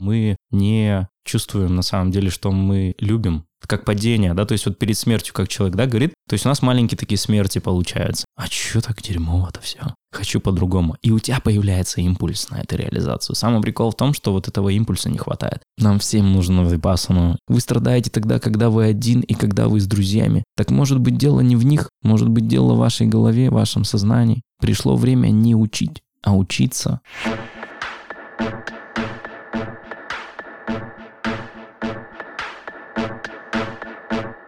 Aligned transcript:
мы 0.00 0.36
не 0.50 1.08
чувствуем 1.24 1.76
на 1.76 1.82
самом 1.82 2.10
деле, 2.10 2.30
что 2.30 2.50
мы 2.50 2.94
любим, 2.98 3.44
как 3.66 3.84
падение, 3.84 4.34
да, 4.34 4.46
то 4.46 4.52
есть 4.52 4.66
вот 4.66 4.78
перед 4.78 4.96
смертью, 4.96 5.34
как 5.34 5.48
человек, 5.48 5.76
да, 5.76 5.86
говорит, 5.86 6.14
то 6.28 6.34
есть 6.34 6.46
у 6.46 6.48
нас 6.48 6.62
маленькие 6.62 6.98
такие 6.98 7.18
смерти 7.18 7.58
получаются. 7.58 8.24
А 8.36 8.48
чё 8.48 8.80
так 8.80 9.00
дерьмово-то 9.02 9.60
все? 9.60 9.94
Хочу 10.12 10.40
по-другому. 10.40 10.96
И 11.02 11.12
у 11.12 11.18
тебя 11.18 11.38
появляется 11.40 12.00
импульс 12.00 12.50
на 12.50 12.60
эту 12.60 12.76
реализацию. 12.76 13.36
Самый 13.36 13.60
прикол 13.60 13.90
в 13.90 13.96
том, 13.96 14.12
что 14.14 14.32
вот 14.32 14.48
этого 14.48 14.70
импульса 14.70 15.08
не 15.10 15.18
хватает. 15.18 15.62
Нам 15.78 15.98
всем 16.00 16.32
нужно 16.32 16.62
випасану. 16.62 17.38
Вы 17.46 17.60
страдаете 17.60 18.10
тогда, 18.10 18.40
когда 18.40 18.70
вы 18.70 18.86
один 18.86 19.20
и 19.20 19.34
когда 19.34 19.68
вы 19.68 19.80
с 19.80 19.86
друзьями. 19.86 20.42
Так 20.56 20.70
может 20.70 20.98
быть 20.98 21.16
дело 21.16 21.40
не 21.40 21.54
в 21.54 21.64
них, 21.64 21.90
может 22.02 22.28
быть 22.28 22.48
дело 22.48 22.74
в 22.74 22.78
вашей 22.78 23.06
голове, 23.06 23.50
в 23.50 23.54
вашем 23.54 23.84
сознании. 23.84 24.42
Пришло 24.60 24.96
время 24.96 25.28
не 25.28 25.54
учить, 25.54 26.02
а 26.22 26.34
учиться. 26.34 27.00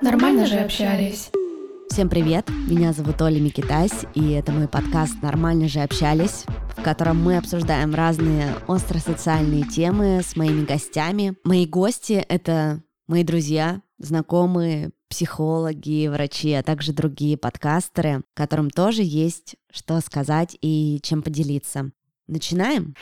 Нормально 0.03 0.47
же 0.47 0.57
общались. 0.57 1.31
Всем 1.89 2.09
привет, 2.09 2.49
меня 2.69 2.93
зовут 2.93 3.23
Оля 3.23 3.41
Микитась, 3.41 4.05
и 4.17 4.33
это 4.33 4.51
мой 4.51 4.67
подкаст 4.67 5.23
«Нормально 5.23 5.69
же 5.69 5.79
общались», 5.79 6.45
в 6.77 6.83
котором 6.83 7.23
мы 7.23 7.37
обсуждаем 7.37 7.95
разные 7.95 8.53
остросоциальные 8.67 9.63
темы 9.63 10.23
с 10.25 10.35
моими 10.35 10.65
гостями. 10.65 11.37
Мои 11.45 11.67
гости— 11.67 12.15
это 12.29 12.83
мои 13.07 13.23
друзья, 13.23 13.81
знакомые, 13.99 14.91
психологи, 15.09 16.09
врачи, 16.09 16.53
а 16.53 16.65
также 16.65 16.93
другие 16.93 17.37
подкастеры, 17.37 18.25
которым 18.35 18.71
тоже 18.71 19.03
есть 19.05 19.55
что 19.71 20.01
сказать 20.01 20.59
и 20.61 20.99
чем 21.05 21.23
поделиться. 21.23 21.93
Начинаем? 22.27 22.97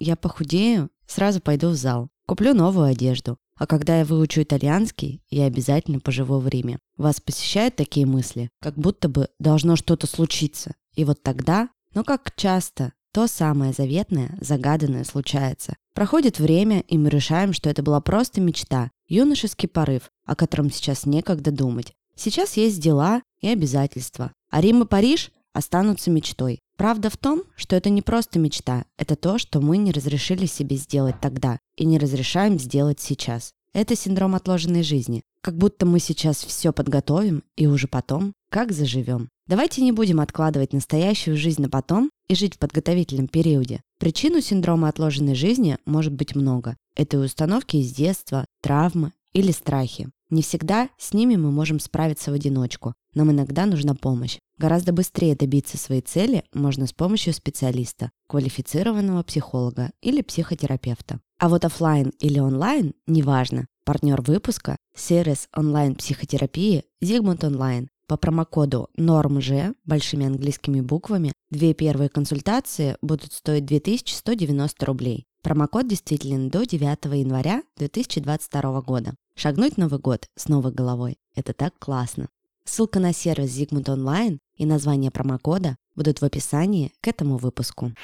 Я 0.00 0.16
похудею, 0.16 0.90
сразу 1.06 1.40
пойду 1.40 1.70
в 1.70 1.76
зал, 1.76 2.10
куплю 2.26 2.52
новую 2.52 2.88
одежду, 2.88 3.38
а 3.60 3.66
когда 3.66 3.98
я 3.98 4.06
выучу 4.06 4.40
итальянский, 4.40 5.22
я 5.28 5.44
обязательно 5.44 6.00
поживу 6.00 6.38
в 6.38 6.48
Риме. 6.48 6.78
Вас 6.96 7.20
посещают 7.20 7.76
такие 7.76 8.06
мысли? 8.06 8.48
Как 8.58 8.74
будто 8.74 9.10
бы 9.10 9.28
должно 9.38 9.76
что-то 9.76 10.06
случиться. 10.06 10.74
И 10.94 11.04
вот 11.04 11.22
тогда, 11.22 11.68
ну 11.92 12.02
как 12.02 12.34
часто, 12.36 12.94
то 13.12 13.26
самое 13.26 13.74
заветное, 13.74 14.38
загаданное 14.40 15.04
случается. 15.04 15.76
Проходит 15.92 16.38
время, 16.38 16.80
и 16.80 16.96
мы 16.96 17.10
решаем, 17.10 17.52
что 17.52 17.68
это 17.68 17.82
была 17.82 18.00
просто 18.00 18.40
мечта, 18.40 18.90
юношеский 19.08 19.68
порыв, 19.68 20.10
о 20.24 20.34
котором 20.34 20.70
сейчас 20.70 21.04
некогда 21.04 21.50
думать. 21.50 21.92
Сейчас 22.16 22.56
есть 22.56 22.80
дела 22.80 23.20
и 23.42 23.48
обязательства. 23.48 24.32
А 24.48 24.62
Рим 24.62 24.84
и 24.84 24.86
Париж 24.86 25.32
останутся 25.52 26.10
мечтой. 26.10 26.60
Правда 26.80 27.10
в 27.10 27.18
том, 27.18 27.42
что 27.56 27.76
это 27.76 27.90
не 27.90 28.00
просто 28.00 28.38
мечта, 28.38 28.86
это 28.96 29.14
то, 29.14 29.36
что 29.36 29.60
мы 29.60 29.76
не 29.76 29.92
разрешили 29.92 30.46
себе 30.46 30.76
сделать 30.76 31.20
тогда 31.20 31.58
и 31.76 31.84
не 31.84 31.98
разрешаем 31.98 32.58
сделать 32.58 33.00
сейчас. 33.00 33.52
Это 33.74 33.94
синдром 33.94 34.34
отложенной 34.34 34.82
жизни. 34.82 35.20
Как 35.42 35.58
будто 35.58 35.84
мы 35.84 36.00
сейчас 36.00 36.42
все 36.42 36.72
подготовим 36.72 37.42
и 37.54 37.66
уже 37.66 37.86
потом 37.86 38.32
как 38.50 38.72
заживем. 38.72 39.28
Давайте 39.46 39.82
не 39.82 39.92
будем 39.92 40.20
откладывать 40.20 40.72
настоящую 40.72 41.36
жизнь 41.36 41.60
на 41.60 41.68
потом 41.68 42.08
и 42.30 42.34
жить 42.34 42.54
в 42.54 42.58
подготовительном 42.58 43.28
периоде. 43.28 43.82
Причину 43.98 44.40
синдрома 44.40 44.88
отложенной 44.88 45.34
жизни 45.34 45.76
может 45.84 46.14
быть 46.14 46.34
много. 46.34 46.78
Это 46.96 47.18
и 47.18 47.20
установки 47.20 47.76
из 47.76 47.92
детства, 47.92 48.46
травмы 48.62 49.12
или 49.32 49.52
страхи. 49.52 50.08
Не 50.30 50.42
всегда 50.42 50.88
с 50.96 51.12
ними 51.12 51.36
мы 51.36 51.50
можем 51.50 51.80
справиться 51.80 52.30
в 52.30 52.34
одиночку. 52.34 52.94
Нам 53.14 53.32
иногда 53.32 53.66
нужна 53.66 53.94
помощь. 53.94 54.38
Гораздо 54.58 54.92
быстрее 54.92 55.34
добиться 55.34 55.76
своей 55.76 56.02
цели 56.02 56.44
можно 56.54 56.86
с 56.86 56.92
помощью 56.92 57.32
специалиста, 57.32 58.10
квалифицированного 58.28 59.22
психолога 59.24 59.90
или 60.00 60.22
психотерапевта. 60.22 61.20
А 61.38 61.48
вот 61.48 61.64
офлайн 61.64 62.12
или 62.20 62.38
онлайн, 62.38 62.94
неважно, 63.06 63.66
партнер 63.84 64.20
выпуска– 64.20 64.76
сервис 64.94 65.48
онлайн-психотерапии 65.56 66.84
Зигмунд 67.00 67.42
Онлайн. 67.42 67.88
По 68.06 68.16
промокоду 68.16 68.88
NORMG 68.98 69.74
большими 69.84 70.26
английскими 70.26 70.80
буквами 70.80 71.32
две 71.50 71.74
первые 71.74 72.08
консультации 72.08 72.96
будут 73.02 73.32
стоить 73.32 73.64
2190 73.64 74.86
рублей. 74.86 75.26
Промокод 75.42 75.88
действителен 75.88 76.50
до 76.50 76.66
9 76.66 77.04
января 77.18 77.62
2022 77.78 78.82
года. 78.82 79.14
Шагнуть 79.42 79.78
Новый 79.78 79.98
год 79.98 80.26
с 80.36 80.48
новой 80.48 80.70
головой– 80.70 81.16
это 81.34 81.54
так 81.54 81.72
классно. 81.78 82.28
Ссылка 82.66 83.00
на 83.00 83.14
сервис 83.14 83.58
Zigmund 83.58 83.86
Online 83.86 84.36
и 84.56 84.66
название 84.66 85.10
промокода 85.10 85.78
будут 85.96 86.20
в 86.20 86.24
описании 86.26 86.92
к 87.00 87.08
этому 87.08 87.38
выпуску. 87.38 87.94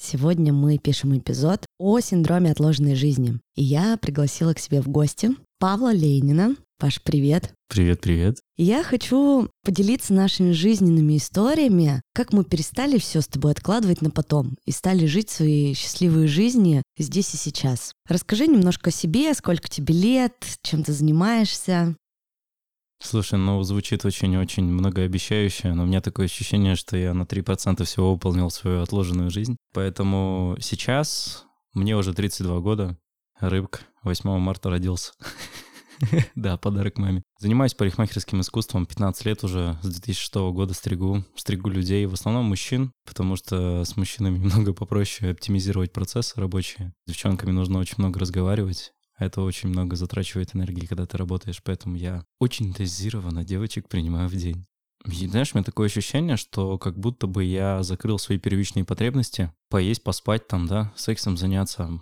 Сегодня 0.00 0.54
мы 0.54 0.78
пишем 0.78 1.14
эпизод 1.14 1.66
о 1.78 2.00
синдроме 2.00 2.52
отложенной 2.52 2.94
жизни. 2.94 3.38
И 3.54 3.62
я 3.62 3.98
пригласила 3.98 4.54
к 4.54 4.58
себе 4.58 4.80
в 4.80 4.88
гости 4.88 5.28
Павла 5.58 5.92
Ленина, 5.92 6.56
Паш, 6.78 7.00
привет. 7.02 7.54
Привет, 7.68 8.02
привет. 8.02 8.36
Я 8.58 8.84
хочу 8.84 9.48
поделиться 9.64 10.12
нашими 10.12 10.52
жизненными 10.52 11.16
историями, 11.16 12.02
как 12.12 12.34
мы 12.34 12.44
перестали 12.44 12.98
все 12.98 13.22
с 13.22 13.26
тобой 13.26 13.52
откладывать 13.52 14.02
на 14.02 14.10
потом 14.10 14.58
и 14.66 14.72
стали 14.72 15.06
жить 15.06 15.30
свои 15.30 15.72
счастливые 15.72 16.28
жизни 16.28 16.82
здесь 16.98 17.32
и 17.32 17.38
сейчас. 17.38 17.94
Расскажи 18.06 18.46
немножко 18.46 18.90
о 18.90 18.92
себе, 18.92 19.32
сколько 19.32 19.70
тебе 19.70 19.94
лет, 19.94 20.34
чем 20.62 20.84
ты 20.84 20.92
занимаешься. 20.92 21.96
Слушай, 23.02 23.38
ну 23.38 23.62
звучит 23.62 24.04
очень-очень 24.04 24.64
многообещающе, 24.64 25.72
но 25.72 25.84
у 25.84 25.86
меня 25.86 26.02
такое 26.02 26.26
ощущение, 26.26 26.76
что 26.76 26.98
я 26.98 27.14
на 27.14 27.22
3% 27.22 27.84
всего 27.84 28.12
выполнил 28.12 28.50
свою 28.50 28.82
отложенную 28.82 29.30
жизнь. 29.30 29.56
Поэтому 29.72 30.58
сейчас 30.60 31.46
мне 31.72 31.96
уже 31.96 32.12
32 32.12 32.60
года, 32.60 32.98
рыбк, 33.40 33.80
8 34.02 34.38
марта 34.38 34.68
родился. 34.68 35.12
Да, 36.34 36.56
подарок 36.56 36.98
маме. 36.98 37.22
Занимаюсь 37.38 37.74
парикмахерским 37.74 38.40
искусством 38.40 38.86
15 38.86 39.24
лет 39.24 39.44
уже, 39.44 39.78
с 39.82 39.88
2006 39.88 40.34
года 40.52 40.74
стригу. 40.74 41.24
Стригу 41.36 41.70
людей, 41.70 42.06
в 42.06 42.14
основном 42.14 42.46
мужчин, 42.46 42.92
потому 43.04 43.36
что 43.36 43.84
с 43.84 43.96
мужчинами 43.96 44.38
немного 44.38 44.72
попроще 44.72 45.30
оптимизировать 45.30 45.92
процессы 45.92 46.40
рабочие. 46.40 46.92
С 47.06 47.10
девчонками 47.10 47.52
нужно 47.52 47.78
очень 47.78 47.96
много 47.98 48.20
разговаривать. 48.20 48.92
Это 49.18 49.40
очень 49.40 49.70
много 49.70 49.96
затрачивает 49.96 50.54
энергии, 50.54 50.84
когда 50.84 51.06
ты 51.06 51.16
работаешь, 51.16 51.62
поэтому 51.64 51.96
я 51.96 52.24
очень 52.38 52.74
дозированно 52.74 53.44
девочек 53.44 53.88
принимаю 53.88 54.28
в 54.28 54.34
день. 54.34 54.66
Знаешь, 55.04 55.52
у 55.52 55.58
меня 55.58 55.64
такое 55.64 55.86
ощущение, 55.86 56.36
что 56.36 56.78
как 56.78 56.98
будто 56.98 57.26
бы 57.26 57.44
я 57.44 57.82
закрыл 57.82 58.18
свои 58.18 58.38
первичные 58.38 58.84
потребности, 58.84 59.52
поесть, 59.68 60.02
поспать 60.02 60.48
там, 60.48 60.66
да, 60.66 60.92
сексом 60.96 61.36
заняться. 61.36 62.00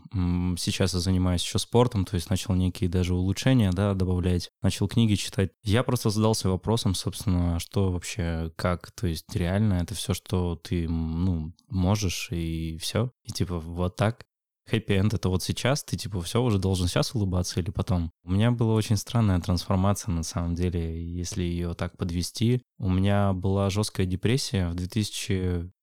Сейчас 0.57 0.95
я 0.95 1.01
занимаюсь 1.01 1.43
еще 1.43 1.59
спортом, 1.59 2.05
то 2.05 2.15
есть 2.15 2.31
начал 2.31 2.55
некие 2.55 2.89
даже 2.89 3.15
улучшения, 3.15 3.73
да, 3.73 3.95
добавлять, 3.95 4.51
начал 4.63 4.89
книги 4.89 5.17
читать. 5.17 5.51
Я 5.63 5.83
просто 5.83 6.11
задался 6.11 6.49
вопросом, 6.49 6.95
собственно, 6.95 7.59
что 7.59 7.93
вообще, 7.93 8.53
как, 8.57 8.91
то 8.93 9.07
есть 9.07 9.35
реально 9.35 9.75
это 9.75 9.95
все, 9.95 10.15
что 10.15 10.57
ты, 10.57 10.89
ну, 10.89 11.53
можешь 11.69 12.29
и 12.31 12.79
все. 12.79 13.11
И 13.25 13.33
типа 13.33 13.59
вот 13.59 13.97
так 13.97 14.25
хэппи-энд 14.67 15.15
это 15.15 15.29
вот 15.29 15.43
сейчас, 15.43 15.85
ты 15.85 15.97
типа 15.97 16.23
все 16.23 16.43
уже 16.43 16.59
должен 16.59 16.89
сейчас 16.89 17.15
улыбаться 17.15 17.61
или 17.61 17.71
потом. 17.71 18.11
У 18.25 18.33
меня 18.33 18.51
была 18.51 18.75
очень 18.75 18.97
странная 18.97 19.41
трансформация 19.41 20.13
на 20.13 20.23
самом 20.23 20.55
деле, 20.55 21.05
если 21.05 21.43
ее 21.43 21.75
так 21.75 21.97
подвести. 21.97 22.63
У 22.79 22.89
меня 22.89 23.33
была 23.33 23.71
жесткая 23.71 24.07
депрессия 24.07 24.69
в 24.69 24.75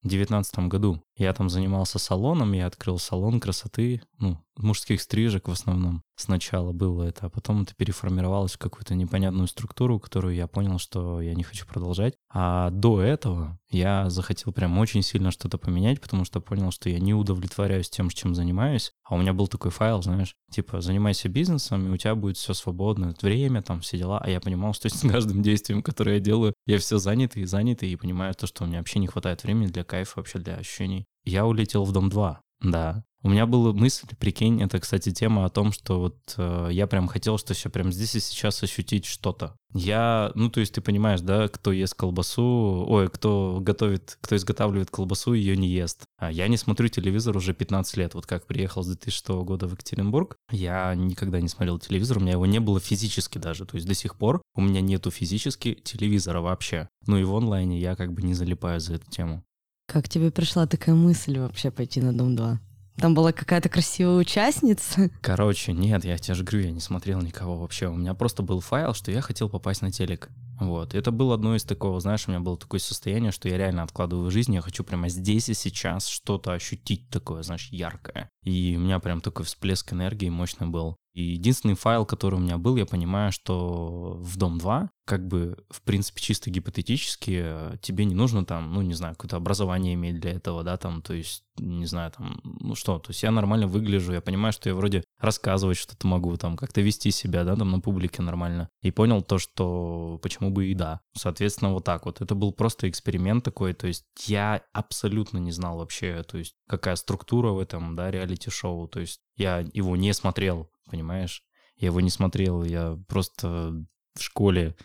2019 0.04 0.68
году. 0.68 1.04
Я 1.16 1.34
там 1.34 1.50
занимался 1.50 2.00
салоном, 2.00 2.54
я 2.54 2.66
открыл 2.66 2.98
салон 2.98 3.40
красоты, 3.40 4.02
ну, 4.18 4.40
мужских 4.58 5.02
стрижек 5.02 5.48
в 5.48 5.52
основном. 5.52 6.04
Сначала 6.16 6.72
было 6.72 7.04
это, 7.04 7.26
а 7.26 7.30
потом 7.30 7.64
это 7.64 7.74
переформировалось 7.76 8.54
в 8.54 8.58
какую-то 8.60 8.96
непонятную 8.96 9.48
структуру, 9.48 10.00
которую 10.00 10.36
я 10.36 10.48
понял, 10.48 10.78
что 10.78 11.22
я 11.22 11.34
не 11.34 11.44
хочу 11.44 11.66
продолжать. 11.66 12.16
А 12.32 12.70
до 12.70 13.02
этого 13.02 13.60
я 13.70 14.10
захотел 14.10 14.54
прям 14.54 14.78
очень 14.78 15.02
сильно 15.02 15.32
что-то 15.32 15.58
поменять, 15.58 16.00
потому 16.00 16.26
что 16.26 16.42
понял, 16.42 16.72
что 16.72 16.90
я 16.90 17.00
не 17.00 17.14
удовлетворяюсь 17.14 17.90
тем, 17.90 18.10
чем 18.10 18.36
занимаюсь. 18.36 18.92
А 19.04 19.16
у 19.16 19.18
меня 19.18 19.34
был 19.34 19.48
такой 19.48 19.72
файл, 19.72 20.02
знаешь, 20.04 20.36
типа, 20.52 20.82
занимайся 20.82 21.28
бизнесом, 21.28 21.88
и 21.88 21.90
у 21.90 21.98
тебя 21.98 22.14
будет 22.16 22.38
все 22.38 22.54
свободное 22.54 23.16
время, 23.22 23.62
там, 23.62 23.82
все 23.82 23.98
дела. 23.98 24.20
А 24.20 24.30
я 24.30 24.40
понимал, 24.40 24.74
что 24.74 24.90
с 24.96 25.02
каждым 25.02 25.42
действием, 25.42 25.82
которое 25.82 26.16
я 26.16 26.22
делаю, 26.22 26.54
я 26.66 26.78
все 26.78 26.98
занятый 26.98 27.44
и 27.44 27.46
занятый, 27.46 27.90
и 27.90 27.96
понимаю 27.96 28.34
то, 28.36 28.46
что 28.46 28.64
у 28.64 28.68
меня 28.68 28.80
вообще 28.80 29.00
не 29.00 29.08
хватает 29.08 29.44
времени 29.44 29.68
для 29.68 29.84
кайфа, 29.92 30.14
вообще 30.16 30.40
для 30.40 30.56
ощущений. 30.56 31.06
Я 31.26 31.46
улетел 31.46 31.84
в 31.84 31.92
Дом 31.92 32.10
2, 32.10 32.42
да. 32.62 33.04
У 33.24 33.30
меня 33.30 33.46
была 33.46 33.72
мысль, 33.72 34.08
прикинь, 34.18 34.64
это, 34.64 34.80
кстати, 34.80 35.12
тема 35.12 35.46
о 35.46 35.50
том, 35.50 35.72
что 35.72 36.00
вот 36.00 36.18
э, 36.38 36.70
я 36.72 36.88
прям 36.88 37.08
хотел, 37.08 37.38
что 37.38 37.54
все 37.54 37.70
прям 37.70 37.92
здесь 37.92 38.16
и 38.16 38.20
сейчас 38.20 38.64
ощутить 38.64 39.06
что-то. 39.06 39.56
Я, 39.74 40.32
ну, 40.34 40.50
то 40.50 40.60
есть 40.60 40.74
ты 40.74 40.82
понимаешь, 40.82 41.22
да, 41.22 41.48
кто 41.48 41.72
ест 41.72 41.94
колбасу, 41.94 42.84
ой, 42.90 43.10
кто 43.10 43.60
готовит, 43.62 44.18
кто 44.22 44.36
изготавливает 44.36 44.90
колбасу, 44.90 45.34
ее 45.34 45.56
не 45.56 45.68
ест. 45.68 46.06
А 46.18 46.32
я 46.32 46.48
не 46.48 46.58
смотрю 46.58 46.88
телевизор 46.88 47.38
уже 47.38 47.54
15 47.54 47.98
лет. 47.98 48.16
Вот 48.16 48.26
как 48.26 48.48
приехал 48.48 48.82
с 48.82 48.88
2006 48.88 49.28
года 49.44 49.68
в 49.68 49.74
Екатеринбург, 49.74 50.36
я 50.50 50.96
никогда 50.96 51.40
не 51.42 51.48
смотрел 51.48 51.78
телевизор, 51.78 52.18
у 52.18 52.22
меня 52.22 52.32
его 52.32 52.48
не 52.48 52.60
было 52.60 52.80
физически 52.80 53.38
даже. 53.38 53.66
То 53.66 53.76
есть 53.76 53.88
до 53.88 53.94
сих 53.94 54.16
пор 54.16 54.42
у 54.56 54.62
меня 54.62 54.82
нету 54.82 55.12
физически 55.12 55.76
телевизора 55.76 56.42
вообще. 56.42 56.90
Ну 57.06 57.18
и 57.18 57.24
в 57.24 57.36
онлайне 57.36 57.80
я 57.80 57.96
как 57.96 58.14
бы 58.14 58.24
не 58.24 58.34
залипаю 58.34 58.80
за 58.80 58.96
эту 58.96 59.12
тему. 59.12 59.44
Как 59.92 60.08
тебе 60.08 60.32
пришла 60.32 60.68
такая 60.68 60.96
мысль 60.96 61.38
вообще 61.38 61.70
пойти 61.70 62.00
на 62.00 62.14
Дом 62.14 62.34
2? 62.34 62.62
Там 62.96 63.14
была 63.14 63.34
какая-то 63.34 63.68
красивая 63.68 64.16
участница. 64.16 65.10
Короче, 65.20 65.74
нет, 65.74 66.06
я 66.06 66.18
тебе 66.18 66.34
же 66.34 66.46
говорю, 66.46 66.68
я 66.68 66.72
не 66.72 66.80
смотрел 66.80 67.20
никого 67.20 67.58
вообще. 67.58 67.88
У 67.88 67.96
меня 67.98 68.14
просто 68.14 68.42
был 68.42 68.62
файл, 68.62 68.94
что 68.94 69.12
я 69.12 69.20
хотел 69.20 69.50
попасть 69.50 69.82
на 69.82 69.92
телек. 69.92 70.30
Вот. 70.62 70.94
Это 70.94 71.12
было 71.12 71.36
одно 71.36 71.58
из 71.58 71.66
такого, 71.66 72.00
знаешь, 72.00 72.26
у 72.26 72.32
меня 72.32 72.40
было 72.40 72.58
такое 72.58 72.80
состояние, 72.80 73.34
что 73.34 73.50
я 73.50 73.58
реально 73.58 73.84
откладываю 73.84 74.32
жизнь, 74.32 74.54
я 74.54 74.62
хочу 74.62 74.86
прямо 74.86 75.10
здесь 75.10 75.50
и 75.50 75.54
сейчас 75.54 76.08
что-то 76.08 76.54
ощутить 76.54 77.10
такое, 77.10 77.44
знаешь, 77.44 77.68
яркое. 77.70 78.30
И 78.46 78.76
у 78.78 78.80
меня 78.80 79.00
прям 79.00 79.20
такой 79.20 79.44
всплеск 79.44 79.92
энергии 79.92 80.30
мощный 80.30 80.68
был. 80.68 80.96
И 81.14 81.24
единственный 81.24 81.76
файл, 81.76 82.06
который 82.06 82.36
у 82.36 82.40
меня 82.40 82.58
был, 82.58 82.78
я 82.78 82.86
понимаю, 82.86 83.32
что 83.32 84.18
в 84.20 84.38
Дом 84.38 84.58
2, 84.58 84.90
как 85.12 85.28
бы, 85.28 85.58
в 85.70 85.82
принципе, 85.82 86.22
чисто 86.22 86.50
гипотетически, 86.50 87.42
э, 87.44 87.78
тебе 87.82 88.06
не 88.06 88.16
нужно 88.16 88.46
там, 88.46 88.74
ну, 88.74 88.82
не 88.82 88.94
знаю, 88.94 89.16
какое-то 89.16 89.36
образование 89.36 89.96
иметь 89.96 90.22
для 90.22 90.32
этого, 90.32 90.64
да, 90.64 90.78
там, 90.78 91.02
то 91.02 91.14
есть, 91.14 91.44
не 91.58 91.86
знаю, 91.86 92.12
там, 92.12 92.40
ну 92.44 92.76
что, 92.76 92.98
то 92.98 93.10
есть 93.10 93.22
я 93.24 93.32
нормально 93.32 93.68
выгляжу, 93.68 94.14
я 94.14 94.22
понимаю, 94.22 94.54
что 94.54 94.70
я 94.70 94.76
вроде 94.76 95.04
рассказывать 95.20 95.78
что-то 95.78 96.08
могу, 96.08 96.38
там, 96.38 96.56
как-то 96.56 96.80
вести 96.80 97.12
себя, 97.12 97.44
да, 97.44 97.58
там, 97.58 97.72
на 97.72 97.82
публике 97.82 98.22
нормально. 98.22 98.70
И 98.82 98.92
понял 98.92 99.22
то, 99.22 99.38
что 99.38 100.18
почему 100.22 100.50
бы 100.50 100.68
и 100.68 100.76
да. 100.76 101.02
Соответственно, 101.14 101.74
вот 101.74 101.84
так 101.84 102.06
вот. 102.06 102.22
Это 102.22 102.34
был 102.34 102.54
просто 102.54 102.90
эксперимент 102.90 103.44
такой, 103.44 103.74
то 103.74 103.88
есть 103.88 104.06
я 104.28 104.62
абсолютно 104.72 105.40
не 105.40 105.52
знал 105.52 105.78
вообще, 105.78 106.24
то 106.24 106.38
есть 106.38 106.56
какая 106.70 106.96
структура 106.96 107.50
в 107.50 107.60
этом, 107.60 107.98
да, 107.98 108.12
реалити-шоу, 108.12 108.88
то 108.88 109.02
есть 109.02 109.20
я 109.36 109.66
его 109.74 109.98
не 109.98 110.14
смотрел, 110.14 110.70
понимаешь? 110.92 111.44
Я 111.78 111.88
его 111.88 112.02
не 112.02 112.10
смотрел, 112.10 112.64
я 112.64 112.98
просто 113.08 113.74
в 114.14 114.22
школе 114.22 114.76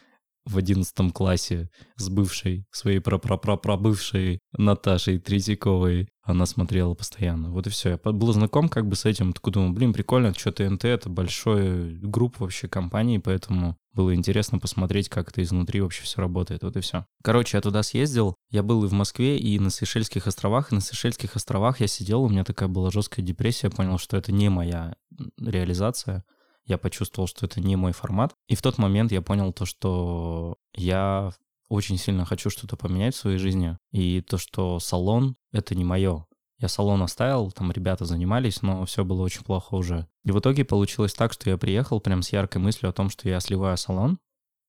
в 0.46 0.56
одиннадцатом 0.56 1.10
классе 1.10 1.68
с 1.96 2.08
бывшей, 2.08 2.66
своей 2.70 3.00
прапрапрапрабывшей 3.00 4.40
Наташей 4.56 5.18
Третьяковой. 5.18 6.08
Она 6.22 6.46
смотрела 6.46 6.94
постоянно. 6.94 7.50
Вот 7.50 7.66
и 7.66 7.70
все. 7.70 7.90
Я 7.90 8.12
был 8.12 8.32
знаком 8.32 8.68
как 8.68 8.86
бы 8.88 8.96
с 8.96 9.04
этим. 9.04 9.32
Такой 9.32 9.52
думаю, 9.52 9.72
блин, 9.72 9.92
прикольно, 9.92 10.34
что 10.34 10.52
ТНТ— 10.52 10.84
это 10.86 11.08
большой 11.08 11.94
групп 11.96 12.40
вообще 12.40 12.68
компаний, 12.68 13.18
поэтому 13.18 13.76
было 13.92 14.14
интересно 14.14 14.58
посмотреть, 14.58 15.08
как 15.08 15.30
это 15.30 15.42
изнутри 15.42 15.80
вообще 15.80 16.02
все 16.02 16.20
работает. 16.20 16.62
Вот 16.62 16.76
и 16.76 16.80
все. 16.80 17.06
Короче, 17.22 17.56
я 17.56 17.60
туда 17.60 17.82
съездил. 17.82 18.34
Я 18.50 18.62
был 18.62 18.84
и 18.84 18.88
в 18.88 18.92
Москве, 18.92 19.38
и 19.38 19.58
на 19.58 19.70
Сейшельских 19.70 20.26
островах. 20.26 20.70
И 20.70 20.74
на 20.74 20.80
Сейшельских 20.80 21.36
островах 21.36 21.80
я 21.80 21.86
сидел, 21.86 22.22
у 22.22 22.28
меня 22.28 22.44
такая 22.44 22.68
была 22.68 22.90
жесткая 22.90 23.24
депрессия. 23.24 23.68
Я 23.68 23.70
понял, 23.70 23.98
что 23.98 24.16
это 24.16 24.32
не 24.32 24.48
моя 24.48 24.96
реализация 25.38 26.24
я 26.66 26.78
почувствовал, 26.78 27.28
что 27.28 27.46
это 27.46 27.60
не 27.60 27.76
мой 27.76 27.92
формат. 27.92 28.34
И 28.48 28.54
в 28.54 28.62
тот 28.62 28.78
момент 28.78 29.12
я 29.12 29.22
понял 29.22 29.52
то, 29.52 29.64
что 29.64 30.56
я 30.74 31.32
очень 31.68 31.98
сильно 31.98 32.24
хочу 32.24 32.50
что-то 32.50 32.76
поменять 32.76 33.14
в 33.14 33.18
своей 33.18 33.38
жизни. 33.38 33.78
И 33.92 34.20
то, 34.20 34.38
что 34.38 34.78
салон— 34.78 35.36
это 35.52 35.74
не 35.74 35.84
мое. 35.84 36.26
Я 36.58 36.68
салон 36.68 37.02
оставил, 37.02 37.52
там 37.52 37.70
ребята 37.70 38.04
занимались, 38.04 38.62
но 38.62 38.86
все 38.86 39.04
было 39.04 39.22
очень 39.22 39.42
плохо 39.42 39.74
уже. 39.74 40.06
И 40.24 40.30
в 40.30 40.38
итоге 40.38 40.64
получилось 40.64 41.12
так, 41.12 41.32
что 41.32 41.50
я 41.50 41.58
приехал 41.58 42.00
прям 42.00 42.22
с 42.22 42.32
яркой 42.32 42.62
мыслью 42.62 42.90
о 42.90 42.94
том, 42.94 43.10
что 43.10 43.28
я 43.28 43.40
сливаю 43.40 43.76
салон, 43.76 44.18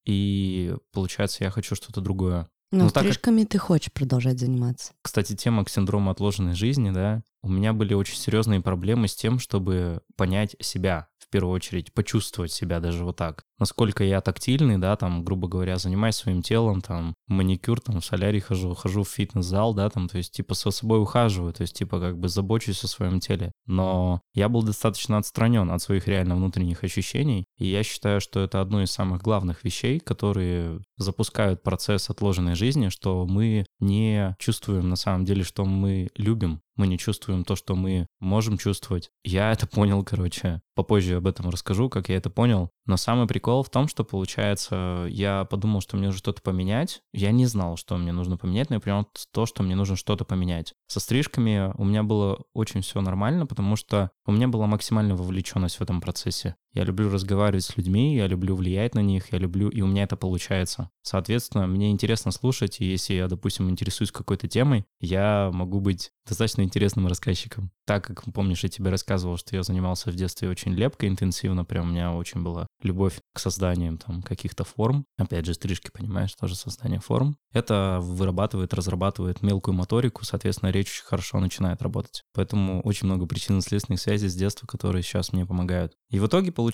и 0.05 0.75
получается, 0.91 1.43
я 1.43 1.49
хочу 1.49 1.75
что-то 1.75 2.01
другое. 2.01 2.49
Но 2.71 2.85
ну, 2.85 2.89
стрижками 2.89 3.43
как... 3.43 3.51
ты 3.51 3.57
хочешь 3.57 3.93
продолжать 3.93 4.39
заниматься. 4.39 4.93
Кстати, 5.01 5.35
тема 5.35 5.63
к 5.63 5.69
синдрому 5.69 6.11
отложенной 6.11 6.53
жизни, 6.53 6.91
да, 6.91 7.23
у 7.41 7.49
меня 7.49 7.71
были 7.71 7.93
очень 7.93 8.17
серьезные 8.17 8.59
проблемы 8.59 9.07
с 9.07 9.15
тем, 9.15 9.39
чтобы 9.39 10.01
понять 10.17 10.57
себя, 10.59 11.07
в 11.27 11.31
первую 11.31 11.53
очередь, 11.53 11.93
почувствовать 11.93 12.51
себя 12.51 12.79
даже 12.79 13.03
вот 13.03 13.17
так. 13.17 13.43
Насколько 13.59 14.03
я 14.03 14.21
тактильный, 14.21 14.77
да, 14.77 14.95
там, 14.95 15.23
грубо 15.23 15.47
говоря, 15.47 15.77
занимаюсь 15.77 16.15
своим 16.15 16.41
телом, 16.41 16.81
там, 16.81 17.15
маникюр, 17.27 17.79
там, 17.81 17.99
в 17.99 18.05
солярий 18.05 18.39
хожу, 18.39 18.73
хожу 18.73 19.03
в 19.03 19.09
фитнес-зал, 19.09 19.73
да, 19.73 19.89
там, 19.89 20.07
то 20.07 20.17
есть, 20.17 20.31
типа, 20.31 20.53
со 20.53 20.71
собой 20.71 21.01
ухаживаю, 21.01 21.53
то 21.53 21.61
есть, 21.61 21.77
типа, 21.77 21.99
как 21.99 22.17
бы 22.17 22.29
забочусь 22.29 22.83
о 22.83 22.87
своем 22.87 23.19
теле. 23.19 23.51
Но 23.65 24.21
я 24.33 24.49
был 24.49 24.63
достаточно 24.63 25.17
отстранен 25.17 25.69
от 25.71 25.81
своих 25.81 26.07
реально 26.07 26.35
внутренних 26.35 26.83
ощущений, 26.83 27.45
и 27.57 27.65
я 27.67 27.83
считаю, 27.83 28.21
что 28.21 28.39
это 28.39 28.61
одно 28.61 28.81
из 28.81 28.91
самых 28.91 29.21
главных 29.21 29.63
вещей, 29.63 29.99
которые 29.99 30.81
запускают 30.97 31.63
процесс 31.63 32.09
отложенной 32.09 32.55
жизни, 32.55 32.89
что 32.89 33.25
мы 33.25 33.65
не 33.79 34.35
чувствуем 34.39 34.89
на 34.89 34.95
самом 34.95 35.25
деле, 35.25 35.43
что 35.43 35.65
мы 35.65 36.09
любим, 36.15 36.61
мы 36.77 36.87
не 36.87 36.97
чувствуем 36.97 37.43
то, 37.43 37.55
что 37.55 37.75
мы 37.75 38.07
можем 38.19 38.57
чувствовать. 38.57 39.09
Я 39.23 39.51
это 39.51 39.67
понял, 39.67 40.03
короче. 40.03 40.61
Попозже 40.75 41.15
об 41.15 41.27
этом 41.27 41.49
расскажу, 41.49 41.89
как 41.89 42.09
я 42.09 42.17
это 42.17 42.29
понял. 42.29 42.69
Но 42.85 42.97
самый 42.97 43.27
прикол 43.27 43.63
в 43.63 43.69
том, 43.69 43.87
что, 43.87 44.03
получается, 44.03 45.07
я 45.09 45.45
подумал, 45.45 45.81
что 45.81 45.97
мне 45.97 46.07
нужно 46.07 46.19
что-то 46.19 46.41
поменять. 46.41 47.01
Я 47.17 47.31
не 47.31 47.47
знал, 47.47 47.77
что 47.77 47.97
мне 47.97 48.11
нужно 48.11 48.37
поменять, 48.37 48.69
но 48.69 48.75
я 48.75 48.79
понял 48.79 49.07
то, 49.31 49.47
что 49.47 49.63
мне 49.63 49.73
нужно 49.73 49.95
что-то 49.95 50.23
поменять. 50.23 50.75
Со 50.85 50.99
стрижками 50.99 51.73
у 51.75 51.83
меня 51.83 52.03
было 52.03 52.43
очень 52.53 52.81
все 52.81 53.01
нормально, 53.01 53.47
потому 53.47 53.75
что 53.75 54.11
у 54.27 54.31
меня 54.31 54.47
была 54.47 54.67
максимальная 54.67 55.15
вовлеченность 55.15 55.77
в 55.77 55.81
этом 55.81 55.99
процессе. 55.99 56.57
Я 56.77 56.83
люблю 56.83 57.09
разговаривать 57.09 57.63
с 57.63 57.75
людьми, 57.75 58.15
я 58.15 58.27
люблю 58.27 58.55
влиять 58.55 58.93
на 58.93 58.99
них, 58.99 59.33
я 59.33 59.39
люблю, 59.39 59.67
и 59.67 59.81
у 59.81 59.87
меня 59.87 60.03
это 60.03 60.15
получается. 60.15 60.91
Соответственно, 61.01 61.65
мне 61.65 61.89
интересно 61.89 62.29
слушать, 62.29 62.81
и 62.81 62.85
если 62.85 63.15
я, 63.15 63.27
допустим, 63.27 63.67
интересуюсь 63.67 64.11
какой-то 64.11 64.47
темой, 64.47 64.85
я 64.99 65.49
могу 65.51 65.79
быть 65.79 66.11
достаточно 66.27 66.61
интересным 66.61 67.07
рассказчиком. 67.07 67.71
Так 67.87 68.05
как, 68.05 68.25
помнишь, 68.31 68.61
я 68.63 68.69
тебе 68.69 68.91
рассказывал, 68.91 69.37
что 69.37 69.55
я 69.55 69.63
занимался 69.63 70.11
в 70.11 70.15
детстве 70.15 70.49
очень 70.49 70.73
лепко, 70.73 71.07
интенсивно, 71.07 71.65
прям 71.65 71.87
у 71.87 71.91
меня 71.91 72.13
очень 72.13 72.43
была 72.43 72.67
любовь 72.83 73.19
к 73.33 73.39
созданию 73.39 73.97
там 73.97 74.21
каких-то 74.21 74.63
форм. 74.63 75.05
Опять 75.17 75.45
же, 75.45 75.55
стрижки, 75.55 75.89
понимаешь, 75.91 76.35
тоже 76.35 76.55
создание 76.55 76.99
форм. 76.99 77.37
Это 77.53 77.99
вырабатывает, 78.01 78.73
разрабатывает 78.73 79.41
мелкую 79.41 79.73
моторику, 79.73 80.25
соответственно, 80.25 80.69
речь 80.69 80.91
очень 80.91 81.05
хорошо 81.05 81.39
начинает 81.39 81.81
работать. 81.81 82.23
Поэтому 82.35 82.81
очень 82.81 83.07
много 83.07 83.25
причинно-следственных 83.25 83.99
связей 83.99 84.27
с 84.27 84.35
детства, 84.35 84.67
которые 84.67 85.01
сейчас 85.01 85.33
мне 85.33 85.45
помогают. 85.45 85.93
И 86.09 86.19
в 86.19 86.27
итоге, 86.27 86.51
получается, 86.51 86.66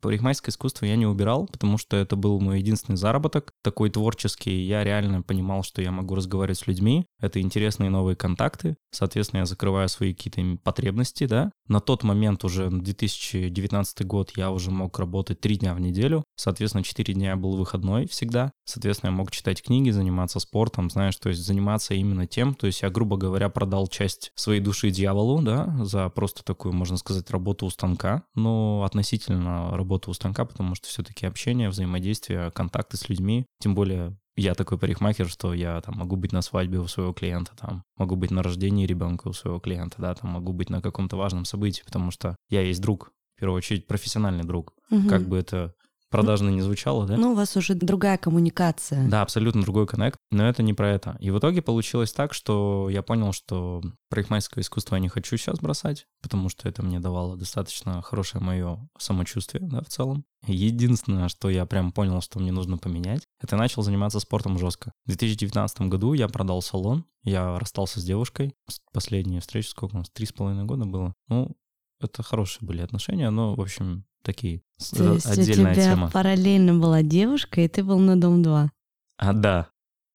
парикмахерское 0.00 0.52
искусство 0.52 0.86
я 0.86 0.96
не 0.96 1.06
убирал, 1.06 1.46
потому 1.46 1.78
что 1.78 1.96
это 1.96 2.16
был 2.16 2.40
мой 2.40 2.58
единственный 2.58 2.96
заработок, 2.96 3.52
такой 3.62 3.90
творческий. 3.90 4.62
Я 4.62 4.84
реально 4.84 5.22
понимал, 5.22 5.62
что 5.62 5.82
я 5.82 5.90
могу 5.90 6.14
разговаривать 6.14 6.58
с 6.58 6.66
людьми, 6.66 7.06
это 7.20 7.40
интересные 7.40 7.90
новые 7.90 8.16
контакты, 8.16 8.76
соответственно, 8.90 9.40
я 9.40 9.46
закрываю 9.46 9.88
свои 9.88 10.14
какие-то 10.14 10.42
потребности, 10.62 11.26
да. 11.26 11.50
На 11.68 11.80
тот 11.80 12.02
момент 12.02 12.44
уже, 12.44 12.68
2019 12.70 14.06
год, 14.06 14.32
я 14.36 14.50
уже 14.50 14.70
мог 14.70 14.98
работать 14.98 15.40
три 15.40 15.56
дня 15.56 15.74
в 15.74 15.80
неделю, 15.80 16.24
соответственно, 16.36 16.84
четыре 16.84 17.14
дня 17.14 17.36
был 17.36 17.56
выходной 17.56 18.06
всегда, 18.06 18.52
соответственно, 18.64 19.10
я 19.10 19.16
мог 19.16 19.30
читать 19.30 19.62
книги, 19.62 19.90
заниматься 19.90 20.40
спортом, 20.40 20.90
знаешь, 20.90 21.16
то 21.16 21.28
есть 21.28 21.40
заниматься 21.40 21.94
именно 21.94 22.26
тем, 22.26 22.54
то 22.54 22.66
есть 22.66 22.82
я, 22.82 22.90
грубо 22.90 23.16
говоря, 23.16 23.48
продал 23.48 23.86
часть 23.86 24.32
своей 24.34 24.60
души 24.60 24.90
дьяволу, 24.90 25.42
да, 25.42 25.74
за 25.84 26.08
просто 26.08 26.44
такую, 26.44 26.74
можно 26.74 26.96
сказать, 26.96 27.30
работу 27.30 27.66
у 27.66 27.70
станка, 27.70 28.24
но 28.34 28.82
относительно 28.92 29.74
работы 29.76 30.10
у 30.10 30.14
станка, 30.14 30.44
потому 30.44 30.74
что 30.74 30.86
все-таки 30.86 31.26
общение, 31.26 31.70
взаимодействие, 31.70 32.50
контакты 32.50 32.98
с 32.98 33.08
людьми, 33.08 33.46
тем 33.58 33.74
более 33.74 34.16
я 34.36 34.54
такой 34.54 34.78
парикмахер, 34.78 35.28
что 35.28 35.52
я 35.52 35.80
там 35.80 35.96
могу 35.96 36.16
быть 36.16 36.32
на 36.32 36.42
свадьбе 36.42 36.78
у 36.78 36.86
своего 36.86 37.12
клиента, 37.12 37.52
там 37.58 37.84
могу 37.96 38.16
быть 38.16 38.30
на 38.30 38.42
рождении 38.42 38.86
ребенка 38.86 39.28
у 39.28 39.32
своего 39.32 39.60
клиента, 39.60 39.96
да, 39.98 40.14
там 40.14 40.30
могу 40.30 40.52
быть 40.52 40.70
на 40.70 40.80
каком-то 40.80 41.16
важном 41.16 41.44
событии, 41.44 41.82
потому 41.84 42.10
что 42.10 42.36
я 42.48 42.60
есть 42.62 42.80
друг, 42.80 43.12
в 43.36 43.40
первую 43.40 43.58
очередь 43.58 43.86
профессиональный 43.86 44.44
друг. 44.44 44.74
Угу. 44.90 45.08
Как 45.08 45.26
бы 45.26 45.38
это 45.38 45.74
продажно 46.12 46.50
не 46.50 46.60
звучало, 46.60 47.06
да? 47.06 47.16
Ну, 47.16 47.32
у 47.32 47.34
вас 47.34 47.56
уже 47.56 47.74
другая 47.74 48.18
коммуникация. 48.18 49.08
Да, 49.08 49.22
абсолютно 49.22 49.62
другой 49.62 49.86
коннект, 49.86 50.18
но 50.30 50.48
это 50.48 50.62
не 50.62 50.74
про 50.74 50.90
это. 50.90 51.16
И 51.18 51.30
в 51.30 51.38
итоге 51.38 51.62
получилось 51.62 52.12
так, 52.12 52.34
что 52.34 52.88
я 52.90 53.02
понял, 53.02 53.32
что 53.32 53.82
парикмахерское 54.10 54.62
искусство 54.62 54.96
я 54.96 55.00
не 55.00 55.08
хочу 55.08 55.36
сейчас 55.36 55.58
бросать, 55.58 56.06
потому 56.22 56.48
что 56.48 56.68
это 56.68 56.82
мне 56.82 57.00
давало 57.00 57.36
достаточно 57.36 58.00
хорошее 58.02 58.44
мое 58.44 58.78
самочувствие, 58.98 59.66
да, 59.66 59.80
в 59.80 59.88
целом. 59.88 60.24
Единственное, 60.46 61.28
что 61.28 61.50
я 61.50 61.66
прям 61.66 61.92
понял, 61.92 62.20
что 62.20 62.38
мне 62.38 62.52
нужно 62.52 62.76
поменять, 62.76 63.22
это 63.40 63.56
начал 63.56 63.82
заниматься 63.82 64.20
спортом 64.20 64.58
жестко. 64.58 64.92
В 65.04 65.08
2019 65.08 65.82
году 65.82 66.12
я 66.12 66.28
продал 66.28 66.62
салон, 66.62 67.04
я 67.22 67.58
расстался 67.58 68.00
с 68.00 68.04
девушкой. 68.04 68.54
Последняя 68.92 69.40
встреча, 69.40 69.70
сколько 69.70 69.94
у 69.94 69.98
нас, 69.98 70.10
три 70.10 70.26
с 70.26 70.32
половиной 70.32 70.64
года 70.64 70.84
было. 70.84 71.14
Ну, 71.28 71.56
это 72.00 72.22
хорошие 72.22 72.66
были 72.66 72.80
отношения, 72.80 73.30
но, 73.30 73.54
в 73.54 73.60
общем, 73.60 74.04
такие 74.22 74.62
То 74.94 75.14
есть 75.14 75.26
отдельная 75.26 75.72
у 75.72 75.74
тебя 75.74 75.84
тема. 75.84 76.10
параллельно 76.10 76.74
была 76.74 77.02
девушка, 77.02 77.60
и 77.60 77.68
ты 77.68 77.84
был 77.84 77.98
на 77.98 78.20
Дом 78.20 78.42
2? 78.42 78.70
А, 79.18 79.32
да. 79.32 79.68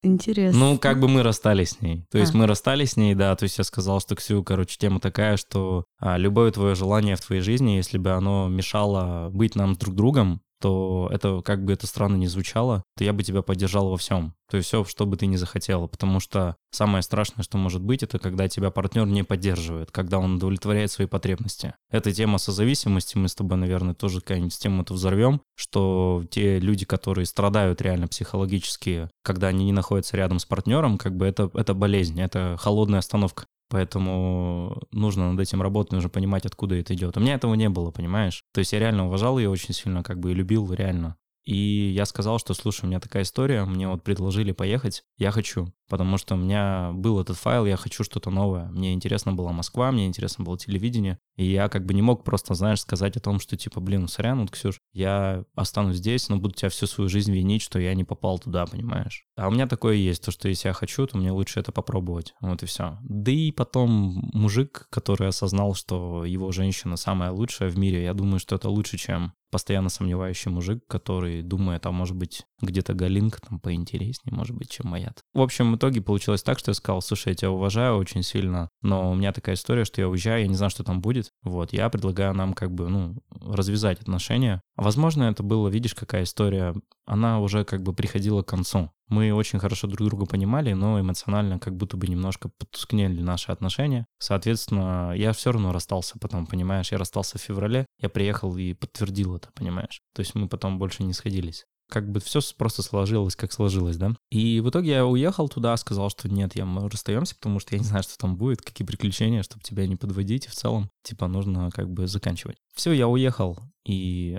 Интересно. 0.03 0.59
Ну, 0.59 0.77
как 0.77 0.99
бы 0.99 1.07
мы 1.07 1.23
расстались 1.23 1.71
с 1.71 1.81
ней. 1.81 2.05
То 2.11 2.17
есть 2.17 2.33
а. 2.33 2.37
мы 2.37 2.47
расстались 2.47 2.91
с 2.91 2.97
ней, 2.97 3.15
да. 3.15 3.35
То 3.35 3.43
есть 3.43 3.57
я 3.57 3.63
сказал, 3.63 3.99
что, 3.99 4.15
Ксю, 4.15 4.43
короче, 4.43 4.77
тема 4.77 4.99
такая, 4.99 5.37
что 5.37 5.85
а, 5.99 6.17
любое 6.17 6.51
твое 6.51 6.75
желание 6.75 7.15
в 7.15 7.21
твоей 7.21 7.41
жизни, 7.41 7.71
если 7.71 7.97
бы 7.97 8.11
оно 8.11 8.47
мешало 8.47 9.29
быть 9.29 9.55
нам 9.55 9.75
друг 9.75 9.95
другом, 9.95 10.41
то 10.59 11.09
это, 11.11 11.41
как 11.41 11.63
бы 11.63 11.73
это 11.73 11.87
странно 11.87 12.15
не 12.15 12.27
звучало, 12.27 12.83
то 12.97 13.03
я 13.03 13.13
бы 13.13 13.23
тебя 13.23 13.41
поддержал 13.41 13.89
во 13.89 13.97
всем. 13.97 14.33
То 14.49 14.57
есть 14.57 14.67
все, 14.69 14.83
что 14.85 15.05
бы 15.05 15.17
ты 15.17 15.25
ни 15.25 15.35
захотела, 15.35 15.87
потому 15.87 16.19
что 16.19 16.55
самое 16.71 17.03
страшное, 17.03 17.43
что 17.43 17.57
может 17.57 17.81
быть, 17.81 18.01
это 18.03 18.17
когда 18.17 18.47
тебя 18.47 18.71
партнер 18.71 19.05
не 19.05 19.23
поддерживает, 19.23 19.91
когда 19.91 20.19
он 20.19 20.35
удовлетворяет 20.35 20.91
свои 20.91 21.05
потребности. 21.05 21.73
Эта 21.89 22.13
тема 22.13 22.37
созависимости, 22.37 23.17
мы 23.17 23.27
с 23.27 23.35
тобой, 23.35 23.57
наверное, 23.57 23.93
тоже 23.93 24.21
какую-нибудь 24.21 24.57
тему 24.57 24.83
эту 24.83 24.93
взорвем, 24.93 25.41
что 25.55 26.23
те 26.31 26.59
люди, 26.59 26.85
которые 26.85 27.25
страдают 27.25 27.81
реально 27.81 28.07
психологически, 28.07 29.09
когда 29.23 29.47
они 29.47 29.65
не 29.65 29.73
находятся 29.73 30.15
рядом 30.17 30.39
с 30.39 30.45
партнером, 30.45 30.97
как 30.97 31.15
бы 31.15 31.25
это, 31.25 31.51
это 31.53 31.73
болезнь, 31.73 32.19
это 32.21 32.55
холодная 32.59 32.99
остановка. 32.99 33.45
Поэтому 33.69 34.81
нужно 34.91 35.31
над 35.31 35.39
этим 35.41 35.61
работать, 35.61 35.91
нужно 35.91 36.09
понимать, 36.09 36.45
откуда 36.45 36.75
это 36.75 36.93
идет. 36.93 37.17
У 37.17 37.19
меня 37.19 37.35
этого 37.35 37.53
не 37.53 37.69
было, 37.69 37.91
понимаешь? 37.91 38.43
То 38.53 38.59
есть 38.59 38.71
я 38.73 38.79
реально 38.79 39.07
уважал 39.07 39.37
ее 39.37 39.49
очень 39.49 39.73
сильно, 39.73 40.03
как 40.03 40.19
бы 40.19 40.31
и 40.31 40.35
любил 40.35 40.71
реально. 40.73 41.17
И 41.47 41.93
я 41.95 42.05
сказал, 42.05 42.39
что, 42.39 42.53
слушай, 42.53 42.83
у 42.83 42.87
меня 42.87 42.99
такая 42.99 43.23
история, 43.23 43.63
мне 43.63 43.87
вот 43.87 44.03
предложили 44.03 44.51
поехать, 44.51 45.03
я 45.17 45.31
хочу 45.31 45.71
потому 45.89 46.17
что 46.17 46.35
у 46.35 46.37
меня 46.37 46.91
был 46.93 47.19
этот 47.19 47.37
файл, 47.37 47.65
я 47.65 47.77
хочу 47.77 48.03
что-то 48.03 48.29
новое. 48.29 48.67
Мне 48.69 48.93
интересно 48.93 49.33
была 49.33 49.51
Москва, 49.51 49.91
мне 49.91 50.07
интересно 50.07 50.43
было 50.43 50.57
телевидение, 50.57 51.19
и 51.35 51.45
я 51.45 51.69
как 51.69 51.85
бы 51.85 51.93
не 51.93 52.01
мог 52.01 52.23
просто, 52.23 52.53
знаешь, 52.53 52.81
сказать 52.81 53.15
о 53.17 53.19
том, 53.19 53.39
что 53.39 53.57
типа, 53.57 53.79
блин, 53.79 54.07
сорян, 54.07 54.41
вот, 54.41 54.51
Ксюш, 54.51 54.79
я 54.93 55.43
останусь 55.55 55.97
здесь, 55.97 56.29
но 56.29 56.37
буду 56.37 56.53
тебя 56.53 56.69
всю 56.69 56.87
свою 56.87 57.09
жизнь 57.09 57.33
винить, 57.33 57.61
что 57.61 57.79
я 57.79 57.93
не 57.93 58.03
попал 58.03 58.39
туда, 58.39 58.65
понимаешь? 58.65 59.25
А 59.35 59.47
у 59.47 59.51
меня 59.51 59.67
такое 59.67 59.95
есть, 59.95 60.23
то, 60.23 60.31
что 60.31 60.49
если 60.49 60.67
я 60.67 60.73
хочу, 60.73 61.05
то 61.07 61.17
мне 61.17 61.31
лучше 61.31 61.59
это 61.59 61.71
попробовать. 61.71 62.33
Вот 62.41 62.63
и 62.63 62.65
все. 62.65 62.97
Да 63.01 63.31
и 63.31 63.51
потом 63.51 63.89
мужик, 64.33 64.87
который 64.89 65.27
осознал, 65.27 65.73
что 65.73 66.25
его 66.25 66.51
женщина 66.51 66.97
самая 66.97 67.31
лучшая 67.31 67.69
в 67.69 67.77
мире, 67.77 68.03
я 68.03 68.13
думаю, 68.13 68.39
что 68.39 68.55
это 68.55 68.69
лучше, 68.69 68.97
чем 68.97 69.33
постоянно 69.51 69.89
сомневающий 69.89 70.51
мужик, 70.51 70.83
который 70.87 71.41
думает, 71.41 71.85
а 71.85 71.91
может 71.91 72.15
быть, 72.15 72.45
где-то 72.61 72.93
Галинка 72.93 73.39
там 73.41 73.59
поинтереснее, 73.59 74.35
может 74.35 74.55
быть, 74.55 74.69
чем 74.69 74.87
моя. 74.87 75.13
В 75.33 75.41
общем, 75.41 75.75
итоге 75.75 76.01
получилось 76.01 76.43
так, 76.43 76.59
что 76.59 76.71
я 76.71 76.75
сказал, 76.75 77.01
слушай, 77.01 77.29
я 77.29 77.35
тебя 77.35 77.51
уважаю 77.51 77.97
очень 77.97 78.23
сильно, 78.23 78.69
но 78.81 79.11
у 79.11 79.15
меня 79.15 79.31
такая 79.31 79.55
история, 79.55 79.85
что 79.85 80.01
я 80.01 80.09
уезжаю, 80.09 80.41
я 80.41 80.47
не 80.47 80.55
знаю, 80.55 80.69
что 80.69 80.83
там 80.83 81.01
будет. 81.01 81.31
Вот, 81.43 81.73
я 81.73 81.89
предлагаю 81.89 82.33
нам 82.33 82.53
как 82.53 82.71
бы, 82.71 82.89
ну, 82.89 83.17
развязать 83.41 84.01
отношения. 84.01 84.61
Возможно, 84.75 85.23
это 85.23 85.43
было, 85.43 85.69
видишь, 85.69 85.95
какая 85.95 86.23
история, 86.23 86.75
она 87.05 87.39
уже 87.39 87.63
как 87.63 87.83
бы 87.83 87.93
приходила 87.93 88.41
к 88.41 88.47
концу. 88.47 88.91
Мы 89.07 89.31
очень 89.33 89.59
хорошо 89.59 89.87
друг 89.87 90.07
друга 90.07 90.25
понимали, 90.25 90.73
но 90.73 90.99
эмоционально 90.99 91.59
как 91.59 91.75
будто 91.75 91.95
бы 91.97 92.07
немножко 92.07 92.49
потускнели 92.49 93.21
наши 93.21 93.51
отношения. 93.51 94.05
Соответственно, 94.19 95.13
я 95.15 95.31
все 95.33 95.51
равно 95.51 95.71
расстался 95.71 96.19
потом, 96.19 96.45
понимаешь? 96.45 96.91
Я 96.91 96.97
расстался 96.97 97.37
в 97.37 97.41
феврале, 97.41 97.85
я 97.99 98.09
приехал 98.09 98.55
и 98.57 98.73
подтвердил 98.73 99.35
это, 99.35 99.49
понимаешь? 99.53 100.01
То 100.13 100.21
есть 100.21 100.35
мы 100.35 100.47
потом 100.49 100.77
больше 100.77 101.03
не 101.03 101.13
сходились 101.13 101.65
как 101.89 102.11
бы 102.11 102.19
все 102.19 102.41
просто 102.57 102.83
сложилось, 102.83 103.35
как 103.35 103.51
сложилось, 103.51 103.97
да. 103.97 104.11
И 104.29 104.59
в 104.59 104.69
итоге 104.69 104.91
я 104.91 105.05
уехал 105.05 105.47
туда, 105.47 105.75
сказал, 105.77 106.09
что 106.09 106.27
нет, 106.29 106.55
я, 106.55 106.65
мы 106.65 106.89
расстаемся, 106.89 107.35
потому 107.35 107.59
что 107.59 107.75
я 107.75 107.79
не 107.79 107.85
знаю, 107.85 108.03
что 108.03 108.17
там 108.17 108.35
будет, 108.35 108.61
какие 108.61 108.85
приключения, 108.85 109.43
чтобы 109.43 109.63
тебя 109.63 109.87
не 109.87 109.95
подводить, 109.95 110.45
и 110.45 110.49
в 110.49 110.53
целом, 110.53 110.89
типа, 111.03 111.27
нужно 111.27 111.69
как 111.71 111.89
бы 111.89 112.07
заканчивать. 112.07 112.57
Все, 112.73 112.91
я 112.91 113.07
уехал, 113.07 113.57
и 113.85 114.37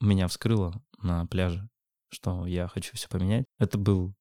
меня 0.00 0.28
вскрыло 0.28 0.80
на 1.02 1.26
пляже, 1.26 1.68
что 2.10 2.46
я 2.46 2.68
хочу 2.68 2.96
все 2.96 3.08
поменять. 3.08 3.44
Это 3.58 3.78
был... 3.78 4.14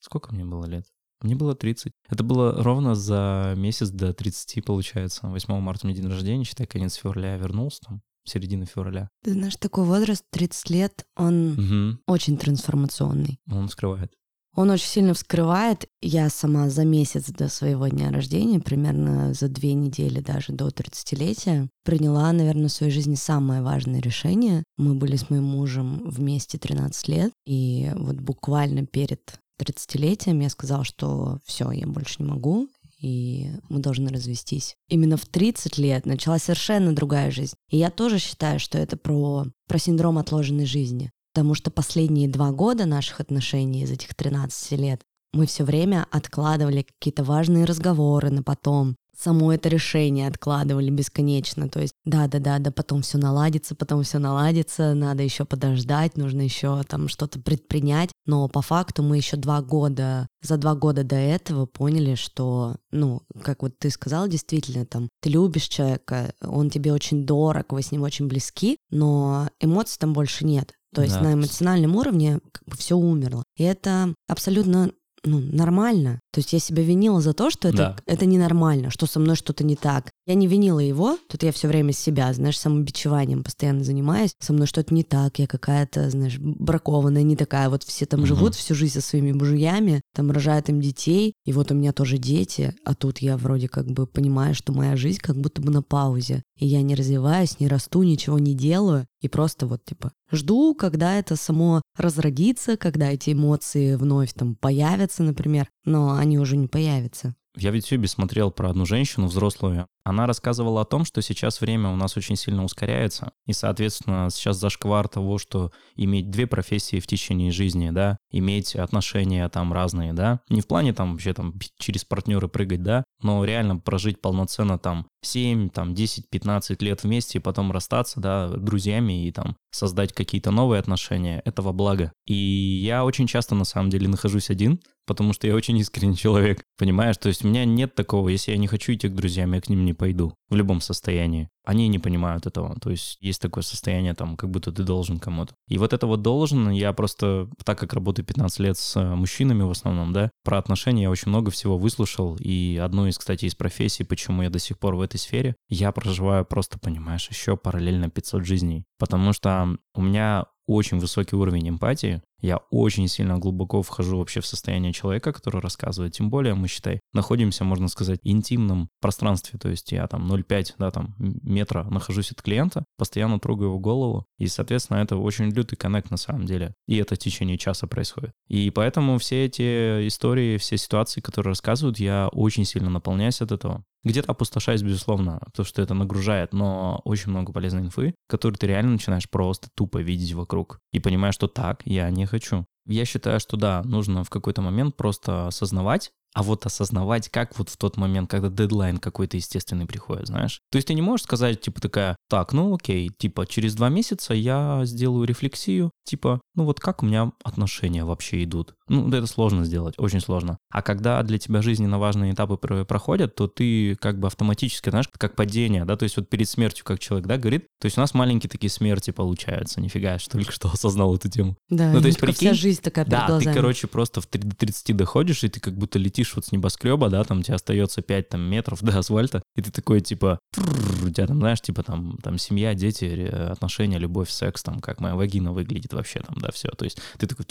Сколько 0.00 0.34
мне 0.34 0.44
было 0.44 0.64
лет? 0.66 0.84
Мне 1.20 1.36
было 1.36 1.54
30. 1.54 1.92
Это 2.08 2.24
было 2.24 2.62
ровно 2.62 2.94
за 2.94 3.54
месяц 3.56 3.90
до 3.90 4.12
30, 4.12 4.64
получается. 4.64 5.28
8 5.28 5.60
марта 5.60 5.86
у 5.86 5.90
меня 5.90 6.00
день 6.00 6.10
рождения, 6.10 6.44
считай, 6.44 6.66
конец 6.66 6.94
февраля 6.94 7.32
я 7.32 7.38
вернулся 7.38 7.80
там 7.86 8.02
середины 8.24 8.66
февраля. 8.66 9.08
Ты 9.22 9.32
знаешь, 9.32 9.56
такой 9.56 9.84
возраст, 9.84 10.24
30 10.30 10.70
лет, 10.70 11.06
он 11.16 11.52
угу. 11.52 11.98
очень 12.06 12.36
трансформационный. 12.36 13.38
Он 13.50 13.68
вскрывает. 13.68 14.12
Он 14.54 14.70
очень 14.70 14.86
сильно 14.86 15.14
вскрывает. 15.14 15.86
Я 16.02 16.28
сама 16.28 16.68
за 16.68 16.84
месяц 16.84 17.30
до 17.30 17.48
своего 17.48 17.88
дня 17.88 18.10
рождения, 18.10 18.60
примерно 18.60 19.32
за 19.32 19.48
две 19.48 19.72
недели 19.72 20.20
даже 20.20 20.52
до 20.52 20.68
30-летия, 20.68 21.68
приняла, 21.84 22.30
наверное, 22.32 22.68
в 22.68 22.72
своей 22.72 22.92
жизни 22.92 23.14
самое 23.14 23.62
важное 23.62 24.00
решение. 24.00 24.64
Мы 24.76 24.94
были 24.94 25.16
с 25.16 25.30
моим 25.30 25.44
мужем 25.44 26.02
вместе 26.04 26.58
13 26.58 27.08
лет, 27.08 27.32
и 27.46 27.90
вот 27.94 28.16
буквально 28.16 28.84
перед 28.84 29.20
30-летием 29.58 30.42
я 30.42 30.50
сказала, 30.50 30.84
что 30.84 31.38
все, 31.44 31.70
я 31.70 31.86
больше 31.86 32.16
не 32.22 32.28
могу, 32.28 32.68
и 33.00 33.50
мы 33.68 33.80
должны 33.80 34.10
развестись. 34.10 34.76
Именно 34.88 35.16
в 35.16 35.26
30 35.26 35.78
лет 35.78 36.06
началась 36.06 36.44
совершенно 36.44 36.94
другая 36.94 37.30
жизнь. 37.30 37.54
И 37.70 37.78
я 37.78 37.90
тоже 37.90 38.18
считаю, 38.18 38.60
что 38.60 38.78
это 38.78 38.96
про, 38.96 39.46
про 39.66 39.78
синдром 39.78 40.18
отложенной 40.18 40.66
жизни. 40.66 41.10
Потому 41.32 41.54
что 41.54 41.70
последние 41.70 42.28
два 42.28 42.50
года 42.50 42.86
наших 42.86 43.20
отношений 43.20 43.82
из 43.82 43.90
этих 43.90 44.14
13 44.14 44.72
лет 44.78 45.00
мы 45.32 45.46
все 45.46 45.64
время 45.64 46.06
откладывали 46.10 46.82
какие-то 46.82 47.24
важные 47.24 47.64
разговоры 47.64 48.30
на 48.30 48.42
потом, 48.42 48.96
само 49.16 49.52
это 49.52 49.68
решение 49.68 50.26
откладывали 50.26 50.90
бесконечно. 50.90 51.68
То 51.68 51.80
есть, 51.80 51.94
да-да-да, 52.04 52.58
да 52.58 52.70
потом 52.70 53.02
все 53.02 53.18
наладится, 53.18 53.74
потом 53.74 54.02
все 54.02 54.18
наладится, 54.18 54.94
надо 54.94 55.22
еще 55.22 55.44
подождать, 55.44 56.16
нужно 56.16 56.42
еще 56.42 56.82
там 56.84 57.08
что-то 57.08 57.40
предпринять. 57.40 58.10
Но 58.26 58.48
по 58.48 58.62
факту 58.62 59.02
мы 59.02 59.16
еще 59.16 59.36
два 59.36 59.62
года, 59.62 60.28
за 60.42 60.56
два 60.56 60.74
года 60.74 61.04
до 61.04 61.16
этого 61.16 61.66
поняли, 61.66 62.14
что, 62.14 62.76
ну, 62.90 63.22
как 63.42 63.62
вот 63.62 63.78
ты 63.78 63.90
сказал, 63.90 64.28
действительно, 64.28 64.86
там, 64.86 65.08
ты 65.20 65.30
любишь 65.30 65.68
человека, 65.68 66.34
он 66.40 66.70
тебе 66.70 66.92
очень 66.92 67.24
дорог, 67.24 67.72
вы 67.72 67.82
с 67.82 67.92
ним 67.92 68.02
очень 68.02 68.28
близки, 68.28 68.76
но 68.90 69.48
эмоций 69.60 69.96
там 69.98 70.12
больше 70.12 70.44
нет. 70.44 70.74
То 70.94 71.02
есть 71.02 71.14
да. 71.14 71.22
на 71.22 71.34
эмоциональном 71.34 71.96
уровне 71.96 72.40
как 72.52 72.64
бы 72.66 72.76
все 72.76 72.96
умерло. 72.96 73.44
И 73.56 73.62
это 73.62 74.14
абсолютно 74.28 74.90
ну, 75.24 75.40
нормально. 75.40 76.20
То 76.32 76.38
есть 76.38 76.52
я 76.54 76.58
себя 76.58 76.82
винила 76.82 77.20
за 77.20 77.34
то, 77.34 77.50
что 77.50 77.68
это, 77.68 77.76
да. 77.76 77.96
это 78.06 78.24
ненормально, 78.24 78.90
что 78.90 79.06
со 79.06 79.20
мной 79.20 79.36
что-то 79.36 79.64
не 79.64 79.76
так. 79.76 80.10
Я 80.26 80.34
не 80.34 80.46
винила 80.46 80.78
его, 80.78 81.18
тут 81.28 81.42
я 81.42 81.52
все 81.52 81.68
время 81.68 81.92
себя, 81.92 82.32
знаешь, 82.32 82.58
самобичеванием 82.58 83.44
постоянно 83.44 83.84
занимаюсь. 83.84 84.32
Со 84.40 84.52
мной 84.54 84.66
что-то 84.66 84.94
не 84.94 85.04
так, 85.04 85.38
я 85.38 85.46
какая-то, 85.46 86.08
знаешь, 86.08 86.38
бракованная, 86.38 87.22
не 87.22 87.36
такая. 87.36 87.68
Вот 87.68 87.82
все 87.82 88.06
там 88.06 88.20
угу. 88.20 88.28
живут 88.28 88.54
всю 88.54 88.74
жизнь 88.74 88.94
со 88.94 89.00
своими 89.02 89.32
мужьями, 89.32 90.00
там 90.14 90.30
рожают 90.30 90.70
им 90.70 90.80
детей, 90.80 91.34
и 91.44 91.52
вот 91.52 91.70
у 91.70 91.74
меня 91.74 91.92
тоже 91.92 92.16
дети, 92.16 92.74
а 92.84 92.94
тут 92.94 93.18
я 93.18 93.36
вроде 93.36 93.68
как 93.68 93.86
бы 93.90 94.06
понимаю, 94.06 94.54
что 94.54 94.72
моя 94.72 94.96
жизнь 94.96 95.20
как 95.20 95.36
будто 95.36 95.60
бы 95.60 95.70
на 95.70 95.82
паузе. 95.82 96.42
И 96.58 96.66
я 96.66 96.80
не 96.80 96.94
развиваюсь, 96.94 97.60
не 97.60 97.68
расту, 97.68 98.02
ничего 98.04 98.38
не 98.38 98.54
делаю, 98.54 99.06
и 99.20 99.28
просто 99.28 99.66
вот 99.66 99.84
типа 99.84 100.12
жду, 100.30 100.74
когда 100.74 101.18
это 101.18 101.36
само 101.36 101.82
разродится, 101.96 102.76
когда 102.76 103.10
эти 103.10 103.32
эмоции 103.32 103.96
вновь 103.96 104.32
там 104.32 104.56
появятся, 104.56 105.22
например, 105.22 105.68
но 105.84 106.14
они 106.14 106.38
уже 106.38 106.56
не 106.56 106.68
появятся. 106.68 107.34
Я 107.56 107.70
в 107.70 107.74
YouTube 107.74 108.08
смотрел 108.08 108.50
про 108.50 108.70
одну 108.70 108.86
женщину 108.86 109.26
взрослую. 109.26 109.88
Она 110.04 110.26
рассказывала 110.26 110.82
о 110.82 110.84
том, 110.84 111.04
что 111.04 111.22
сейчас 111.22 111.60
время 111.60 111.90
у 111.90 111.96
нас 111.96 112.16
очень 112.16 112.36
сильно 112.36 112.64
ускоряется, 112.64 113.32
и, 113.46 113.52
соответственно, 113.52 114.28
сейчас 114.30 114.56
зашквар 114.56 115.08
того, 115.08 115.38
что 115.38 115.70
иметь 115.96 116.30
две 116.30 116.46
профессии 116.46 117.00
в 117.00 117.06
течение 117.06 117.52
жизни, 117.52 117.90
да, 117.90 118.18
иметь 118.30 118.74
отношения 118.74 119.48
там 119.48 119.72
разные, 119.72 120.12
да, 120.12 120.40
не 120.48 120.60
в 120.60 120.66
плане 120.66 120.92
там 120.92 121.12
вообще 121.12 121.34
там 121.34 121.54
через 121.78 122.04
партнеры 122.04 122.48
прыгать, 122.48 122.82
да, 122.82 123.04
но 123.22 123.44
реально 123.44 123.76
прожить 123.76 124.20
полноценно 124.20 124.78
там 124.78 125.06
7, 125.22 125.70
там 125.70 125.94
10, 125.94 126.28
15 126.30 126.82
лет 126.82 127.04
вместе 127.04 127.38
и 127.38 127.40
потом 127.40 127.70
расстаться, 127.70 128.20
да, 128.20 128.48
друзьями 128.48 129.26
и 129.26 129.32
там 129.32 129.56
создать 129.70 130.12
какие-то 130.12 130.50
новые 130.50 130.80
отношения, 130.80 131.40
это 131.44 131.62
во 131.62 131.72
благо. 131.72 132.12
И 132.26 132.34
я 132.34 133.04
очень 133.04 133.26
часто 133.26 133.54
на 133.54 133.64
самом 133.64 133.90
деле 133.90 134.08
нахожусь 134.08 134.50
один, 134.50 134.80
потому 135.06 135.32
что 135.32 135.46
я 135.46 135.54
очень 135.54 135.78
искренний 135.78 136.16
человек, 136.18 136.62
понимаешь? 136.78 137.16
То 137.16 137.28
есть 137.28 137.44
у 137.44 137.48
меня 137.48 137.64
нет 137.64 137.94
такого, 137.94 138.28
если 138.28 138.52
я 138.52 138.58
не 138.58 138.66
хочу 138.66 138.92
идти 138.92 139.08
к 139.08 139.14
друзьям, 139.14 139.52
я 139.52 139.60
к 139.60 139.68
ним 139.68 139.84
не 139.84 139.91
пойду 139.94 140.34
в 140.48 140.54
любом 140.54 140.80
состоянии. 140.80 141.48
Они 141.64 141.88
не 141.88 141.98
понимают 141.98 142.46
этого. 142.46 142.78
То 142.80 142.90
есть 142.90 143.16
есть 143.20 143.40
такое 143.40 143.62
состояние, 143.62 144.14
там, 144.14 144.36
как 144.36 144.50
будто 144.50 144.72
ты 144.72 144.82
должен 144.82 145.18
кому-то. 145.18 145.54
И 145.68 145.78
вот 145.78 145.92
это 145.92 146.06
вот 146.06 146.22
должен, 146.22 146.70
я 146.70 146.92
просто, 146.92 147.48
так 147.64 147.78
как 147.78 147.92
работаю 147.94 148.26
15 148.26 148.58
лет 148.60 148.76
с 148.76 148.96
э, 148.96 149.14
мужчинами 149.14 149.62
в 149.62 149.70
основном, 149.70 150.12
да, 150.12 150.30
про 150.44 150.58
отношения 150.58 151.02
я 151.02 151.10
очень 151.10 151.28
много 151.28 151.50
всего 151.50 151.78
выслушал. 151.78 152.36
И 152.40 152.80
одну 152.82 153.06
из, 153.06 153.18
кстати, 153.18 153.46
из 153.46 153.54
профессий, 153.54 154.04
почему 154.04 154.42
я 154.42 154.50
до 154.50 154.58
сих 154.58 154.78
пор 154.78 154.96
в 154.96 155.00
этой 155.00 155.18
сфере, 155.18 155.54
я 155.68 155.92
проживаю 155.92 156.44
просто, 156.44 156.78
понимаешь, 156.78 157.28
еще 157.30 157.56
параллельно 157.56 158.10
500 158.10 158.44
жизней. 158.44 158.84
Потому 158.98 159.32
что 159.32 159.76
у 159.94 160.02
меня 160.02 160.46
очень 160.66 160.98
высокий 160.98 161.36
уровень 161.36 161.68
эмпатии. 161.68 162.22
Я 162.42 162.58
очень 162.70 163.08
сильно 163.08 163.38
глубоко 163.38 163.82
вхожу 163.82 164.18
вообще 164.18 164.40
в 164.40 164.46
состояние 164.46 164.92
человека, 164.92 165.32
который 165.32 165.60
рассказывает. 165.60 166.12
Тем 166.12 166.28
более 166.28 166.54
мы, 166.54 166.68
считай, 166.68 167.00
находимся, 167.14 167.64
можно 167.64 167.88
сказать, 167.88 168.20
интимном 168.22 168.90
пространстве. 169.00 169.58
То 169.58 169.70
есть 169.70 169.92
я 169.92 170.06
там 170.06 170.30
0,5 170.30 170.42
0,5, 170.42 170.74
да, 170.78 170.90
там, 170.90 171.14
метра 171.18 171.84
нахожусь 171.84 172.32
от 172.32 172.42
клиента, 172.42 172.84
постоянно 172.96 173.38
трогаю 173.38 173.70
его 173.70 173.78
голову, 173.78 174.26
и, 174.38 174.46
соответственно, 174.46 174.98
это 174.98 175.16
очень 175.16 175.50
лютый 175.50 175.76
коннект 175.76 176.10
на 176.10 176.16
самом 176.16 176.46
деле. 176.46 176.74
И 176.86 176.96
это 176.96 177.14
в 177.14 177.18
течение 177.18 177.58
часа 177.58 177.86
происходит. 177.86 178.32
И 178.48 178.70
поэтому 178.70 179.18
все 179.18 179.46
эти 179.46 180.06
истории, 180.06 180.58
все 180.58 180.76
ситуации, 180.76 181.20
которые 181.20 181.52
рассказывают, 181.52 181.98
я 181.98 182.28
очень 182.28 182.64
сильно 182.64 182.90
наполняюсь 182.90 183.40
от 183.40 183.52
этого. 183.52 183.84
Где-то 184.04 184.32
опустошаюсь, 184.32 184.82
безусловно, 184.82 185.40
потому 185.44 185.64
что 185.64 185.80
это 185.80 185.94
нагружает, 185.94 186.52
но 186.52 187.00
очень 187.04 187.30
много 187.30 187.52
полезной 187.52 187.82
инфы, 187.82 188.14
которую 188.28 188.58
ты 188.58 188.66
реально 188.66 188.92
начинаешь 188.92 189.30
просто 189.30 189.68
тупо 189.76 189.98
видеть 189.98 190.32
вокруг. 190.32 190.80
И 190.92 190.98
понимаешь, 190.98 191.34
что 191.34 191.46
так 191.46 191.82
я 191.84 192.10
не 192.10 192.26
хочу. 192.32 192.66
Я 192.86 193.04
считаю, 193.04 193.38
что 193.40 193.56
да, 193.56 193.82
нужно 193.84 194.24
в 194.24 194.30
какой-то 194.30 194.62
момент 194.62 194.96
просто 194.96 195.48
осознавать, 195.48 196.12
а 196.34 196.42
вот 196.42 196.66
осознавать, 196.66 197.28
как 197.28 197.58
вот 197.58 197.68
в 197.68 197.76
тот 197.76 197.96
момент, 197.96 198.30
когда 198.30 198.48
дедлайн 198.48 198.98
какой-то 198.98 199.36
естественный 199.36 199.86
приходит, 199.86 200.28
знаешь. 200.28 200.60
То 200.70 200.76
есть 200.76 200.88
ты 200.88 200.94
не 200.94 201.02
можешь 201.02 201.24
сказать, 201.24 201.60
типа, 201.60 201.80
такая, 201.80 202.16
так, 202.28 202.52
ну 202.52 202.74
окей, 202.74 203.10
типа, 203.16 203.46
через 203.46 203.74
два 203.74 203.88
месяца 203.88 204.34
я 204.34 204.82
сделаю 204.84 205.24
рефлексию, 205.24 205.90
типа, 206.04 206.40
ну 206.54 206.64
вот 206.64 206.80
как 206.80 207.02
у 207.02 207.06
меня 207.06 207.32
отношения 207.44 208.04
вообще 208.04 208.44
идут. 208.44 208.74
Ну, 208.88 209.08
это 209.08 209.26
сложно 209.26 209.64
сделать, 209.64 209.94
очень 209.96 210.20
сложно. 210.20 210.58
А 210.70 210.82
когда 210.82 211.22
для 211.22 211.38
тебя 211.38 211.62
жизненно 211.62 211.98
важные 211.98 212.32
этапы 212.32 212.56
проходят, 212.56 213.34
то 213.34 213.48
ты 213.48 213.96
как 213.96 214.18
бы 214.18 214.26
автоматически, 214.26 214.90
знаешь, 214.90 215.08
как 215.16 215.36
падение, 215.36 215.84
да, 215.84 215.96
то 215.96 216.02
есть 216.04 216.16
вот 216.16 216.28
перед 216.28 216.48
смертью, 216.48 216.84
как 216.84 216.98
человек, 216.98 217.26
да, 217.26 217.38
говорит, 217.38 217.66
то 217.80 217.86
есть 217.86 217.96
у 217.96 218.00
нас 218.00 218.14
маленькие 218.14 218.50
такие 218.50 218.70
смерти 218.70 219.10
получаются, 219.10 219.80
нифига, 219.80 220.18
что 220.18 220.32
только 220.32 220.52
что 220.52 220.68
осознал 220.70 221.14
эту 221.14 221.28
тему. 221.30 221.56
Да, 221.68 221.92
ну, 221.92 222.00
то 222.00 222.06
есть 222.06 222.18
прикинь, 222.18 222.48
вся 222.48 222.54
жизнь 222.54 222.82
такая 222.82 223.04
Да, 223.04 223.38
ты, 223.38 223.52
короче, 223.52 223.86
просто 223.86 224.20
в 224.20 224.26
3 224.26 224.42
до 224.42 224.56
30 224.56 224.96
доходишь, 224.96 225.44
и 225.44 225.48
ты 225.48 225.60
как 225.60 225.76
будто 225.76 225.98
летишь 225.98 226.21
вот 226.34 226.46
с 226.46 226.52
небоскреба, 226.52 227.08
да, 227.08 227.24
там 227.24 227.42
тебе 227.42 227.56
остается 227.56 228.02
5 228.02 228.28
там, 228.28 228.40
метров 228.42 228.82
до 228.82 228.98
асфальта, 228.98 229.42
и 229.56 229.62
ты 229.62 229.70
такой, 229.70 230.00
типа, 230.00 230.38
у 230.56 231.10
тебя 231.10 231.26
там, 231.26 231.38
знаешь, 231.38 231.60
типа 231.60 231.82
там, 231.82 232.18
там 232.22 232.38
семья, 232.38 232.74
дети, 232.74 233.26
отношения, 233.26 233.98
любовь, 233.98 234.30
секс, 234.30 234.62
там, 234.62 234.80
как 234.80 235.00
моя 235.00 235.14
вагина 235.14 235.52
выглядит 235.52 235.92
вообще 235.92 236.20
там, 236.20 236.36
да, 236.38 236.50
все. 236.52 236.68
То 236.68 236.84
есть 236.84 237.00
ты 237.18 237.26
такой, 237.26 237.46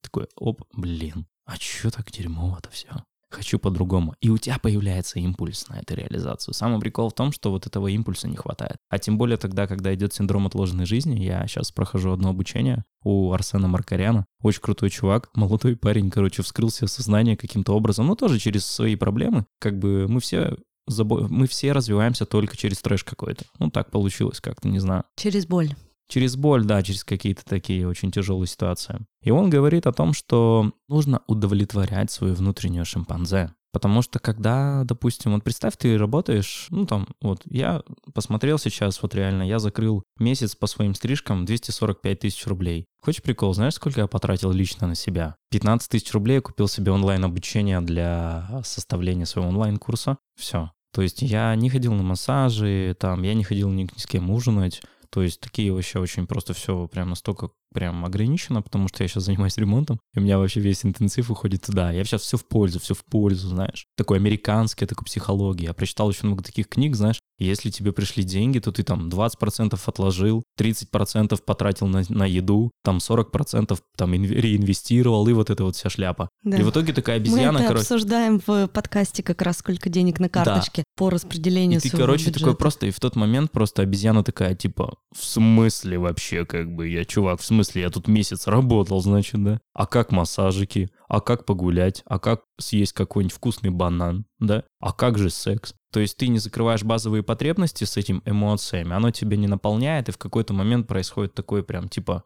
такой, 0.00 0.26
оп, 0.36 0.62
блин, 0.72 1.26
а 1.44 1.58
чё 1.58 1.90
так 1.90 2.10
дерьмово-то 2.10 2.70
все? 2.70 2.88
Хочу 3.32 3.58
по-другому. 3.58 4.14
И 4.20 4.28
у 4.28 4.36
тебя 4.36 4.58
появляется 4.58 5.18
импульс 5.18 5.68
на 5.68 5.80
эту 5.80 5.94
реализацию. 5.94 6.52
Самый 6.52 6.80
прикол 6.80 7.08
в 7.08 7.14
том, 7.14 7.32
что 7.32 7.50
вот 7.50 7.66
этого 7.66 7.88
импульса 7.88 8.28
не 8.28 8.36
хватает. 8.36 8.76
А 8.90 8.98
тем 8.98 9.16
более 9.16 9.38
тогда, 9.38 9.66
когда 9.66 9.94
идет 9.94 10.12
синдром 10.12 10.46
отложенной 10.46 10.84
жизни, 10.84 11.18
я 11.18 11.46
сейчас 11.46 11.72
прохожу 11.72 12.12
одно 12.12 12.28
обучение 12.28 12.84
у 13.02 13.32
Арсена 13.32 13.68
Маркаряна. 13.68 14.26
Очень 14.42 14.60
крутой 14.60 14.90
чувак, 14.90 15.30
молодой 15.34 15.76
парень, 15.76 16.10
короче, 16.10 16.42
вскрыл 16.42 16.70
себе 16.70 16.88
сознание 16.88 17.36
каким-то 17.36 17.74
образом, 17.74 18.06
ну 18.06 18.16
тоже 18.16 18.38
через 18.38 18.66
свои 18.66 18.96
проблемы. 18.96 19.46
Как 19.58 19.78
бы 19.78 20.06
мы 20.08 20.20
все 20.20 20.56
мы 20.88 21.46
все 21.46 21.72
развиваемся 21.72 22.26
только 22.26 22.56
через 22.56 22.80
трэш 22.82 23.04
какой-то. 23.04 23.44
Ну 23.58 23.70
так 23.70 23.90
получилось 23.90 24.40
как-то, 24.40 24.68
не 24.68 24.80
знаю. 24.80 25.04
Через 25.16 25.46
боль. 25.46 25.74
Через 26.08 26.36
боль, 26.36 26.64
да, 26.64 26.82
через 26.82 27.04
какие-то 27.04 27.44
такие 27.44 27.88
очень 27.88 28.10
тяжелые 28.10 28.46
ситуации. 28.46 29.00
И 29.22 29.30
он 29.30 29.50
говорит 29.50 29.86
о 29.86 29.92
том, 29.92 30.12
что 30.12 30.72
нужно 30.88 31.22
удовлетворять 31.26 32.10
свою 32.10 32.34
внутреннюю 32.34 32.84
шимпанзе. 32.84 33.54
Потому 33.72 34.02
что 34.02 34.18
когда, 34.18 34.84
допустим, 34.84 35.32
вот 35.32 35.42
представь, 35.42 35.78
ты 35.78 35.96
работаешь, 35.96 36.66
ну 36.68 36.84
там, 36.84 37.08
вот 37.22 37.40
я 37.46 37.82
посмотрел 38.12 38.58
сейчас, 38.58 39.00
вот 39.00 39.14
реально, 39.14 39.44
я 39.44 39.58
закрыл 39.58 40.04
месяц 40.18 40.54
по 40.54 40.66
своим 40.66 40.94
стрижкам 40.94 41.46
245 41.46 42.18
тысяч 42.20 42.46
рублей. 42.46 42.84
Хочешь 43.00 43.22
прикол, 43.22 43.54
знаешь, 43.54 43.74
сколько 43.74 44.02
я 44.02 44.06
потратил 44.06 44.52
лично 44.52 44.88
на 44.88 44.94
себя? 44.94 45.36
15 45.50 45.88
тысяч 45.88 46.12
рублей 46.12 46.34
я 46.34 46.40
купил 46.42 46.68
себе 46.68 46.92
онлайн-обучение 46.92 47.80
для 47.80 48.60
составления 48.62 49.24
своего 49.24 49.48
онлайн-курса. 49.48 50.18
Все. 50.38 50.70
То 50.92 51.00
есть 51.00 51.22
я 51.22 51.54
не 51.56 51.70
ходил 51.70 51.94
на 51.94 52.02
массажи, 52.02 52.94
там, 53.00 53.22
я 53.22 53.32
не 53.32 53.44
ходил 53.44 53.70
ни, 53.70 53.84
ни 53.84 53.98
с 53.98 54.06
кем 54.06 54.30
ужинать. 54.30 54.82
То 55.12 55.22
есть 55.22 55.40
такие 55.40 55.70
вообще 55.70 55.98
очень 55.98 56.26
просто 56.26 56.54
все 56.54 56.88
прям 56.88 57.10
настолько 57.10 57.50
прям 57.74 58.04
ограничено, 58.04 58.62
потому 58.62 58.88
что 58.88 59.02
я 59.02 59.08
сейчас 59.08 59.24
занимаюсь 59.24 59.58
ремонтом, 59.58 60.00
и 60.14 60.18
у 60.18 60.22
меня 60.22 60.38
вообще 60.38 60.60
весь 60.60 60.84
интенсив 60.86 61.30
уходит 61.30 61.62
туда. 61.62 61.90
Я 61.92 62.04
сейчас 62.04 62.22
все 62.22 62.38
в 62.38 62.46
пользу, 62.46 62.80
все 62.80 62.94
в 62.94 63.04
пользу, 63.04 63.48
знаешь. 63.48 63.86
Такой 63.96 64.18
американский, 64.18 64.86
такой 64.86 65.04
психология. 65.04 65.66
Я 65.66 65.74
прочитал 65.74 66.06
очень 66.06 66.28
много 66.28 66.42
таких 66.42 66.68
книг, 66.68 66.96
знаешь. 66.96 67.20
Если 67.42 67.70
тебе 67.70 67.92
пришли 67.92 68.22
деньги, 68.22 68.58
то 68.58 68.72
ты 68.72 68.82
там 68.82 69.08
20% 69.08 69.78
отложил, 69.84 70.44
30% 70.58 71.42
потратил 71.42 71.86
на, 71.86 72.02
на 72.08 72.24
еду, 72.24 72.70
там 72.84 72.98
40% 72.98 73.78
там 73.96 74.12
реинвестировал, 74.12 75.26
и 75.28 75.32
вот 75.32 75.50
эта 75.50 75.64
вот 75.64 75.76
вся 75.76 75.90
шляпа. 75.90 76.28
Да. 76.42 76.56
И 76.56 76.62
в 76.62 76.70
итоге 76.70 76.92
такая 76.92 77.16
обезьяна, 77.16 77.52
Мы 77.52 77.58
это 77.60 77.68
короче... 77.68 77.82
обсуждаем 77.82 78.40
в 78.46 78.68
подкасте 78.68 79.22
как 79.22 79.42
раз 79.42 79.58
сколько 79.58 79.88
денег 79.88 80.20
на 80.20 80.28
карточке 80.28 80.82
да. 80.82 80.84
по 80.96 81.10
распределению 81.10 81.80
И 81.80 81.82
ты, 81.82 81.90
короче, 81.90 82.26
бюджета. 82.26 82.40
такой 82.40 82.56
просто, 82.56 82.86
и 82.86 82.90
в 82.90 83.00
тот 83.00 83.16
момент 83.16 83.50
просто 83.50 83.82
обезьяна 83.82 84.24
такая, 84.24 84.54
типа, 84.54 84.94
в 85.16 85.24
смысле 85.24 85.98
вообще, 85.98 86.44
как 86.44 86.74
бы, 86.74 86.88
я 86.88 87.04
чувак, 87.04 87.40
в 87.40 87.44
смысле, 87.44 87.82
я 87.82 87.90
тут 87.90 88.08
месяц 88.08 88.46
работал, 88.46 89.00
значит, 89.00 89.42
да? 89.42 89.60
А 89.74 89.86
как 89.86 90.12
массажики? 90.12 90.90
А 91.12 91.20
как 91.20 91.44
погулять? 91.44 92.02
А 92.06 92.18
как 92.18 92.40
съесть 92.58 92.94
какой-нибудь 92.94 93.36
вкусный 93.36 93.68
банан, 93.68 94.24
да? 94.38 94.64
А 94.80 94.94
как 94.94 95.18
же 95.18 95.28
секс? 95.28 95.74
То 95.92 96.00
есть 96.00 96.16
ты 96.16 96.28
не 96.28 96.38
закрываешь 96.38 96.84
базовые 96.84 97.22
потребности 97.22 97.84
с 97.84 97.98
этим 97.98 98.22
эмоциями, 98.24 98.94
оно 98.94 99.10
тебя 99.10 99.36
не 99.36 99.46
наполняет, 99.46 100.08
и 100.08 100.12
в 100.12 100.16
какой-то 100.16 100.54
момент 100.54 100.88
происходит 100.88 101.34
такой 101.34 101.64
прям 101.64 101.90
типа 101.90 102.24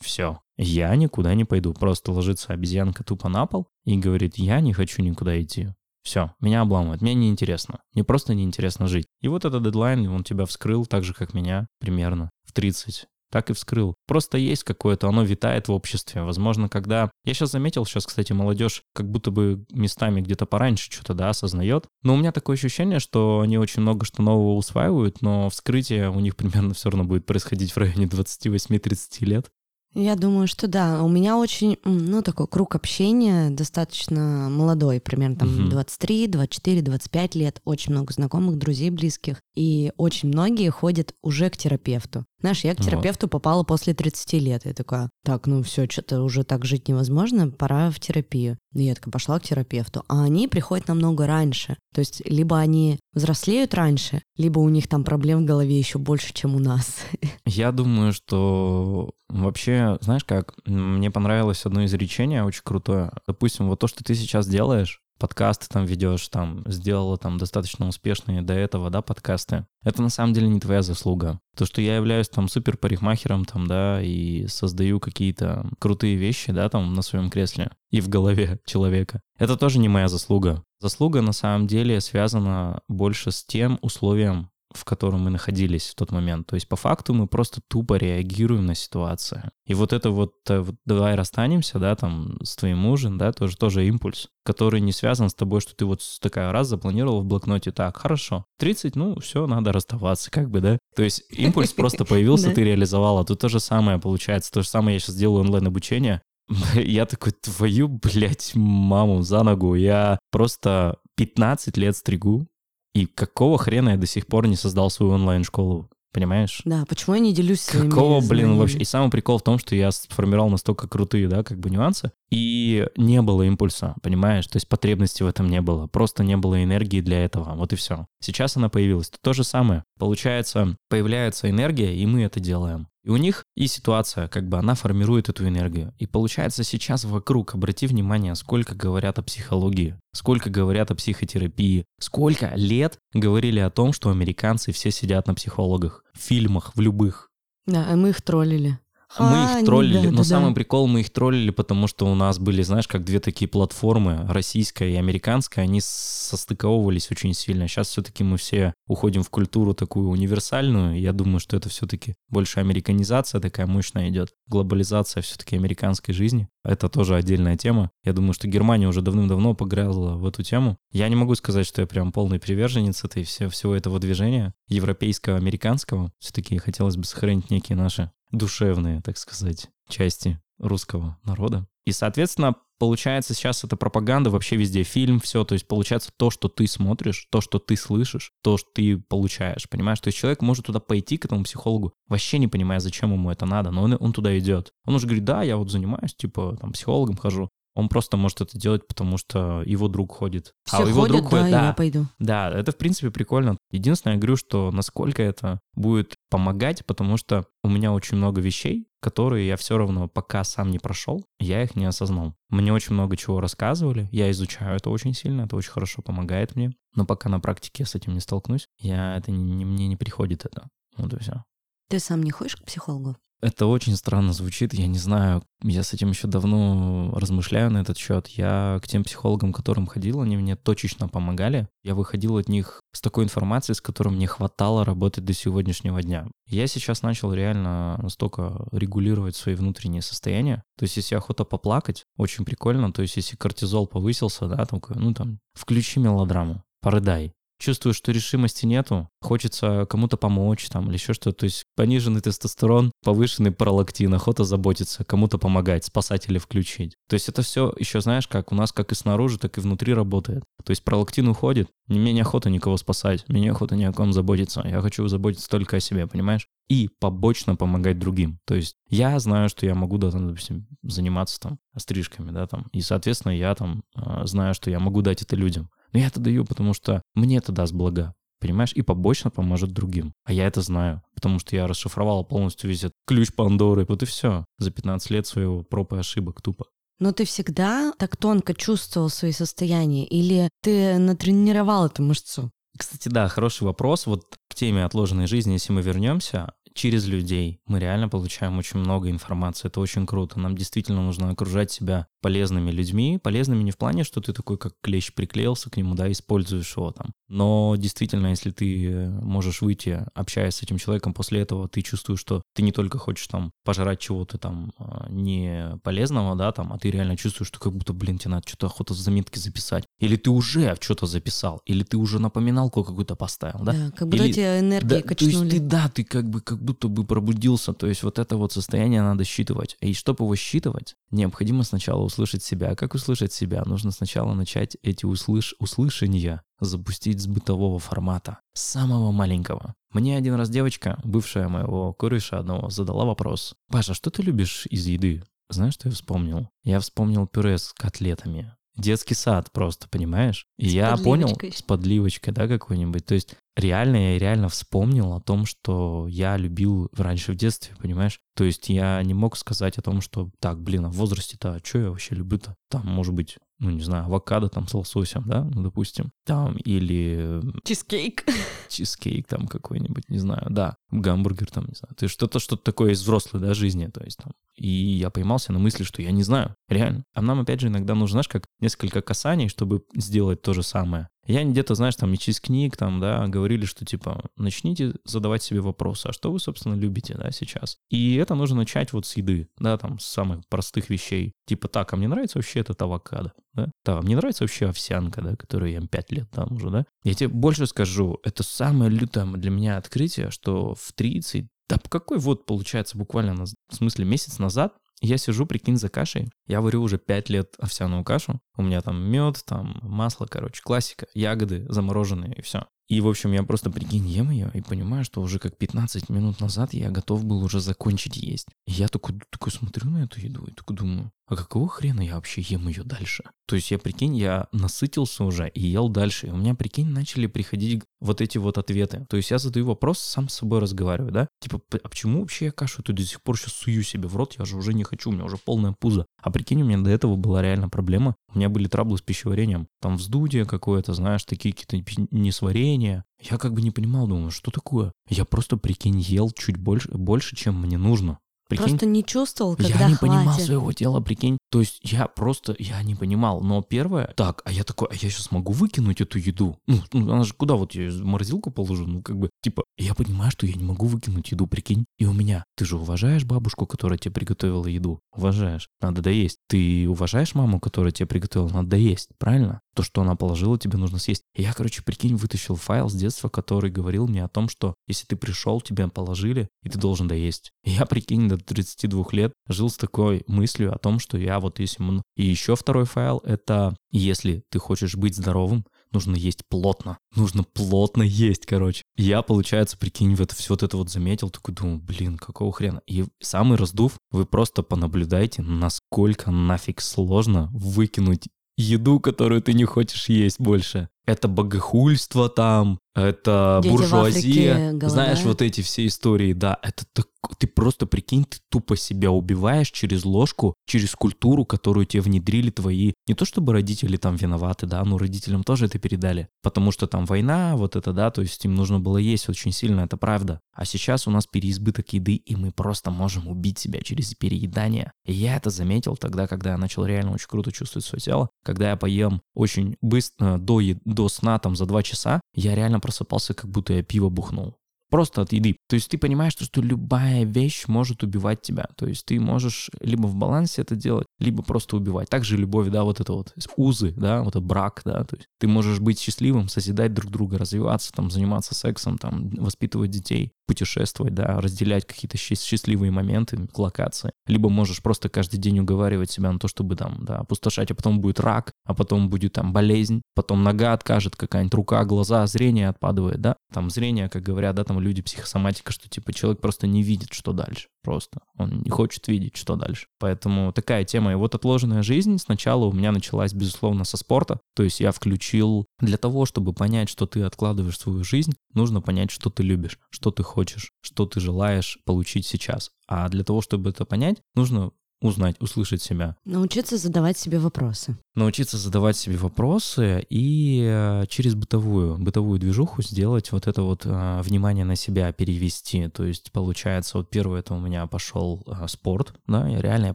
все, 0.00 0.40
я 0.56 0.96
никуда 0.96 1.34
не 1.34 1.44
пойду. 1.44 1.74
Просто 1.74 2.10
ложится 2.10 2.54
обезьянка 2.54 3.04
тупо 3.04 3.28
на 3.28 3.44
пол 3.44 3.68
и 3.84 3.98
говорит, 3.98 4.38
я 4.38 4.60
не 4.60 4.72
хочу 4.72 5.02
никуда 5.02 5.38
идти. 5.38 5.68
Все, 6.02 6.32
меня 6.40 6.62
обламывает, 6.62 7.02
мне 7.02 7.12
неинтересно. 7.12 7.80
Мне 7.92 8.02
просто 8.02 8.32
неинтересно 8.32 8.88
жить. 8.88 9.08
И 9.20 9.28
вот 9.28 9.44
этот 9.44 9.62
дедлайн, 9.62 10.08
он 10.08 10.24
тебя 10.24 10.46
вскрыл 10.46 10.86
так 10.86 11.04
же, 11.04 11.12
как 11.12 11.34
меня, 11.34 11.68
примерно, 11.80 12.30
в 12.44 12.52
30 12.52 13.08
так 13.32 13.50
и 13.50 13.54
вскрыл. 13.54 13.94
Просто 14.06 14.36
есть 14.36 14.62
какое-то, 14.62 15.08
оно 15.08 15.24
витает 15.24 15.66
в 15.66 15.72
обществе. 15.72 16.22
Возможно, 16.22 16.68
когда... 16.68 17.10
Я 17.24 17.34
сейчас 17.34 17.52
заметил, 17.52 17.86
сейчас, 17.86 18.06
кстати, 18.06 18.32
молодежь 18.32 18.82
как 18.94 19.10
будто 19.10 19.30
бы 19.30 19.64
местами 19.72 20.20
где-то 20.20 20.44
пораньше 20.44 20.92
что-то, 20.92 21.14
да, 21.14 21.30
осознает. 21.30 21.86
Но 22.02 22.14
у 22.14 22.16
меня 22.18 22.30
такое 22.30 22.56
ощущение, 22.56 23.00
что 23.00 23.40
они 23.40 23.56
очень 23.56 23.80
много 23.80 24.04
что 24.04 24.22
нового 24.22 24.54
усваивают, 24.54 25.22
но 25.22 25.48
вскрытие 25.48 26.10
у 26.10 26.20
них 26.20 26.36
примерно 26.42 26.74
все 26.74 26.90
равно 26.90 27.04
будет 27.04 27.24
происходить 27.24 27.72
в 27.72 27.78
районе 27.78 28.04
28-30 28.04 29.24
лет. 29.24 29.50
Я 29.94 30.16
думаю, 30.16 30.46
что 30.46 30.68
да. 30.68 31.02
У 31.02 31.08
меня 31.08 31.36
очень, 31.36 31.76
ну, 31.84 32.22
такой 32.22 32.46
круг 32.46 32.74
общения 32.74 33.50
достаточно 33.50 34.48
молодой, 34.50 35.00
примерно 35.00 35.36
там 35.36 35.64
угу. 35.64 35.70
23, 35.70 36.28
24, 36.28 36.82
25 36.82 37.34
лет. 37.34 37.60
Очень 37.64 37.92
много 37.92 38.12
знакомых, 38.12 38.56
друзей, 38.56 38.90
близких. 38.90 39.40
И 39.54 39.92
очень 39.98 40.30
многие 40.30 40.70
ходят 40.70 41.14
уже 41.22 41.50
к 41.50 41.58
терапевту. 41.58 42.24
Знаешь, 42.42 42.64
я 42.64 42.74
к 42.74 42.80
терапевту 42.80 43.26
вот. 43.26 43.30
попала 43.30 43.62
после 43.62 43.94
30 43.94 44.32
лет. 44.34 44.66
Я 44.66 44.74
такая, 44.74 45.10
так, 45.24 45.46
ну 45.46 45.62
все, 45.62 45.88
что-то 45.88 46.22
уже 46.22 46.42
так 46.42 46.64
жить 46.64 46.88
невозможно, 46.88 47.50
пора 47.50 47.90
в 47.90 48.00
терапию. 48.00 48.58
И 48.74 48.82
я 48.82 48.96
такая 48.96 49.12
пошла 49.12 49.38
к 49.38 49.44
терапевту. 49.44 50.02
А 50.08 50.24
они 50.24 50.48
приходят 50.48 50.88
намного 50.88 51.26
раньше. 51.28 51.76
То 51.94 52.00
есть 52.00 52.20
либо 52.28 52.58
они 52.58 52.98
взрослеют 53.12 53.74
раньше, 53.74 54.22
либо 54.36 54.58
у 54.58 54.68
них 54.68 54.88
там 54.88 55.04
проблем 55.04 55.42
в 55.42 55.46
голове 55.46 55.78
еще 55.78 55.98
больше, 55.98 56.32
чем 56.34 56.56
у 56.56 56.58
нас. 56.58 56.96
Я 57.46 57.70
думаю, 57.70 58.12
что 58.12 59.12
вообще, 59.28 59.98
знаешь 60.00 60.24
как, 60.24 60.54
мне 60.66 61.10
понравилось 61.10 61.64
одно 61.64 61.84
изречение 61.84 62.44
очень 62.44 62.62
крутое. 62.64 63.12
Допустим, 63.26 63.68
вот 63.68 63.78
то, 63.78 63.86
что 63.86 64.02
ты 64.02 64.14
сейчас 64.16 64.48
делаешь, 64.48 65.01
подкасты 65.22 65.68
там 65.68 65.84
ведешь, 65.84 66.26
там, 66.26 66.64
сделала 66.66 67.16
там 67.16 67.38
достаточно 67.38 67.86
успешные 67.86 68.42
до 68.42 68.54
этого, 68.54 68.90
да, 68.90 69.02
подкасты. 69.02 69.66
Это 69.84 70.02
на 70.02 70.08
самом 70.08 70.32
деле 70.32 70.48
не 70.48 70.58
твоя 70.58 70.82
заслуга. 70.82 71.38
То, 71.56 71.64
что 71.64 71.80
я 71.80 71.94
являюсь 71.94 72.28
там 72.28 72.48
супер 72.48 72.76
парикмахером, 72.76 73.44
там, 73.44 73.68
да, 73.68 74.02
и 74.02 74.48
создаю 74.48 74.98
какие-то 74.98 75.70
крутые 75.78 76.16
вещи, 76.16 76.50
да, 76.50 76.68
там, 76.68 76.94
на 76.94 77.02
своем 77.02 77.30
кресле 77.30 77.70
и 77.90 78.00
в 78.00 78.08
голове 78.08 78.58
человека. 78.64 79.20
Это 79.38 79.56
тоже 79.56 79.78
не 79.78 79.88
моя 79.88 80.08
заслуга. 80.08 80.64
Заслуга 80.80 81.22
на 81.22 81.32
самом 81.32 81.68
деле 81.68 82.00
связана 82.00 82.80
больше 82.88 83.30
с 83.30 83.44
тем 83.44 83.78
условием, 83.80 84.50
в 84.74 84.84
котором 84.84 85.20
мы 85.20 85.30
находились 85.30 85.90
в 85.90 85.94
тот 85.94 86.10
момент. 86.12 86.46
То 86.46 86.54
есть 86.54 86.68
по 86.68 86.76
факту 86.76 87.14
мы 87.14 87.26
просто 87.26 87.60
тупо 87.66 87.94
реагируем 87.94 88.66
на 88.66 88.74
ситуацию. 88.74 89.50
И 89.66 89.74
вот 89.74 89.92
это 89.92 90.10
вот, 90.10 90.34
э, 90.48 90.60
вот 90.60 90.76
давай 90.84 91.14
расстанемся, 91.14 91.78
да, 91.78 91.94
там, 91.96 92.36
с 92.42 92.56
твоим 92.56 92.78
мужем, 92.78 93.18
да, 93.18 93.32
тоже, 93.32 93.56
тоже 93.56 93.86
импульс, 93.86 94.28
который 94.44 94.80
не 94.80 94.92
связан 94.92 95.30
с 95.30 95.34
тобой, 95.34 95.60
что 95.60 95.74
ты 95.74 95.84
вот 95.84 96.02
такая 96.20 96.52
раз 96.52 96.68
запланировал 96.68 97.22
в 97.22 97.26
блокноте, 97.26 97.72
так, 97.72 97.96
хорошо, 97.96 98.44
30, 98.58 98.96
ну, 98.96 99.18
все, 99.20 99.46
надо 99.46 99.72
расставаться, 99.72 100.30
как 100.30 100.50
бы, 100.50 100.60
да. 100.60 100.78
То 100.96 101.02
есть 101.02 101.24
импульс 101.30 101.72
просто 101.72 102.04
появился, 102.04 102.50
ты 102.54 102.64
реализовала. 102.64 103.24
Тут 103.24 103.40
то 103.40 103.48
же 103.48 103.60
самое 103.60 103.98
получается, 103.98 104.50
то 104.52 104.62
же 104.62 104.68
самое 104.68 104.96
я 104.96 105.00
сейчас 105.00 105.16
делаю 105.16 105.42
онлайн-обучение, 105.42 106.22
я 106.74 107.06
такой, 107.06 107.32
твою, 107.32 107.88
блядь, 107.88 108.52
маму 108.54 109.22
за 109.22 109.42
ногу. 109.42 109.74
Я 109.74 110.18
просто 110.30 110.98
15 111.16 111.76
лет 111.76 111.96
стригу, 111.96 112.46
и 112.94 113.06
какого 113.06 113.58
хрена 113.58 113.90
я 113.90 113.96
до 113.96 114.06
сих 114.06 114.26
пор 114.26 114.46
не 114.46 114.56
создал 114.56 114.90
свою 114.90 115.12
онлайн-школу? 115.12 115.88
Понимаешь? 116.12 116.60
Да, 116.66 116.84
почему 116.86 117.14
я 117.14 117.22
не 117.22 117.32
делюсь 117.32 117.62
своими 117.62 117.88
Какого, 117.88 118.20
блин, 118.20 118.28
знаниями? 118.28 118.58
вообще? 118.58 118.78
И 118.78 118.84
самый 118.84 119.10
прикол 119.10 119.38
в 119.38 119.42
том, 119.42 119.58
что 119.58 119.74
я 119.74 119.90
сформировал 119.90 120.50
настолько 120.50 120.86
крутые, 120.86 121.26
да, 121.26 121.42
как 121.42 121.58
бы 121.58 121.70
нюансы, 121.70 122.12
и 122.30 122.86
не 122.98 123.22
было 123.22 123.44
импульса, 123.44 123.94
понимаешь? 124.02 124.46
То 124.46 124.56
есть 124.56 124.68
потребности 124.68 125.22
в 125.22 125.26
этом 125.26 125.48
не 125.48 125.62
было. 125.62 125.86
Просто 125.86 126.22
не 126.22 126.36
было 126.36 126.62
энергии 126.62 127.00
для 127.00 127.24
этого. 127.24 127.54
Вот 127.54 127.72
и 127.72 127.76
все. 127.76 128.06
Сейчас 128.20 128.58
она 128.58 128.68
появилась. 128.68 129.08
То, 129.08 129.16
то 129.22 129.32
же 129.32 129.42
самое. 129.42 129.84
Получается, 129.98 130.76
появляется 130.90 131.48
энергия, 131.48 131.96
и 131.96 132.04
мы 132.04 132.24
это 132.24 132.40
делаем. 132.40 132.88
И 133.04 133.10
у 133.10 133.16
них 133.16 133.44
и 133.56 133.66
ситуация, 133.66 134.28
как 134.28 134.48
бы 134.48 134.58
она 134.58 134.74
формирует 134.74 135.28
эту 135.28 135.46
энергию. 135.46 135.92
И 135.98 136.06
получается 136.06 136.62
сейчас 136.62 137.04
вокруг, 137.04 137.54
обрати 137.54 137.86
внимание, 137.86 138.34
сколько 138.36 138.74
говорят 138.74 139.18
о 139.18 139.22
психологии, 139.22 139.98
сколько 140.12 140.50
говорят 140.50 140.90
о 140.90 140.94
психотерапии, 140.94 141.84
сколько 141.98 142.52
лет 142.54 142.98
говорили 143.12 143.58
о 143.58 143.70
том, 143.70 143.92
что 143.92 144.10
американцы 144.10 144.70
все 144.72 144.90
сидят 144.90 145.26
на 145.26 145.34
психологах, 145.34 146.04
в 146.12 146.18
фильмах, 146.18 146.76
в 146.76 146.80
любых. 146.80 147.28
Да, 147.66 147.86
а 147.88 147.96
мы 147.96 148.10
их 148.10 148.22
троллили. 148.22 148.78
Мы 149.18 149.60
их 149.60 149.66
троллили, 149.66 150.06
да, 150.06 150.10
но 150.10 150.16
да, 150.18 150.24
самый 150.24 150.50
да. 150.50 150.54
прикол, 150.54 150.86
мы 150.86 151.00
их 151.00 151.10
троллили, 151.10 151.50
потому 151.50 151.86
что 151.86 152.10
у 152.10 152.14
нас 152.14 152.38
были, 152.38 152.62
знаешь, 152.62 152.88
как 152.88 153.04
две 153.04 153.20
такие 153.20 153.48
платформы, 153.48 154.24
российская 154.28 154.90
и 154.90 154.96
американская, 154.96 155.64
они 155.64 155.80
состыковывались 155.82 157.10
очень 157.10 157.34
сильно. 157.34 157.68
Сейчас 157.68 157.88
все-таки 157.88 158.24
мы 158.24 158.38
все 158.38 158.74
уходим 158.86 159.22
в 159.22 159.30
культуру 159.30 159.74
такую 159.74 160.08
универсальную. 160.08 160.98
Я 160.98 161.12
думаю, 161.12 161.40
что 161.40 161.56
это 161.56 161.68
все-таки 161.68 162.14
больше 162.28 162.60
американизация 162.60 163.40
такая 163.40 163.66
мощная 163.66 164.08
идет, 164.08 164.30
глобализация 164.48 165.22
все-таки 165.22 165.56
американской 165.56 166.14
жизни. 166.14 166.48
Это 166.64 166.88
тоже 166.88 167.16
отдельная 167.16 167.56
тема. 167.56 167.90
Я 168.04 168.12
думаю, 168.12 168.32
что 168.32 168.48
Германия 168.48 168.88
уже 168.88 169.02
давным-давно 169.02 169.54
погрязла 169.54 170.12
в 170.14 170.26
эту 170.26 170.42
тему. 170.42 170.78
Я 170.92 171.08
не 171.08 171.16
могу 171.16 171.34
сказать, 171.34 171.66
что 171.66 171.82
я 171.82 171.86
прям 171.86 172.12
полный 172.12 172.38
приверженец 172.38 173.04
этой 173.04 173.24
все, 173.24 173.48
всего 173.48 173.74
этого 173.74 173.98
движения 173.98 174.54
европейского, 174.68 175.36
американского. 175.36 176.12
Все-таки 176.18 176.56
хотелось 176.58 176.96
бы 176.96 177.04
сохранить 177.04 177.50
некие 177.50 177.76
наши 177.76 178.10
душевные, 178.32 179.00
так 179.00 179.18
сказать, 179.18 179.68
части 179.88 180.40
русского 180.58 181.18
народа. 181.24 181.66
И, 181.84 181.92
соответственно, 181.92 182.54
получается 182.78 183.34
сейчас 183.34 183.64
эта 183.64 183.76
пропаганда 183.76 184.30
вообще 184.30 184.56
везде, 184.56 184.82
фильм, 184.84 185.20
все, 185.20 185.44
то 185.44 185.54
есть 185.54 185.66
получается 185.66 186.10
то, 186.16 186.30
что 186.30 186.48
ты 186.48 186.66
смотришь, 186.66 187.26
то, 187.30 187.40
что 187.40 187.58
ты 187.58 187.76
слышишь, 187.76 188.32
то, 188.42 188.56
что 188.56 188.68
ты 188.72 188.98
получаешь, 188.98 189.68
понимаешь? 189.68 190.00
То 190.00 190.08
есть 190.08 190.18
человек 190.18 190.42
может 190.42 190.66
туда 190.66 190.80
пойти 190.80 191.18
к 191.18 191.24
этому 191.24 191.44
психологу, 191.44 191.92
вообще 192.08 192.38
не 192.38 192.48
понимая, 192.48 192.80
зачем 192.80 193.12
ему 193.12 193.30
это 193.30 193.46
надо, 193.46 193.70
но 193.70 193.82
он, 193.82 193.96
он 193.98 194.12
туда 194.12 194.36
идет. 194.38 194.72
Он 194.84 194.94
уже 194.94 195.06
говорит, 195.06 195.24
да, 195.24 195.42
я 195.42 195.56
вот 195.56 195.70
занимаюсь, 195.70 196.14
типа, 196.14 196.56
там, 196.60 196.72
психологом 196.72 197.16
хожу. 197.16 197.50
Он 197.74 197.88
просто 197.88 198.16
может 198.16 198.40
это 198.40 198.58
делать, 198.58 198.86
потому 198.86 199.16
что 199.16 199.62
его 199.64 199.88
друг 199.88 200.12
ходит. 200.12 200.52
Все 200.64 200.78
а 200.78 200.88
его 200.88 201.02
ходят, 201.02 201.16
друг 201.16 201.30
да, 201.30 201.30
ходит, 201.30 201.50
да, 201.52 201.66
я 201.66 201.72
пойду. 201.72 202.06
да, 202.18 202.50
это 202.50 202.72
в 202.72 202.76
принципе 202.76 203.10
прикольно. 203.10 203.56
Единственное, 203.70 204.14
я 204.14 204.20
говорю, 204.20 204.36
что 204.36 204.70
насколько 204.70 205.22
это 205.22 205.60
будет 205.74 206.14
помогать, 206.30 206.84
потому 206.84 207.16
что 207.16 207.46
у 207.62 207.68
меня 207.68 207.92
очень 207.92 208.16
много 208.18 208.40
вещей, 208.40 208.86
которые 209.00 209.48
я 209.48 209.56
все 209.56 209.76
равно 209.78 210.08
пока 210.08 210.44
сам 210.44 210.70
не 210.70 210.78
прошел, 210.78 211.24
я 211.40 211.62
их 211.62 211.74
не 211.74 211.86
осознал. 211.86 212.34
Мне 212.50 212.72
очень 212.72 212.94
много 212.94 213.16
чего 213.16 213.40
рассказывали, 213.40 214.08
я 214.12 214.30
изучаю 214.30 214.76
это 214.76 214.90
очень 214.90 215.14
сильно, 215.14 215.42
это 215.42 215.56
очень 215.56 215.72
хорошо 215.72 216.02
помогает 216.02 216.54
мне, 216.54 216.72
но 216.94 217.04
пока 217.04 217.28
на 217.28 217.40
практике 217.40 217.82
я 217.82 217.86
с 217.86 217.94
этим 217.94 218.14
не 218.14 218.20
столкнусь, 218.20 218.68
я 218.78 219.16
это 219.16 219.30
не, 219.30 219.64
мне 219.64 219.88
не 219.88 219.96
приходит 219.96 220.44
это. 220.44 220.68
Вот 220.96 221.12
и 221.14 221.18
все. 221.18 221.44
Ты 221.88 221.98
сам 221.98 222.22
не 222.22 222.30
ходишь 222.30 222.56
к 222.56 222.64
психологу? 222.64 223.16
Это 223.42 223.66
очень 223.66 223.96
странно 223.96 224.32
звучит, 224.32 224.72
я 224.72 224.86
не 224.86 224.98
знаю, 224.98 225.42
я 225.64 225.82
с 225.82 225.92
этим 225.92 226.10
еще 226.10 226.28
давно 226.28 227.12
размышляю 227.16 227.72
на 227.72 227.78
этот 227.78 227.98
счет. 227.98 228.28
Я 228.28 228.78
к 228.80 228.86
тем 228.86 229.02
психологам, 229.02 229.52
к 229.52 229.56
которым 229.56 229.88
ходил, 229.88 230.20
они 230.20 230.36
мне 230.36 230.54
точечно 230.54 231.08
помогали. 231.08 231.66
Я 231.82 231.96
выходил 231.96 232.36
от 232.36 232.48
них 232.48 232.80
с 232.92 233.00
такой 233.00 233.24
информацией, 233.24 233.74
с 233.74 233.80
которой 233.80 234.10
мне 234.10 234.28
хватало 234.28 234.84
работать 234.84 235.24
до 235.24 235.32
сегодняшнего 235.32 236.00
дня. 236.02 236.28
Я 236.46 236.68
сейчас 236.68 237.02
начал 237.02 237.34
реально 237.34 237.98
настолько 238.00 238.64
регулировать 238.70 239.34
свои 239.34 239.56
внутренние 239.56 240.02
состояния. 240.02 240.62
То 240.78 240.84
есть, 240.84 240.96
если 240.96 241.16
охота 241.16 241.44
поплакать, 241.44 242.04
очень 242.16 242.44
прикольно. 242.44 242.92
То 242.92 243.02
есть, 243.02 243.16
если 243.16 243.34
кортизол 243.34 243.88
повысился, 243.88 244.46
да, 244.46 244.64
там, 244.66 244.80
ну 244.94 245.14
там, 245.14 245.40
включи 245.54 245.98
мелодраму, 245.98 246.62
порыдай 246.80 247.32
чувствую, 247.62 247.94
что 247.94 248.12
решимости 248.12 248.66
нету, 248.66 249.08
хочется 249.20 249.86
кому-то 249.88 250.16
помочь 250.16 250.68
там 250.68 250.88
или 250.88 250.94
еще 250.94 251.14
что-то. 251.14 251.38
То 251.38 251.44
есть 251.44 251.64
пониженный 251.76 252.20
тестостерон, 252.20 252.92
повышенный 253.02 253.52
пролактин, 253.52 254.12
охота 254.12 254.44
заботиться, 254.44 255.04
кому-то 255.04 255.38
помогать, 255.38 255.84
спасать 255.84 256.28
или 256.28 256.38
включить. 256.38 256.96
То 257.08 257.14
есть 257.14 257.28
это 257.28 257.42
все 257.42 257.72
еще, 257.78 258.00
знаешь, 258.00 258.28
как 258.28 258.52
у 258.52 258.54
нас 258.54 258.72
как 258.72 258.92
и 258.92 258.94
снаружи, 258.94 259.38
так 259.38 259.56
и 259.56 259.60
внутри 259.60 259.94
работает. 259.94 260.44
То 260.64 260.70
есть 260.70 260.84
пролактин 260.84 261.28
уходит, 261.28 261.68
мне 261.86 262.12
неохота 262.12 262.50
никого 262.50 262.76
спасать, 262.76 263.24
мне 263.28 263.40
неохота 263.40 263.76
ни 263.76 263.84
о 263.84 263.92
ком 263.92 264.12
заботиться. 264.12 264.62
Я 264.64 264.80
хочу 264.80 265.06
заботиться 265.08 265.48
только 265.48 265.76
о 265.76 265.80
себе, 265.80 266.06
понимаешь? 266.06 266.48
И 266.68 266.88
побочно 267.00 267.56
помогать 267.56 267.98
другим. 267.98 268.38
То 268.46 268.54
есть 268.54 268.76
я 268.88 269.18
знаю, 269.18 269.48
что 269.48 269.66
я 269.66 269.74
могу, 269.74 269.98
да, 269.98 270.10
там, 270.10 270.28
допустим, 270.28 270.66
заниматься 270.82 271.38
там 271.40 271.58
стрижками, 271.76 272.30
да, 272.30 272.46
там. 272.46 272.66
И, 272.72 272.80
соответственно, 272.80 273.32
я 273.32 273.54
там 273.54 273.82
э, 273.94 274.22
знаю, 274.24 274.54
что 274.54 274.70
я 274.70 274.78
могу 274.78 275.02
дать 275.02 275.22
это 275.22 275.36
людям. 275.36 275.70
Но 275.92 275.98
я 275.98 276.06
это 276.06 276.20
даю, 276.20 276.44
потому 276.44 276.74
что 276.74 277.02
мне 277.14 277.36
это 277.38 277.52
даст 277.52 277.72
блага. 277.72 278.14
Понимаешь? 278.40 278.72
И 278.74 278.82
побочно 278.82 279.30
поможет 279.30 279.72
другим. 279.72 280.12
А 280.24 280.32
я 280.32 280.48
это 280.48 280.62
знаю, 280.62 281.02
потому 281.14 281.38
что 281.38 281.54
я 281.54 281.68
расшифровал 281.68 282.24
полностью 282.24 282.70
весь 282.70 282.80
этот 282.80 282.94
ключ 283.06 283.32
Пандоры. 283.32 283.86
Вот 283.88 284.02
и 284.02 284.06
все. 284.06 284.44
За 284.58 284.72
15 284.72 285.10
лет 285.10 285.26
своего 285.26 285.62
проб 285.62 285.92
и 285.92 285.96
ошибок 285.96 286.42
тупо. 286.42 286.66
Но 286.98 287.12
ты 287.12 287.24
всегда 287.24 287.92
так 287.98 288.16
тонко 288.16 288.54
чувствовал 288.54 289.10
свои 289.10 289.32
состояния? 289.32 290.06
Или 290.06 290.48
ты 290.60 290.98
натренировал 290.98 291.86
эту 291.86 292.02
мышцу? 292.02 292.50
Кстати, 292.76 293.08
да, 293.08 293.28
хороший 293.28 293.64
вопрос. 293.64 294.06
Вот 294.06 294.36
к 294.48 294.54
теме 294.54 294.84
отложенной 294.84 295.26
жизни, 295.26 295.52
если 295.52 295.72
мы 295.72 295.82
вернемся, 295.82 296.52
через 296.74 297.06
людей 297.06 297.60
мы 297.66 297.78
реально 297.80 298.08
получаем 298.08 298.58
очень 298.58 298.80
много 298.80 299.10
информации. 299.10 299.68
Это 299.68 299.80
очень 299.80 300.06
круто. 300.06 300.38
Нам 300.40 300.56
действительно 300.56 301.02
нужно 301.02 301.30
окружать 301.30 301.70
себя 301.70 302.06
полезными 302.20 302.70
людьми. 302.70 303.18
Полезными 303.22 303.62
не 303.62 303.70
в 303.72 303.76
плане, 303.78 304.04
что 304.04 304.20
ты 304.20 304.32
такой 304.32 304.56
как 304.58 304.74
клещ 304.80 305.12
приклеился 305.12 305.70
к 305.70 305.76
нему, 305.76 305.94
да, 305.94 306.10
используешь 306.10 306.76
его 306.76 306.92
там. 306.92 307.12
Но 307.28 307.74
действительно, 307.78 308.28
если 308.28 308.50
ты 308.50 309.08
можешь 309.22 309.62
выйти, 309.62 310.04
общаясь 310.14 310.56
с 310.56 310.62
этим 310.62 310.78
человеком, 310.78 311.14
после 311.14 311.40
этого 311.40 311.68
ты 311.68 311.82
чувствуешь, 311.82 312.20
что 312.20 312.42
ты 312.54 312.62
не 312.62 312.72
только 312.72 312.98
хочешь 312.98 313.26
там 313.26 313.50
пожрать 313.64 314.00
чего-то 314.00 314.38
там 314.38 314.72
не 315.08 315.78
полезного, 315.82 316.36
да, 316.36 316.52
там, 316.52 316.72
а 316.72 316.78
ты 316.78 316.90
реально 316.90 317.16
чувствуешь, 317.16 317.48
что 317.48 317.58
как 317.58 317.72
будто, 317.72 317.92
блин, 317.92 318.18
тебе 318.18 318.32
надо 318.32 318.46
что-то 318.46 318.66
охота 318.66 318.94
заметки 318.94 319.38
записать. 319.38 319.84
Или 319.98 320.16
ты 320.16 320.30
уже 320.30 320.76
что-то 320.80 321.06
записал, 321.06 321.60
или 321.66 321.82
ты 321.82 321.96
уже 321.96 322.18
напоминалку 322.18 322.84
какую-то 322.84 323.16
поставил, 323.16 323.60
да? 323.64 323.72
Да, 323.72 323.90
как 323.96 324.08
будто 324.08 324.24
Или- 324.24 324.32
тебе 324.32 324.60
энергии 324.60 324.86
Да, 324.88 325.00
то 325.00 325.08
качнули. 325.08 325.32
есть 325.32 325.50
ты, 325.50 325.60
да, 325.60 325.88
ты 325.88 326.04
как 326.04 326.28
бы 326.28 326.40
как 326.40 326.61
будто 326.62 326.88
бы 326.88 327.04
пробудился. 327.04 327.72
То 327.72 327.86
есть 327.86 328.02
вот 328.02 328.18
это 328.18 328.36
вот 328.36 328.52
состояние 328.52 329.02
надо 329.02 329.24
считывать. 329.24 329.76
И 329.80 329.94
чтобы 329.94 330.24
его 330.24 330.36
считывать, 330.36 330.96
необходимо 331.10 331.62
сначала 331.64 332.02
услышать 332.02 332.42
себя. 332.42 332.70
А 332.70 332.76
как 332.76 332.94
услышать 332.94 333.32
себя? 333.32 333.62
Нужно 333.64 333.90
сначала 333.90 334.34
начать 334.34 334.76
эти 334.82 335.04
услыш... 335.04 335.54
услышания 335.58 336.42
запустить 336.60 337.20
с 337.20 337.26
бытового 337.26 337.78
формата, 337.78 338.38
с 338.54 338.62
самого 338.62 339.10
маленького. 339.10 339.74
Мне 339.92 340.16
один 340.16 340.34
раз 340.34 340.48
девочка, 340.48 340.98
бывшая 341.04 341.48
моего 341.48 341.92
кореша 341.92 342.38
одного, 342.38 342.70
задала 342.70 343.04
вопрос. 343.04 343.54
«Паша, 343.68 343.94
что 343.94 344.10
ты 344.10 344.22
любишь 344.22 344.66
из 344.70 344.86
еды?» 344.86 345.22
Знаешь, 345.52 345.74
что 345.74 345.90
я 345.90 345.94
вспомнил? 345.94 346.48
Я 346.64 346.80
вспомнил 346.80 347.26
пюре 347.26 347.58
с 347.58 347.74
котлетами. 347.74 348.56
Детский 348.76 349.14
сад 349.14 349.52
просто, 349.52 349.88
понимаешь? 349.88 350.46
И 350.56 350.68
С 350.68 350.72
я 350.72 350.96
понял, 350.96 351.38
с 351.52 351.62
подливочкой, 351.62 352.32
да, 352.32 352.48
какой-нибудь. 352.48 353.04
То 353.04 353.14
есть 353.14 353.34
реально 353.54 354.12
я 354.12 354.18
реально 354.18 354.48
вспомнил 354.48 355.12
о 355.12 355.20
том, 355.20 355.44
что 355.44 356.06
я 356.08 356.36
любил 356.36 356.88
раньше 356.96 357.32
в 357.32 357.36
детстве, 357.36 357.76
понимаешь? 357.76 358.20
То 358.34 358.44
есть 358.44 358.70
я 358.70 359.02
не 359.02 359.12
мог 359.12 359.36
сказать 359.36 359.76
о 359.76 359.82
том, 359.82 360.00
что 360.00 360.30
так, 360.40 360.62
блин, 360.62 360.86
а 360.86 360.88
в 360.88 360.94
возрасте-то, 360.94 361.54
а 361.54 361.60
что 361.62 361.78
я 361.78 361.90
вообще 361.90 362.14
люблю-то? 362.14 362.54
Там, 362.70 362.86
может 362.86 363.12
быть, 363.12 363.36
ну, 363.58 363.70
не 363.70 363.82
знаю, 363.82 364.06
авокадо 364.06 364.48
там 364.48 364.66
с 364.66 364.74
лососем, 364.74 365.24
да, 365.26 365.44
ну, 365.44 365.62
допустим. 365.62 366.10
Там, 366.24 366.56
или 366.56 367.40
Чизкейк. 367.64 368.24
чизкейк 368.68 369.28
там 369.28 369.46
какой-нибудь, 369.46 370.08
не 370.08 370.18
знаю, 370.18 370.46
да, 370.50 370.76
гамбургер 370.90 371.50
там, 371.50 371.66
не 371.66 371.74
знаю. 371.74 371.94
Есть 372.00 372.14
что-то, 372.14 372.38
что-то 372.38 372.64
такое 372.64 372.92
из 372.92 373.02
взрослой, 373.02 373.40
да, 373.40 373.54
жизни, 373.54 373.86
то 373.86 374.02
есть 374.02 374.18
там. 374.18 374.32
И 374.56 374.68
я 374.68 375.10
поймался 375.10 375.52
на 375.52 375.58
мысли, 375.58 375.84
что 375.84 376.02
я 376.02 376.10
не 376.10 376.22
знаю, 376.22 376.54
реально. 376.68 377.04
А 377.14 377.22
нам, 377.22 377.40
опять 377.40 377.60
же, 377.60 377.68
иногда 377.68 377.94
нужно, 377.94 378.16
знаешь, 378.16 378.28
как 378.28 378.44
несколько 378.60 379.02
касаний, 379.02 379.48
чтобы 379.48 379.84
сделать 379.94 380.42
то 380.42 380.52
же 380.52 380.62
самое. 380.62 381.08
Я 381.24 381.44
где-то, 381.44 381.76
знаешь, 381.76 381.94
там, 381.94 382.12
и 382.12 382.16
из 382.16 382.40
книг, 382.40 382.76
там, 382.76 382.98
да, 382.98 383.26
говорили, 383.28 383.64
что, 383.64 383.84
типа, 383.84 384.24
начните 384.36 384.94
задавать 385.04 385.42
себе 385.42 385.60
вопросы, 385.60 386.08
а 386.08 386.12
что 386.12 386.32
вы, 386.32 386.40
собственно, 386.40 386.74
любите, 386.74 387.14
да, 387.14 387.30
сейчас? 387.30 387.78
И 387.90 388.16
это 388.16 388.34
нужно 388.34 388.56
начать 388.56 388.92
вот 388.92 389.06
с 389.06 389.16
еды, 389.16 389.48
да, 389.58 389.78
там, 389.78 390.00
с 390.00 390.06
самых 390.06 390.46
простых 390.48 390.90
вещей. 390.90 391.32
Типа, 391.46 391.68
так, 391.68 391.92
а 391.92 391.96
мне 391.96 392.08
нравится 392.08 392.38
вообще 392.38 392.60
этот 392.60 392.82
авокадо, 392.82 393.32
да? 393.54 393.70
Так, 393.84 394.00
а 394.00 394.02
мне 394.02 394.16
нравится 394.16 394.42
вообще 394.42 394.66
овсянка, 394.68 395.22
да, 395.22 395.36
которую 395.36 395.70
я 395.70 395.78
ем 395.78 395.86
5 395.86 396.12
лет 396.12 396.30
там 396.30 396.52
уже, 396.54 396.70
да? 396.70 396.86
Я 397.04 397.14
тебе 397.14 397.28
больше 397.28 397.66
скажу, 397.66 398.18
это 398.24 398.42
самое 398.42 398.90
лютое 398.90 399.24
для 399.24 399.50
меня 399.50 399.76
открытие, 399.76 400.30
что 400.30 400.74
в 400.74 400.92
30, 400.92 401.46
да 401.76 401.88
какой 401.88 402.18
вот, 402.18 402.46
получается, 402.46 402.98
буквально, 402.98 403.34
на- 403.34 403.44
в 403.44 403.74
смысле, 403.74 404.04
месяц 404.04 404.38
назад 404.38 404.74
я 405.00 405.18
сижу, 405.18 405.46
прикинь, 405.46 405.76
за 405.76 405.88
кашей. 405.88 406.30
Я 406.46 406.60
варю 406.60 406.80
уже 406.80 406.96
5 406.96 407.28
лет 407.28 407.54
овсяную 407.58 408.04
кашу. 408.04 408.40
У 408.56 408.62
меня 408.62 408.80
там 408.82 409.02
мед, 409.02 409.42
там 409.44 409.78
масло, 409.82 410.26
короче, 410.26 410.62
классика, 410.62 411.06
ягоды 411.12 411.66
замороженные 411.68 412.34
и 412.34 412.42
все. 412.42 412.66
И, 412.92 413.00
в 413.00 413.08
общем, 413.08 413.32
я 413.32 413.42
просто, 413.42 413.70
прикинь, 413.70 414.06
ем 414.06 414.30
ее 414.30 414.50
и 414.52 414.60
понимаю, 414.60 415.02
что 415.02 415.22
уже 415.22 415.38
как 415.38 415.56
15 415.56 416.10
минут 416.10 416.40
назад 416.40 416.74
я 416.74 416.90
готов 416.90 417.24
был 417.24 417.42
уже 417.42 417.58
закончить 417.58 418.18
есть. 418.18 418.48
И 418.66 418.72
я 418.72 418.86
такой, 418.86 419.18
такой 419.30 419.50
смотрю 419.50 419.88
на 419.88 420.04
эту 420.04 420.20
еду 420.20 420.44
и 420.44 420.52
такой 420.52 420.76
думаю, 420.76 421.10
а 421.32 421.36
какого 421.36 421.66
хрена 421.66 422.02
я 422.02 422.16
вообще 422.16 422.42
ем 422.42 422.68
ее 422.68 422.82
дальше? 422.84 423.24
То 423.46 423.56
есть 423.56 423.70
я, 423.70 423.78
прикинь, 423.78 424.16
я 424.16 424.48
насытился 424.52 425.24
уже 425.24 425.48
и 425.48 425.66
ел 425.66 425.88
дальше. 425.88 426.26
И 426.26 426.30
у 426.30 426.36
меня, 426.36 426.54
прикинь, 426.54 426.88
начали 426.88 427.26
приходить 427.26 427.82
вот 428.00 428.20
эти 428.20 428.38
вот 428.38 428.58
ответы. 428.58 429.06
То 429.08 429.16
есть 429.16 429.30
я 429.30 429.38
задаю 429.38 429.66
вопрос, 429.66 429.98
сам 429.98 430.28
с 430.28 430.34
собой 430.34 430.58
разговариваю, 430.58 431.12
да? 431.12 431.28
Типа, 431.40 431.60
а 431.82 431.88
почему 431.88 432.20
вообще 432.20 432.46
я 432.46 432.52
кашу 432.52 432.82
эту 432.82 432.92
до 432.92 433.02
сих 433.02 433.22
пор 433.22 433.38
сейчас 433.38 433.52
сую 433.54 433.82
себе 433.82 434.08
в 434.08 434.16
рот? 434.16 434.36
Я 434.38 434.44
же 434.44 434.56
уже 434.56 434.74
не 434.74 434.84
хочу, 434.84 435.10
у 435.10 435.12
меня 435.12 435.24
уже 435.24 435.36
полная 435.36 435.74
пузо. 435.78 436.06
А 436.22 436.30
прикинь, 436.30 436.62
у 436.62 436.64
меня 436.66 436.78
до 436.78 436.90
этого 436.90 437.16
была 437.16 437.40
реально 437.40 437.68
проблема. 437.68 438.16
У 438.34 438.38
меня 438.38 438.48
были 438.48 438.68
траблы 438.68 438.98
с 438.98 439.02
пищеварением. 439.02 439.68
Там 439.80 439.96
вздутие 439.96 440.44
какое-то, 440.44 440.94
знаешь, 440.94 441.24
такие 441.24 441.54
какие-то 441.54 442.06
несварения. 442.10 442.81
Я 442.82 443.38
как 443.38 443.54
бы 443.54 443.62
не 443.62 443.70
понимал, 443.70 444.06
думаю, 444.06 444.30
что 444.30 444.50
такое? 444.50 444.92
Я 445.08 445.24
просто, 445.24 445.56
прикинь, 445.56 446.00
ел 446.00 446.30
чуть 446.30 446.56
больше, 446.56 446.90
больше 446.90 447.36
чем 447.36 447.60
мне 447.60 447.78
нужно. 447.78 448.18
Прикинь, 448.52 448.68
Просто 448.68 448.86
не 448.86 449.04
чувствовал, 449.04 449.56
когда 449.56 449.78
Я 449.78 449.88
не 449.88 449.94
хватит. 449.94 450.00
понимал 450.00 450.38
своего 450.38 450.72
тела, 450.72 451.00
прикинь. 451.00 451.38
То 451.50 451.60
есть 451.60 451.80
я 451.82 452.06
просто, 452.06 452.54
я 452.58 452.82
не 452.82 452.94
понимал. 452.94 453.40
Но 453.40 453.62
первое, 453.62 454.12
так, 454.16 454.42
а 454.44 454.52
я 454.52 454.62
такой, 454.62 454.88
а 454.90 454.94
я 454.94 455.10
сейчас 455.10 455.30
могу 455.30 455.52
выкинуть 455.52 456.00
эту 456.00 456.18
еду? 456.18 456.58
Ну, 456.66 456.82
ну 456.92 457.12
она 457.12 457.24
же 457.24 457.34
куда 457.34 457.54
вот 457.54 457.74
я 457.74 457.90
в 457.90 458.04
морозилку 458.04 458.50
положу? 458.50 458.86
Ну, 458.86 459.02
как 459.02 459.18
бы, 459.18 459.30
типа, 459.42 459.64
я 459.78 459.94
понимаю, 459.94 460.30
что 460.30 460.46
я 460.46 460.54
не 460.54 460.64
могу 460.64 460.86
выкинуть 460.86 461.30
еду, 461.30 461.46
прикинь. 461.46 461.84
И 461.98 462.06
у 462.06 462.12
меня, 462.12 462.44
ты 462.56 462.64
же 462.64 462.76
уважаешь 462.76 463.24
бабушку, 463.24 463.66
которая 463.66 463.98
тебе 463.98 464.12
приготовила 464.12 464.66
еду? 464.66 465.00
Уважаешь. 465.14 465.68
Надо 465.80 466.02
доесть. 466.02 466.38
Ты 466.48 466.88
уважаешь 466.88 467.34
маму, 467.34 467.60
которая 467.60 467.92
тебе 467.92 468.06
приготовила? 468.06 468.50
Надо 468.50 468.68
доесть, 468.68 469.08
правильно? 469.18 469.60
То, 469.74 469.82
что 469.82 470.02
она 470.02 470.16
положила, 470.16 470.58
тебе 470.58 470.76
нужно 470.76 470.98
съесть. 470.98 471.22
И 471.34 471.42
я, 471.42 471.54
короче, 471.54 471.82
прикинь, 471.82 472.16
вытащил 472.16 472.56
файл 472.56 472.90
с 472.90 472.94
детства, 472.94 473.28
который 473.28 473.70
говорил 473.70 474.06
мне 474.06 474.22
о 474.24 474.28
том, 474.28 474.48
что 474.48 474.74
если 474.86 475.06
ты 475.06 475.16
пришел, 475.16 475.60
тебе 475.60 475.88
положили, 475.88 476.48
и 476.62 476.68
ты 476.68 476.78
должен 476.78 477.08
доесть. 477.08 477.52
И 477.64 477.70
я, 477.70 477.86
прикинь, 477.86 478.28
до 478.28 478.36
32 478.46 479.04
лет 479.12 479.32
жил 479.48 479.70
с 479.70 479.76
такой 479.76 480.24
мыслью 480.26 480.74
о 480.74 480.78
том, 480.78 480.98
что 480.98 481.18
я 481.18 481.40
вот 481.40 481.58
если... 481.58 482.02
И 482.16 482.24
еще 482.24 482.56
второй 482.56 482.84
файл— 482.84 483.20
это 483.24 483.74
если 483.90 484.42
ты 484.50 484.58
хочешь 484.58 484.96
быть 484.96 485.16
здоровым, 485.16 485.64
нужно 485.92 486.16
есть 486.16 486.42
плотно. 486.48 486.98
Нужно 487.14 487.44
плотно 487.44 488.02
есть, 488.02 488.46
короче. 488.46 488.82
Я, 488.96 489.22
получается, 489.22 489.76
прикинь, 489.76 490.14
это 490.14 490.34
все 490.34 490.54
вот 490.54 490.62
это 490.62 490.76
вот 490.76 490.90
заметил, 490.90 491.30
такой 491.30 491.54
думаю, 491.54 491.78
блин, 491.78 492.18
какого 492.18 492.52
хрена. 492.52 492.82
И 492.86 493.04
самый 493.20 493.58
раздув, 493.58 493.98
вы 494.10 494.26
просто 494.26 494.62
понаблюдайте, 494.62 495.42
насколько 495.42 496.30
нафиг 496.30 496.80
сложно 496.80 497.50
выкинуть 497.52 498.28
еду, 498.56 499.00
которую 499.00 499.42
ты 499.42 499.52
не 499.52 499.64
хочешь 499.64 500.08
есть 500.08 500.40
больше. 500.40 500.88
Это 501.04 501.28
богохульство 501.28 502.28
там, 502.28 502.78
это 502.94 503.60
Дети 503.62 503.72
буржуазия. 503.72 504.78
Знаешь, 504.88 505.22
вот 505.22 505.42
эти 505.42 505.60
все 505.62 505.86
истории, 505.86 506.32
да, 506.32 506.58
это 506.62 506.84
так, 506.92 507.06
ты 507.38 507.46
просто 507.46 507.86
прикинь, 507.86 508.24
ты 508.24 508.38
тупо 508.50 508.76
себя 508.76 509.10
убиваешь 509.10 509.70
через 509.70 510.04
ложку, 510.04 510.54
через 510.66 510.94
культуру, 510.94 511.44
которую 511.44 511.86
тебе 511.86 512.02
внедрили 512.02 512.50
твои, 512.50 512.92
не 513.06 513.14
то 513.14 513.24
чтобы 513.24 513.52
родители 513.52 513.96
там 513.96 514.16
виноваты, 514.16 514.66
да, 514.66 514.84
но 514.84 514.98
родителям 514.98 515.42
тоже 515.42 515.66
это 515.66 515.78
передали, 515.78 516.28
потому 516.42 516.70
что 516.72 516.86
там 516.86 517.06
война, 517.06 517.56
вот 517.56 517.76
это, 517.76 517.92
да, 517.92 518.10
то 518.10 518.22
есть 518.22 518.44
им 518.44 518.54
нужно 518.54 518.80
было 518.80 518.98
есть 518.98 519.28
очень 519.28 519.52
сильно, 519.52 519.82
это 519.82 519.96
правда. 519.96 520.40
А 520.54 520.66
сейчас 520.66 521.06
у 521.08 521.10
нас 521.10 521.26
переизбыток 521.26 521.92
еды, 521.94 522.14
и 522.14 522.36
мы 522.36 522.50
просто 522.50 522.90
можем 522.90 523.26
убить 523.26 523.58
себя 523.58 523.80
через 523.80 524.14
переедание. 524.14 524.92
И 525.06 525.12
я 525.12 525.36
это 525.36 525.48
заметил 525.48 525.96
тогда, 525.96 526.26
когда 526.26 526.50
я 526.50 526.58
начал 526.58 526.84
реально 526.84 527.14
очень 527.14 527.28
круто 527.28 527.52
чувствовать 527.52 527.86
свое 527.86 528.00
тело, 528.00 528.28
когда 528.44 528.70
я 528.70 528.76
поем 528.76 529.22
очень 529.34 529.76
быстро, 529.80 530.36
до, 530.36 530.60
до 530.84 531.08
сна 531.08 531.38
там 531.38 531.56
за 531.56 531.64
два 531.64 531.82
часа, 531.82 532.20
я 532.34 532.54
реально 532.54 532.80
просыпался, 532.82 533.32
как 533.32 533.50
будто 533.50 533.72
я 533.72 533.82
пиво 533.82 534.10
бухнул. 534.10 534.58
Просто 534.90 535.22
от 535.22 535.32
еды. 535.32 535.56
То 535.70 535.76
есть 535.76 535.88
ты 535.88 535.96
понимаешь, 535.96 536.34
что, 536.34 536.44
что 536.44 536.60
любая 536.60 537.24
вещь 537.24 537.64
может 537.66 538.02
убивать 538.02 538.42
тебя. 538.42 538.68
То 538.76 538.86
есть 538.86 539.06
ты 539.06 539.18
можешь 539.18 539.70
либо 539.80 540.06
в 540.06 540.14
балансе 540.14 540.60
это 540.60 540.76
делать, 540.76 541.06
либо 541.18 541.42
просто 541.42 541.78
убивать. 541.78 542.10
Также 542.10 542.36
любовь, 542.36 542.68
да, 542.68 542.84
вот 542.84 543.00
это 543.00 543.14
вот 543.14 543.34
узы, 543.56 543.94
да, 543.96 544.20
вот 544.22 544.36
это 544.36 544.40
брак, 544.42 544.82
да. 544.84 545.02
То 545.04 545.16
есть 545.16 545.28
ты 545.40 545.48
можешь 545.48 545.80
быть 545.80 545.98
счастливым, 545.98 546.50
созидать 546.50 546.92
друг 546.92 547.10
друга, 547.10 547.38
развиваться, 547.38 547.90
там, 547.94 548.10
заниматься 548.10 548.54
сексом, 548.54 548.98
там, 548.98 549.30
воспитывать 549.30 549.90
детей, 549.90 550.32
путешествовать, 550.46 551.14
да, 551.14 551.40
разделять 551.40 551.86
какие-то 551.86 552.16
счастливые 552.16 552.90
моменты, 552.90 553.48
локации. 553.56 554.12
Либо 554.26 554.48
можешь 554.48 554.82
просто 554.82 555.08
каждый 555.08 555.38
день 555.38 555.60
уговаривать 555.60 556.10
себя 556.10 556.32
на 556.32 556.38
то, 556.38 556.48
чтобы 556.48 556.76
там, 556.76 557.04
да, 557.04 557.18
опустошать, 557.18 557.70
а 557.70 557.74
потом 557.74 558.00
будет 558.00 558.20
рак, 558.20 558.52
а 558.64 558.74
потом 558.74 559.08
будет 559.08 559.34
там 559.34 559.52
болезнь, 559.52 560.02
потом 560.14 560.42
нога 560.42 560.72
откажет 560.72 561.16
какая-нибудь, 561.16 561.54
рука, 561.54 561.84
глаза, 561.84 562.26
зрение 562.26 562.68
отпадывает, 562.68 563.20
да. 563.20 563.36
Там 563.52 563.70
зрение, 563.70 564.08
как 564.08 564.22
говорят, 564.22 564.56
да, 564.56 564.64
там 564.64 564.80
люди 564.80 565.02
психосоматика, 565.02 565.72
что 565.72 565.88
типа 565.88 566.12
человек 566.12 566.40
просто 566.40 566.66
не 566.66 566.82
видит, 566.82 567.12
что 567.12 567.32
дальше. 567.32 567.68
Просто. 567.82 568.20
Он 568.38 568.62
не 568.62 568.70
хочет 568.70 569.08
видеть, 569.08 569.36
что 569.36 569.56
дальше. 569.56 569.86
Поэтому 569.98 570.52
такая 570.52 570.84
тема. 570.84 571.12
И 571.12 571.16
вот 571.16 571.34
отложенная 571.34 571.82
жизнь 571.82 572.18
сначала 572.18 572.66
у 572.66 572.72
меня 572.72 572.92
началась, 572.92 573.32
безусловно, 573.32 573.84
со 573.84 573.96
спорта. 573.96 574.38
То 574.54 574.62
есть 574.62 574.78
я 574.80 574.92
включил 574.92 575.66
для 575.80 575.96
того, 575.96 576.24
чтобы 576.24 576.52
понять, 576.52 576.88
что 576.88 577.06
ты 577.06 577.22
откладываешь 577.22 577.78
свою 577.78 578.04
жизнь, 578.04 578.34
нужно 578.54 578.80
понять, 578.80 579.10
что 579.10 579.30
ты 579.30 579.42
любишь, 579.42 579.78
что 579.90 580.12
ты 580.12 580.22
хочешь, 580.22 580.41
что 580.48 581.06
ты 581.06 581.20
желаешь 581.20 581.78
получить 581.84 582.26
сейчас. 582.26 582.70
А 582.86 583.08
для 583.08 583.24
того, 583.24 583.40
чтобы 583.40 583.70
это 583.70 583.84
понять, 583.84 584.22
нужно 584.34 584.72
узнать, 585.02 585.36
услышать 585.40 585.82
себя. 585.82 586.16
Научиться 586.24 586.76
задавать 586.78 587.18
себе 587.18 587.38
вопросы. 587.38 587.96
Научиться 588.14 588.56
задавать 588.56 588.96
себе 588.96 589.16
вопросы 589.16 590.06
и 590.08 590.62
э, 590.64 591.06
через 591.08 591.34
бытовую, 591.34 591.98
бытовую 591.98 592.38
движуху 592.38 592.82
сделать 592.82 593.32
вот 593.32 593.46
это 593.46 593.62
вот 593.62 593.82
а, 593.84 594.22
внимание 594.22 594.64
на 594.64 594.76
себя 594.76 595.12
перевести. 595.12 595.88
То 595.88 596.04
есть 596.04 596.30
получается, 596.32 596.98
вот 596.98 597.10
первое 597.10 597.40
это 597.40 597.54
у 597.54 597.60
меня 597.60 597.86
пошел 597.86 598.42
а, 598.46 598.68
спорт, 598.68 599.14
да, 599.26 599.48
я 599.48 599.60
реально, 599.60 599.86
я 599.86 599.94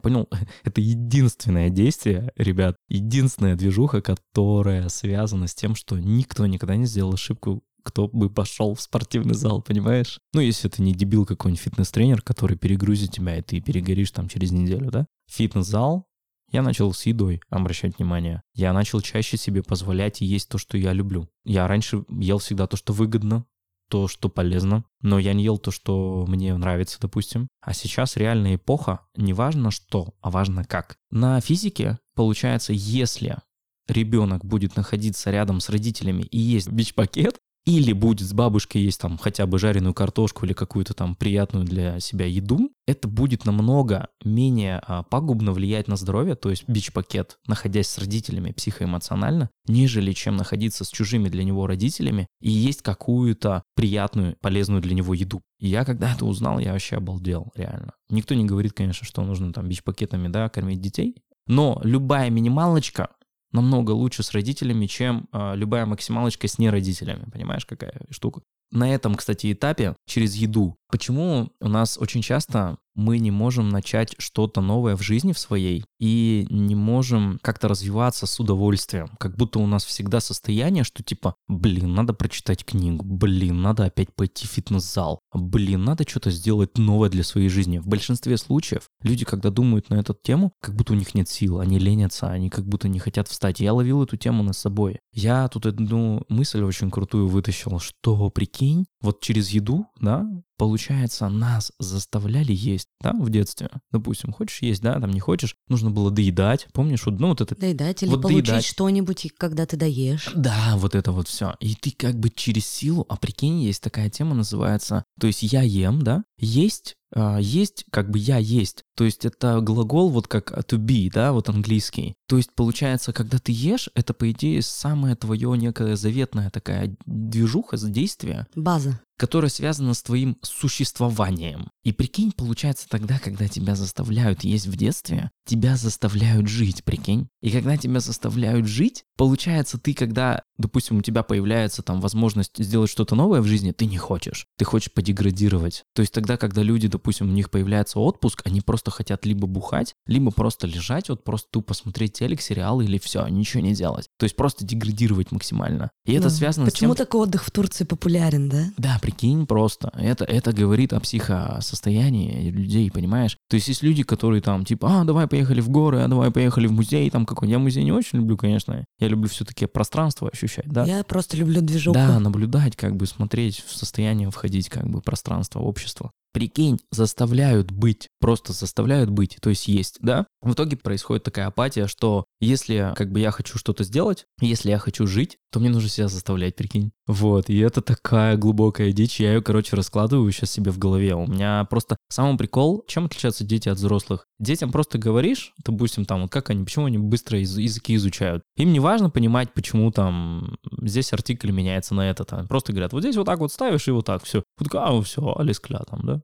понял, 0.00 0.28
это 0.64 0.80
единственное 0.80 1.70
действие, 1.70 2.32
ребят, 2.36 2.76
единственная 2.88 3.56
движуха, 3.56 4.02
которая 4.02 4.88
связана 4.88 5.46
с 5.46 5.54
тем, 5.54 5.74
что 5.74 5.98
никто 5.98 6.46
никогда 6.46 6.76
не 6.76 6.86
сделал 6.86 7.14
ошибку 7.14 7.62
кто 7.88 8.06
бы 8.06 8.28
пошел 8.28 8.74
в 8.74 8.80
спортивный 8.80 9.34
зал, 9.34 9.62
понимаешь? 9.62 10.20
Ну, 10.34 10.40
если 10.40 10.70
это 10.70 10.82
не 10.82 10.92
дебил 10.92 11.24
какой-нибудь 11.24 11.62
фитнес-тренер, 11.62 12.20
который 12.20 12.58
перегрузит 12.58 13.12
тебя, 13.12 13.38
и 13.38 13.42
ты 13.42 13.60
перегоришь 13.60 14.10
там 14.10 14.28
через 14.28 14.52
неделю, 14.52 14.90
да? 14.90 15.06
Фитнес-зал, 15.30 16.04
я 16.50 16.62
начал 16.62 16.92
с 16.92 17.06
едой 17.06 17.40
обращать 17.48 17.98
внимание. 17.98 18.42
Я 18.54 18.72
начал 18.72 19.00
чаще 19.00 19.36
себе 19.36 19.62
позволять 19.62 20.20
есть 20.20 20.48
то, 20.48 20.58
что 20.58 20.76
я 20.76 20.92
люблю. 20.92 21.28
Я 21.44 21.66
раньше 21.66 22.04
ел 22.10 22.38
всегда 22.38 22.66
то, 22.66 22.76
что 22.76 22.92
выгодно, 22.92 23.46
то, 23.88 24.06
что 24.06 24.28
полезно, 24.28 24.84
но 25.00 25.18
я 25.18 25.32
не 25.32 25.44
ел 25.44 25.58
то, 25.58 25.70
что 25.70 26.26
мне 26.28 26.54
нравится, 26.56 26.98
допустим. 27.00 27.48
А 27.62 27.72
сейчас 27.72 28.16
реальная 28.16 28.56
эпоха, 28.56 29.00
не 29.16 29.32
важно 29.32 29.70
что, 29.70 30.14
а 30.20 30.30
важно 30.30 30.64
как. 30.64 30.98
На 31.10 31.40
физике 31.40 31.98
получается, 32.14 32.72
если 32.74 33.38
ребенок 33.86 34.44
будет 34.44 34.76
находиться 34.76 35.30
рядом 35.30 35.60
с 35.60 35.70
родителями 35.70 36.22
и 36.22 36.38
есть 36.38 36.68
бич-пакет, 36.68 37.38
или 37.68 37.92
будет 37.92 38.26
с 38.26 38.32
бабушкой 38.32 38.80
есть 38.80 38.98
там 38.98 39.18
хотя 39.18 39.46
бы 39.46 39.58
жареную 39.58 39.92
картошку 39.92 40.46
или 40.46 40.54
какую-то 40.54 40.94
там 40.94 41.14
приятную 41.14 41.66
для 41.66 42.00
себя 42.00 42.24
еду, 42.24 42.70
это 42.86 43.08
будет 43.08 43.44
намного 43.44 44.08
менее 44.24 44.80
а, 44.86 45.02
пагубно 45.02 45.52
влиять 45.52 45.86
на 45.86 45.96
здоровье, 45.96 46.34
то 46.34 46.48
есть 46.48 46.64
бич-пакет, 46.66 47.38
находясь 47.46 47.88
с 47.88 47.98
родителями 47.98 48.52
психоэмоционально, 48.52 49.50
нежели 49.66 50.12
чем 50.12 50.36
находиться 50.36 50.84
с 50.84 50.88
чужими 50.88 51.28
для 51.28 51.44
него 51.44 51.66
родителями 51.66 52.26
и 52.40 52.50
есть 52.50 52.80
какую-то 52.80 53.62
приятную, 53.74 54.36
полезную 54.40 54.80
для 54.80 54.94
него 54.94 55.12
еду. 55.12 55.42
И 55.58 55.68
я 55.68 55.84
когда 55.84 56.14
это 56.14 56.24
узнал, 56.24 56.58
я 56.60 56.72
вообще 56.72 56.96
обалдел, 56.96 57.52
реально. 57.54 57.92
Никто 58.08 58.34
не 58.34 58.46
говорит, 58.46 58.72
конечно, 58.72 59.06
что 59.06 59.22
нужно 59.22 59.52
там 59.52 59.68
бич-пакетами, 59.68 60.28
да, 60.28 60.48
кормить 60.48 60.80
детей, 60.80 61.16
но 61.46 61.80
любая 61.84 62.30
минималочка 62.30 63.10
намного 63.52 63.92
лучше 63.92 64.22
с 64.22 64.32
родителями, 64.32 64.86
чем 64.86 65.28
э, 65.32 65.56
любая 65.56 65.86
максималочка 65.86 66.48
с 66.48 66.58
неродителями. 66.58 67.30
Понимаешь, 67.30 67.66
какая 67.66 68.00
штука? 68.10 68.42
На 68.70 68.92
этом, 68.94 69.14
кстати, 69.14 69.52
этапе 69.52 69.96
через 70.06 70.34
еду. 70.34 70.76
Почему 70.90 71.50
у 71.60 71.68
нас 71.68 71.98
очень 71.98 72.22
часто 72.22 72.78
мы 72.98 73.20
не 73.20 73.30
можем 73.30 73.68
начать 73.68 74.16
что-то 74.18 74.60
новое 74.60 74.96
в 74.96 75.02
жизни 75.02 75.32
в 75.32 75.38
своей 75.38 75.84
и 76.00 76.48
не 76.50 76.74
можем 76.74 77.38
как-то 77.42 77.68
развиваться 77.68 78.26
с 78.26 78.40
удовольствием. 78.40 79.08
Как 79.20 79.36
будто 79.36 79.60
у 79.60 79.66
нас 79.68 79.84
всегда 79.84 80.18
состояние, 80.18 80.82
что 80.82 81.04
типа, 81.04 81.36
блин, 81.46 81.94
надо 81.94 82.12
прочитать 82.12 82.64
книгу, 82.64 83.04
блин, 83.04 83.62
надо 83.62 83.84
опять 83.84 84.12
пойти 84.16 84.48
в 84.48 84.50
фитнес-зал, 84.50 85.20
блин, 85.32 85.84
надо 85.84 86.08
что-то 86.08 86.32
сделать 86.32 86.76
новое 86.76 87.08
для 87.08 87.22
своей 87.22 87.48
жизни. 87.48 87.78
В 87.78 87.86
большинстве 87.86 88.36
случаев 88.36 88.88
люди, 89.02 89.24
когда 89.24 89.50
думают 89.50 89.90
на 89.90 89.94
эту 89.94 90.16
тему, 90.20 90.50
как 90.60 90.74
будто 90.74 90.92
у 90.92 90.96
них 90.96 91.14
нет 91.14 91.28
сил, 91.28 91.60
они 91.60 91.78
ленятся, 91.78 92.28
они 92.28 92.50
как 92.50 92.66
будто 92.66 92.88
не 92.88 92.98
хотят 92.98 93.28
встать. 93.28 93.60
Я 93.60 93.74
ловил 93.74 94.02
эту 94.02 94.16
тему 94.16 94.42
на 94.42 94.52
собой. 94.52 94.98
Я 95.12 95.46
тут 95.46 95.66
одну 95.66 96.24
мысль 96.28 96.62
очень 96.62 96.90
крутую 96.90 97.28
вытащил, 97.28 97.78
что, 97.78 98.28
прикинь, 98.30 98.57
вот 99.00 99.20
через 99.20 99.50
еду, 99.50 99.86
да, 100.00 100.26
получается, 100.58 101.28
нас 101.28 101.72
заставляли 101.78 102.52
есть, 102.52 102.88
да, 103.00 103.12
в 103.12 103.30
детстве. 103.30 103.70
Допустим, 103.90 104.32
хочешь 104.32 104.60
есть, 104.60 104.82
да, 104.82 105.00
там 105.00 105.10
не 105.10 105.20
хочешь, 105.20 105.54
нужно 105.68 105.90
было 105.90 106.10
доедать. 106.10 106.66
Помнишь, 106.74 107.06
вот, 107.06 107.18
ну 107.18 107.28
вот 107.28 107.40
это... 107.40 107.56
Доедать 107.56 108.02
или 108.02 108.10
Вот 108.10 108.22
получить 108.22 108.46
доедать. 108.46 108.64
что-нибудь, 108.64 109.32
когда 109.38 109.64
ты 109.64 109.76
доешь. 109.76 110.30
Да, 110.34 110.74
вот 110.76 110.94
это 110.94 111.12
вот 111.12 111.28
все. 111.28 111.54
И 111.60 111.74
ты 111.74 111.92
как 111.92 112.18
бы 112.18 112.28
через 112.28 112.66
силу, 112.66 113.06
а 113.08 113.16
прикинь, 113.16 113.62
есть 113.62 113.82
такая 113.82 114.10
тема, 114.10 114.34
называется, 114.34 115.04
то 115.18 115.26
есть 115.28 115.42
я 115.42 115.62
ем, 115.62 116.02
да, 116.02 116.24
есть, 116.38 116.96
а, 117.14 117.38
есть, 117.38 117.84
как 117.90 118.10
бы 118.10 118.18
я 118.18 118.38
есть. 118.38 118.82
То 118.96 119.04
есть 119.04 119.24
это 119.24 119.60
глагол 119.60 120.10
вот 120.10 120.28
как 120.28 120.52
to 120.52 120.76
be, 120.76 121.10
да, 121.12 121.32
вот 121.32 121.48
английский. 121.48 122.14
То 122.26 122.36
есть 122.36 122.54
получается, 122.54 123.12
когда 123.12 123.38
ты 123.38 123.52
ешь, 123.52 123.88
это 123.94 124.12
по 124.12 124.30
идее 124.30 124.60
самое 124.62 125.14
твое 125.14 125.56
некое 125.56 125.96
заветная 125.96 126.50
такая 126.50 126.96
движуха, 127.06 127.76
действие, 127.78 128.46
База. 128.54 129.00
Которая 129.18 129.50
связана 129.50 129.92
с 129.92 130.02
твоим 130.02 130.38
существованием. 130.42 131.70
И 131.88 131.92
прикинь, 131.92 132.32
получается 132.32 132.86
тогда, 132.86 133.18
когда 133.18 133.48
тебя 133.48 133.74
заставляют 133.74 134.44
есть 134.44 134.66
в 134.66 134.76
детстве, 134.76 135.30
тебя 135.46 135.74
заставляют 135.78 136.46
жить, 136.46 136.84
прикинь. 136.84 137.28
И 137.40 137.50
когда 137.50 137.78
тебя 137.78 138.00
заставляют 138.00 138.66
жить, 138.66 139.04
получается 139.16 139.78
ты, 139.78 139.94
когда, 139.94 140.42
допустим, 140.58 140.98
у 140.98 141.00
тебя 141.00 141.22
появляется 141.22 141.80
там 141.82 142.02
возможность 142.02 142.62
сделать 142.62 142.90
что-то 142.90 143.14
новое 143.14 143.40
в 143.40 143.46
жизни, 143.46 143.72
ты 143.72 143.86
не 143.86 143.96
хочешь. 143.96 144.44
Ты 144.58 144.66
хочешь 144.66 144.92
подеградировать. 144.92 145.84
То 145.94 146.02
есть 146.02 146.12
тогда, 146.12 146.36
когда 146.36 146.62
люди, 146.62 146.88
допустим, 146.88 147.30
у 147.30 147.32
них 147.32 147.48
появляется 147.48 148.00
отпуск, 148.00 148.42
они 148.44 148.60
просто 148.60 148.90
хотят 148.90 149.24
либо 149.24 149.46
бухать, 149.46 149.94
либо 150.06 150.30
просто 150.30 150.66
лежать, 150.66 151.08
вот 151.08 151.24
просто 151.24 151.48
тупо 151.50 151.72
смотреть 151.72 152.12
телек, 152.12 152.42
сериалы 152.42 152.84
или 152.84 152.98
все, 152.98 153.26
ничего 153.28 153.62
не 153.62 153.72
делать. 153.72 154.08
То 154.18 154.24
есть 154.24 154.36
просто 154.36 154.62
деградировать 154.66 155.32
максимально. 155.32 155.90
И 156.04 156.12
это 156.12 156.24
Да. 156.24 156.34
связано 156.34 156.66
с 156.68 156.72
Почему 156.74 156.94
тем, 156.94 157.06
такой 157.06 157.22
отдых 157.22 157.46
в 157.46 157.50
Турции 157.50 157.84
популярен, 157.84 158.50
да? 158.50 158.66
да, 158.76 158.98
прикинь, 159.00 159.46
просто. 159.46 159.90
Это, 159.94 160.26
это 160.26 160.52
говорит 160.52 160.92
о 160.92 161.00
психосостоянии 161.00 161.77
людей, 161.86 162.90
понимаешь? 162.90 163.36
То 163.48 163.54
есть 163.56 163.68
есть 163.68 163.82
люди, 163.82 164.02
которые 164.02 164.40
там, 164.42 164.64
типа, 164.64 165.00
а, 165.00 165.04
давай 165.04 165.26
поехали 165.26 165.60
в 165.60 165.68
горы, 165.68 166.00
а 166.00 166.08
давай 166.08 166.30
поехали 166.30 166.66
в 166.66 166.72
музей, 166.72 167.08
там 167.10 167.26
какой 167.26 167.48
Я 167.48 167.58
музей 167.58 167.84
не 167.84 167.92
очень 167.92 168.18
люблю, 168.18 168.36
конечно. 168.36 168.84
Я 168.98 169.08
люблю 169.08 169.28
все-таки 169.28 169.66
пространство 169.66 170.28
ощущать, 170.32 170.68
да? 170.68 170.84
Я 170.84 171.04
просто 171.04 171.36
люблю 171.36 171.60
движуху. 171.60 171.94
Да, 171.94 172.18
наблюдать, 172.18 172.76
как 172.76 172.96
бы 172.96 173.06
смотреть 173.06 173.64
в 173.66 173.76
состояние 173.76 174.30
входить, 174.30 174.68
как 174.68 174.88
бы 174.88 175.00
пространство, 175.00 175.60
общество. 175.60 176.10
Прикинь, 176.32 176.78
заставляют 176.90 177.70
быть, 177.72 178.08
просто 178.20 178.52
заставляют 178.52 179.10
быть, 179.10 179.38
то 179.40 179.50
есть 179.50 179.66
есть, 179.66 179.98
да? 180.00 180.26
В 180.42 180.52
итоге 180.52 180.76
происходит 180.76 181.24
такая 181.24 181.46
апатия, 181.46 181.86
что 181.86 182.26
если 182.40 182.92
как 182.96 183.10
бы 183.10 183.20
я 183.20 183.30
хочу 183.30 183.58
что-то 183.58 183.82
сделать, 183.82 184.26
если 184.40 184.70
я 184.70 184.78
хочу 184.78 185.06
жить, 185.06 185.38
то 185.50 185.60
мне 185.60 185.70
нужно 185.70 185.88
себя 185.88 186.08
заставлять, 186.08 186.54
прикинь. 186.54 186.90
Вот, 187.06 187.48
и 187.48 187.58
это 187.58 187.80
такая 187.80 188.36
глубокая 188.36 188.92
дичь, 188.92 189.20
я 189.20 189.32
ее, 189.32 189.42
короче, 189.42 189.74
раскладываю 189.74 190.30
сейчас 190.30 190.50
себе 190.50 190.70
в 190.70 190.78
голове. 190.78 191.14
У 191.14 191.26
меня 191.26 191.64
просто 191.64 191.96
самый 192.10 192.36
прикол, 192.36 192.84
чем 192.86 193.06
отличаются 193.06 193.44
дети 193.44 193.68
от 193.68 193.78
взрослых? 193.78 194.26
Детям 194.38 194.70
просто 194.70 194.98
говоришь, 194.98 195.54
допустим, 195.64 196.04
там, 196.04 196.22
вот 196.22 196.30
как 196.30 196.50
они, 196.50 196.64
почему 196.64 196.84
они 196.84 196.98
быстро 196.98 197.40
из- 197.40 197.56
языки 197.56 197.94
изучают. 197.96 198.42
Им 198.56 198.72
не 198.72 198.80
важно 198.80 199.10
понимать, 199.10 199.52
почему 199.54 199.90
там 199.90 200.58
здесь 200.82 201.12
артикль 201.12 201.50
меняется 201.50 201.94
на 201.94 202.08
это. 202.08 202.24
Там. 202.24 202.46
Просто 202.46 202.72
говорят, 202.72 202.92
вот 202.92 203.00
здесь 203.00 203.16
вот 203.16 203.24
так 203.24 203.38
вот 203.38 203.52
ставишь 203.52 203.88
и 203.88 203.90
вот 203.90 204.04
так, 204.06 204.24
все. 204.24 204.42
Вот, 204.58 204.74
а, 204.74 205.00
все, 205.02 205.22
klar 205.22 205.84
там, 205.88 206.00
да? 206.04 206.17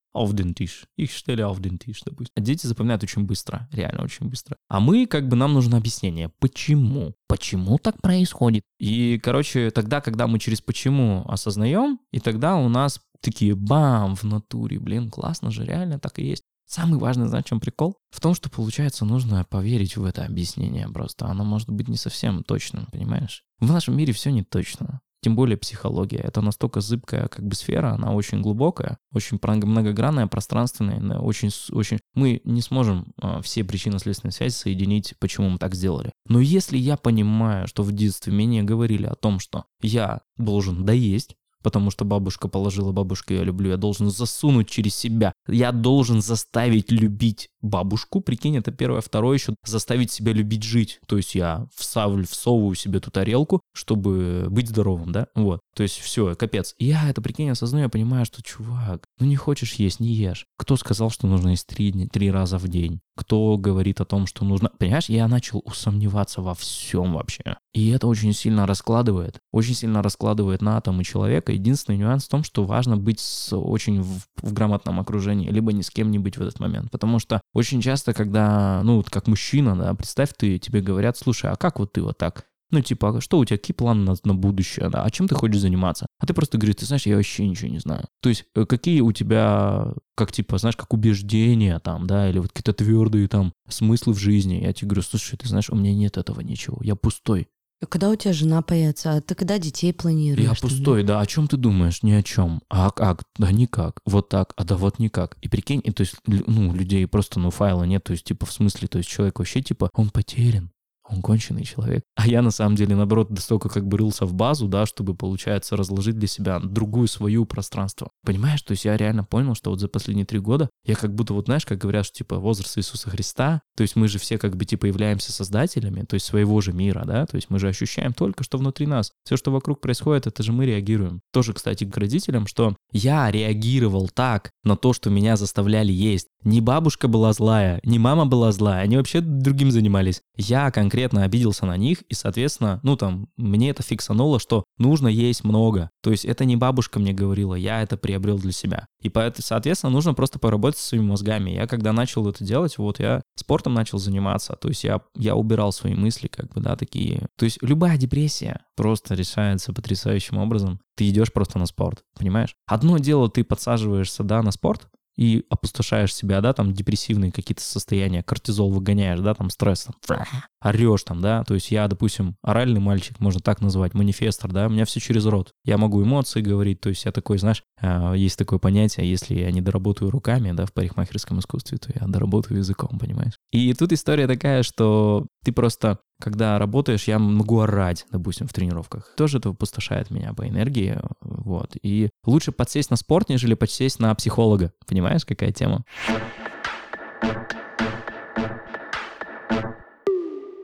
Ich 0.96 1.16
stelle 1.16 1.46
auf 1.46 1.60
den 1.60 1.78
Tisch, 1.78 2.00
допустим. 2.04 2.32
А 2.36 2.40
дети 2.40 2.66
запоминают 2.66 3.02
очень 3.02 3.24
быстро, 3.24 3.68
реально 3.72 4.04
очень 4.04 4.26
быстро. 4.28 4.56
А 4.68 4.80
мы, 4.80 5.06
как 5.06 5.28
бы, 5.28 5.36
нам 5.36 5.52
нужно 5.52 5.76
объяснение, 5.76 6.30
почему? 6.38 7.14
Почему 7.26 7.78
так 7.78 8.00
происходит? 8.00 8.62
И, 8.78 9.20
короче, 9.22 9.70
тогда, 9.70 10.00
когда 10.00 10.26
мы 10.26 10.38
через 10.38 10.60
почему 10.60 11.24
осознаем, 11.26 11.98
и 12.12 12.20
тогда 12.20 12.56
у 12.56 12.68
нас 12.68 13.00
такие 13.20 13.54
бам 13.54 14.14
в 14.16 14.24
натуре, 14.24 14.78
блин, 14.78 15.10
классно 15.10 15.50
же, 15.50 15.64
реально 15.64 15.98
так 15.98 16.18
и 16.18 16.24
есть. 16.24 16.44
Самый 16.66 16.98
важный, 16.98 17.28
знаешь, 17.28 17.44
чем 17.44 17.60
прикол? 17.60 17.98
В 18.10 18.20
том, 18.20 18.34
что, 18.34 18.48
получается, 18.48 19.04
нужно 19.04 19.44
поверить 19.44 19.96
в 19.96 20.04
это 20.04 20.24
объяснение 20.24 20.88
просто. 20.88 21.26
Оно 21.26 21.44
может 21.44 21.68
быть 21.68 21.88
не 21.88 21.96
совсем 21.96 22.42
точным, 22.42 22.86
понимаешь? 22.90 23.44
В 23.58 23.70
нашем 23.70 23.96
мире 23.96 24.12
все 24.12 24.30
не 24.30 24.42
точно. 24.42 25.00
Тем 25.24 25.36
более 25.36 25.56
психология. 25.56 26.18
Это 26.18 26.42
настолько 26.42 26.82
зыбкая 26.82 27.28
как 27.28 27.48
бы 27.48 27.54
сфера, 27.54 27.94
она 27.94 28.12
очень 28.12 28.42
глубокая, 28.42 28.98
очень 29.10 29.38
многогранная, 29.42 30.26
пространственная, 30.26 31.18
очень, 31.18 31.48
очень... 31.70 31.98
Мы 32.14 32.42
не 32.44 32.60
сможем 32.60 33.14
а, 33.22 33.40
все 33.40 33.64
причинно-следственные 33.64 34.32
связи 34.32 34.52
соединить, 34.52 35.14
почему 35.18 35.48
мы 35.48 35.56
так 35.56 35.74
сделали. 35.74 36.12
Но 36.28 36.40
если 36.40 36.76
я 36.76 36.98
понимаю, 36.98 37.66
что 37.68 37.82
в 37.82 37.92
детстве 37.92 38.34
мне 38.34 38.62
говорили 38.62 39.06
о 39.06 39.14
том, 39.14 39.38
что 39.40 39.64
я 39.80 40.20
должен 40.36 40.84
доесть, 40.84 41.36
потому 41.62 41.90
что 41.90 42.04
бабушка 42.04 42.46
положила 42.46 42.92
бабушку, 42.92 43.32
я 43.32 43.44
люблю, 43.44 43.70
я 43.70 43.78
должен 43.78 44.10
засунуть 44.10 44.68
через 44.68 44.94
себя. 44.94 45.32
Я 45.48 45.72
должен 45.72 46.20
заставить 46.20 46.92
любить 46.92 47.48
бабушку, 47.64 48.20
прикинь, 48.20 48.56
это 48.56 48.70
первое. 48.70 49.00
Второе 49.00 49.36
еще 49.36 49.54
заставить 49.64 50.12
себя 50.12 50.32
любить 50.32 50.62
жить. 50.62 51.00
То 51.06 51.16
есть 51.16 51.34
я 51.34 51.66
всавлю, 51.74 52.24
всовываю 52.24 52.74
себе 52.74 53.00
ту 53.00 53.10
тарелку, 53.10 53.60
чтобы 53.72 54.46
быть 54.50 54.68
здоровым, 54.68 55.12
да? 55.12 55.26
Вот. 55.34 55.60
То 55.74 55.82
есть 55.82 55.98
все, 55.98 56.34
капец. 56.36 56.74
Я 56.78 57.08
это, 57.08 57.20
прикинь, 57.20 57.50
осознаю, 57.50 57.84
я 57.84 57.88
понимаю, 57.88 58.24
что, 58.24 58.42
чувак, 58.42 59.04
ну 59.18 59.26
не 59.26 59.36
хочешь 59.36 59.74
есть, 59.74 59.98
не 59.98 60.12
ешь. 60.12 60.46
Кто 60.56 60.76
сказал, 60.76 61.10
что 61.10 61.26
нужно 61.26 61.50
есть 61.50 61.66
три, 61.66 61.92
три 62.08 62.30
раза 62.30 62.58
в 62.58 62.68
день? 62.68 63.00
Кто 63.16 63.56
говорит 63.56 64.00
о 64.00 64.04
том, 64.04 64.26
что 64.26 64.44
нужно... 64.44 64.70
Понимаешь, 64.78 65.08
я 65.08 65.28
начал 65.28 65.62
усомневаться 65.64 66.42
во 66.42 66.54
всем 66.54 67.14
вообще. 67.14 67.56
И 67.72 67.90
это 67.90 68.06
очень 68.06 68.32
сильно 68.32 68.66
раскладывает. 68.66 69.38
Очень 69.52 69.74
сильно 69.74 70.02
раскладывает 70.02 70.62
на 70.62 70.76
атомы 70.76 71.04
человека. 71.04 71.52
Единственный 71.52 71.96
нюанс 71.96 72.24
в 72.24 72.28
том, 72.28 72.42
что 72.42 72.64
важно 72.64 72.96
быть 72.96 73.20
с 73.20 73.56
очень 73.56 74.02
в, 74.02 74.22
в 74.42 74.52
грамотном 74.52 74.98
окружении, 75.00 75.50
либо 75.50 75.72
ни 75.72 75.82
с 75.82 75.90
кем 75.90 76.10
не 76.10 76.18
быть 76.18 76.36
в 76.36 76.42
этот 76.42 76.58
момент. 76.58 76.90
Потому 76.90 77.18
что 77.20 77.40
очень 77.54 77.80
часто, 77.80 78.12
когда, 78.12 78.82
ну, 78.84 78.96
вот 78.96 79.08
как 79.08 79.28
мужчина, 79.28 79.76
да, 79.76 79.94
представь, 79.94 80.30
ты, 80.36 80.58
тебе 80.58 80.80
говорят, 80.80 81.16
слушай, 81.16 81.50
а 81.50 81.56
как 81.56 81.78
вот 81.78 81.92
ты 81.92 82.02
вот 82.02 82.18
так? 82.18 82.46
Ну, 82.70 82.80
типа, 82.80 83.16
а 83.16 83.20
что 83.20 83.38
у 83.38 83.44
тебя, 83.44 83.56
какие 83.56 83.74
планы 83.74 84.02
на, 84.02 84.16
на 84.24 84.34
будущее, 84.34 84.88
да? 84.88 85.04
А 85.04 85.10
чем 85.10 85.28
ты 85.28 85.36
хочешь 85.36 85.60
заниматься? 85.60 86.06
А 86.18 86.26
ты 86.26 86.34
просто 86.34 86.58
говоришь, 86.58 86.76
ты 86.76 86.86
знаешь, 86.86 87.06
я 87.06 87.14
вообще 87.14 87.46
ничего 87.46 87.70
не 87.70 87.78
знаю. 87.78 88.08
То 88.20 88.28
есть, 88.28 88.46
э, 88.56 88.66
какие 88.66 89.00
у 89.00 89.12
тебя, 89.12 89.92
как 90.16 90.32
типа, 90.32 90.58
знаешь, 90.58 90.76
как 90.76 90.92
убеждения 90.92 91.78
там, 91.78 92.08
да, 92.08 92.28
или 92.28 92.40
вот 92.40 92.48
какие-то 92.48 92.72
твердые 92.72 93.28
там 93.28 93.52
смыслы 93.68 94.14
в 94.14 94.18
жизни. 94.18 94.62
Я 94.62 94.72
тебе 94.72 94.88
говорю, 94.88 95.02
слушай, 95.02 95.36
ты 95.36 95.46
знаешь, 95.46 95.70
у 95.70 95.76
меня 95.76 95.94
нет 95.94 96.16
этого 96.16 96.40
ничего, 96.40 96.78
я 96.82 96.96
пустой. 96.96 97.46
Когда 97.88 98.10
у 98.10 98.16
тебя 98.16 98.32
жена 98.32 98.62
появится? 98.62 99.14
А 99.14 99.20
ты 99.20 99.34
когда 99.34 99.58
детей 99.58 99.92
планируешь? 99.92 100.48
Я 100.48 100.54
пустой, 100.54 101.02
да, 101.02 101.20
о 101.20 101.26
чем 101.26 101.48
ты 101.48 101.56
думаешь? 101.56 102.02
Ни 102.02 102.12
о 102.12 102.22
чем. 102.22 102.62
А 102.68 102.90
как? 102.90 103.22
Да 103.38 103.50
никак. 103.50 104.00
Вот 104.04 104.28
так, 104.28 104.52
а 104.56 104.64
да 104.64 104.76
вот 104.76 104.98
никак. 104.98 105.36
И 105.40 105.48
прикинь, 105.48 105.80
и, 105.84 105.90
то 105.90 106.02
есть, 106.02 106.16
ну, 106.26 106.74
людей 106.74 107.06
просто, 107.06 107.40
ну, 107.40 107.50
файла 107.50 107.84
нет, 107.84 108.04
то 108.04 108.12
есть, 108.12 108.24
типа, 108.24 108.46
в 108.46 108.52
смысле, 108.52 108.88
то 108.88 108.98
есть, 108.98 109.08
человек 109.08 109.38
вообще, 109.38 109.62
типа, 109.62 109.90
он 109.94 110.10
потерян. 110.10 110.70
Он 111.08 111.20
конченый 111.20 111.64
человек. 111.64 112.02
А 112.16 112.26
я, 112.26 112.40
на 112.40 112.50
самом 112.50 112.76
деле, 112.76 112.96
наоборот, 112.96 113.30
настолько 113.30 113.68
как 113.68 113.86
бы 113.86 113.98
рылся 113.98 114.24
в 114.24 114.32
базу, 114.32 114.68
да, 114.68 114.86
чтобы, 114.86 115.14
получается, 115.14 115.76
разложить 115.76 116.18
для 116.18 116.28
себя 116.28 116.58
другую 116.60 117.08
свою 117.08 117.44
пространство. 117.44 118.10
Понимаешь? 118.24 118.62
То 118.62 118.72
есть 118.72 118.84
я 118.84 118.96
реально 118.96 119.24
понял, 119.24 119.54
что 119.54 119.70
вот 119.70 119.80
за 119.80 119.88
последние 119.88 120.24
три 120.24 120.38
года 120.38 120.70
я 120.84 120.94
как 120.94 121.14
будто, 121.14 121.34
вот 121.34 121.46
знаешь, 121.46 121.66
как 121.66 121.78
говорят, 121.78 122.06
что, 122.06 122.18
типа, 122.18 122.36
возраст 122.36 122.78
Иисуса 122.78 123.10
Христа, 123.10 123.60
то 123.76 123.82
есть 123.82 123.96
мы 123.96 124.08
же 124.08 124.18
все 124.18 124.38
как 124.38 124.56
бы, 124.56 124.64
типа, 124.64 124.86
являемся 124.86 125.32
создателями, 125.32 126.02
то 126.02 126.14
есть 126.14 126.26
своего 126.26 126.60
же 126.60 126.72
мира, 126.72 127.04
да, 127.06 127.26
то 127.26 127.36
есть 127.36 127.50
мы 127.50 127.58
же 127.58 127.68
ощущаем 127.68 128.14
только, 128.14 128.42
что 128.44 128.56
внутри 128.56 128.86
нас. 128.86 129.12
Все, 129.24 129.36
что 129.36 129.50
вокруг 129.50 129.80
происходит, 129.80 130.26
это 130.26 130.42
же 130.42 130.52
мы 130.52 130.64
реагируем. 130.66 131.20
Тоже, 131.32 131.52
кстати, 131.52 131.84
к 131.84 131.96
родителям, 131.96 132.46
что 132.46 132.76
я 132.92 133.30
реагировал 133.30 134.08
так 134.08 134.50
на 134.62 134.76
то, 134.76 134.92
что 134.92 135.10
меня 135.10 135.36
заставляли 135.36 135.92
есть. 135.92 136.28
Не 136.44 136.60
бабушка 136.60 137.08
была 137.08 137.32
злая, 137.32 137.80
не 137.84 137.98
мама 137.98 138.26
была 138.26 138.52
злая, 138.52 138.82
они 138.82 138.98
вообще 138.98 139.20
другим 139.22 139.70
занимались. 139.70 140.20
Я 140.36 140.70
конкретно 140.70 141.24
обиделся 141.24 141.64
на 141.64 141.76
них, 141.78 142.02
и, 142.02 142.14
соответственно, 142.14 142.80
ну 142.82 142.96
там, 142.96 143.28
мне 143.38 143.70
это 143.70 143.82
фиксануло, 143.82 144.38
что 144.38 144.64
нужно 144.76 145.08
есть 145.08 145.42
много. 145.42 145.90
То 146.02 146.10
есть 146.10 146.26
это 146.26 146.44
не 146.44 146.56
бабушка 146.56 147.00
мне 147.00 147.14
говорила, 147.14 147.54
я 147.54 147.82
это 147.82 147.96
приобрел 147.96 148.38
для 148.38 148.52
себя. 148.52 148.86
И 149.00 149.08
поэтому, 149.08 149.42
соответственно, 149.42 149.90
нужно 149.90 150.12
просто 150.12 150.38
поработать 150.38 150.78
со 150.78 150.88
своими 150.88 151.06
мозгами. 151.06 151.50
Я 151.50 151.66
когда 151.66 151.94
начал 151.94 152.28
это 152.28 152.44
делать, 152.44 152.76
вот 152.76 153.00
я 153.00 153.22
спортом 153.36 153.72
начал 153.72 153.98
заниматься, 153.98 154.54
то 154.60 154.68
есть 154.68 154.84
я, 154.84 155.00
я 155.16 155.36
убирал 155.36 155.72
свои 155.72 155.94
мысли, 155.94 156.28
как 156.28 156.52
бы, 156.52 156.60
да, 156.60 156.76
такие. 156.76 157.26
То 157.38 157.46
есть 157.46 157.58
любая 157.62 157.96
депрессия 157.96 158.60
просто 158.76 159.14
решается 159.14 159.72
потрясающим 159.72 160.36
образом. 160.36 160.80
Ты 160.94 161.08
идешь 161.08 161.32
просто 161.32 161.58
на 161.58 161.64
спорт, 161.64 162.02
понимаешь? 162.18 162.54
Одно 162.66 162.98
дело, 162.98 163.30
ты 163.30 163.44
подсаживаешься, 163.44 164.22
да, 164.24 164.42
на 164.42 164.50
спорт, 164.50 164.88
и 165.16 165.44
опустошаешь 165.48 166.14
себя, 166.14 166.40
да, 166.40 166.52
там 166.52 166.72
депрессивные 166.72 167.32
какие-то 167.32 167.62
состояния, 167.62 168.22
кортизол 168.22 168.70
выгоняешь, 168.70 169.20
да, 169.20 169.34
там 169.34 169.50
стресс, 169.50 169.84
там, 169.84 170.18
орешь 170.60 171.04
там, 171.04 171.20
да, 171.20 171.44
то 171.44 171.54
есть 171.54 171.70
я, 171.70 171.86
допустим, 171.88 172.36
оральный 172.42 172.80
мальчик, 172.80 173.20
можно 173.20 173.40
так 173.40 173.60
назвать, 173.60 173.94
манифестор, 173.94 174.52
да, 174.52 174.66
у 174.66 174.70
меня 174.70 174.84
все 174.84 175.00
через 175.00 175.26
рот. 175.26 175.52
Я 175.64 175.78
могу 175.78 176.02
эмоции 176.02 176.40
говорить, 176.40 176.80
то 176.80 176.88
есть 176.88 177.04
я 177.04 177.12
такой, 177.12 177.38
знаешь, 177.38 177.62
э, 177.80 178.14
есть 178.16 178.38
такое 178.38 178.58
понятие, 178.58 179.08
если 179.08 179.34
я 179.34 179.50
не 179.52 179.60
доработаю 179.60 180.10
руками, 180.10 180.52
да, 180.52 180.66
в 180.66 180.72
парикмахерском 180.72 181.38
искусстве, 181.38 181.78
то 181.78 181.92
я 181.94 182.06
доработаю 182.06 182.58
языком, 182.58 182.98
понимаешь? 182.98 183.34
И 183.52 183.72
тут 183.74 183.92
история 183.92 184.26
такая, 184.26 184.62
что 184.62 185.26
ты 185.44 185.52
просто 185.52 185.98
когда 186.20 186.58
работаешь, 186.58 187.04
я 187.04 187.18
могу 187.18 187.60
орать, 187.60 188.06
допустим, 188.10 188.46
в 188.46 188.52
тренировках. 188.52 189.12
Тоже 189.16 189.38
это 189.38 189.50
опустошает 189.50 190.10
меня 190.10 190.32
по 190.32 190.48
энергии, 190.48 190.98
вот. 191.20 191.76
И 191.82 192.10
лучше 192.24 192.52
подсесть 192.52 192.90
на 192.90 192.96
спорт, 192.96 193.28
нежели 193.28 193.54
подсесть 193.54 193.98
на 194.00 194.14
психолога. 194.14 194.72
Понимаешь, 194.86 195.24
какая 195.24 195.52
тема? 195.52 195.84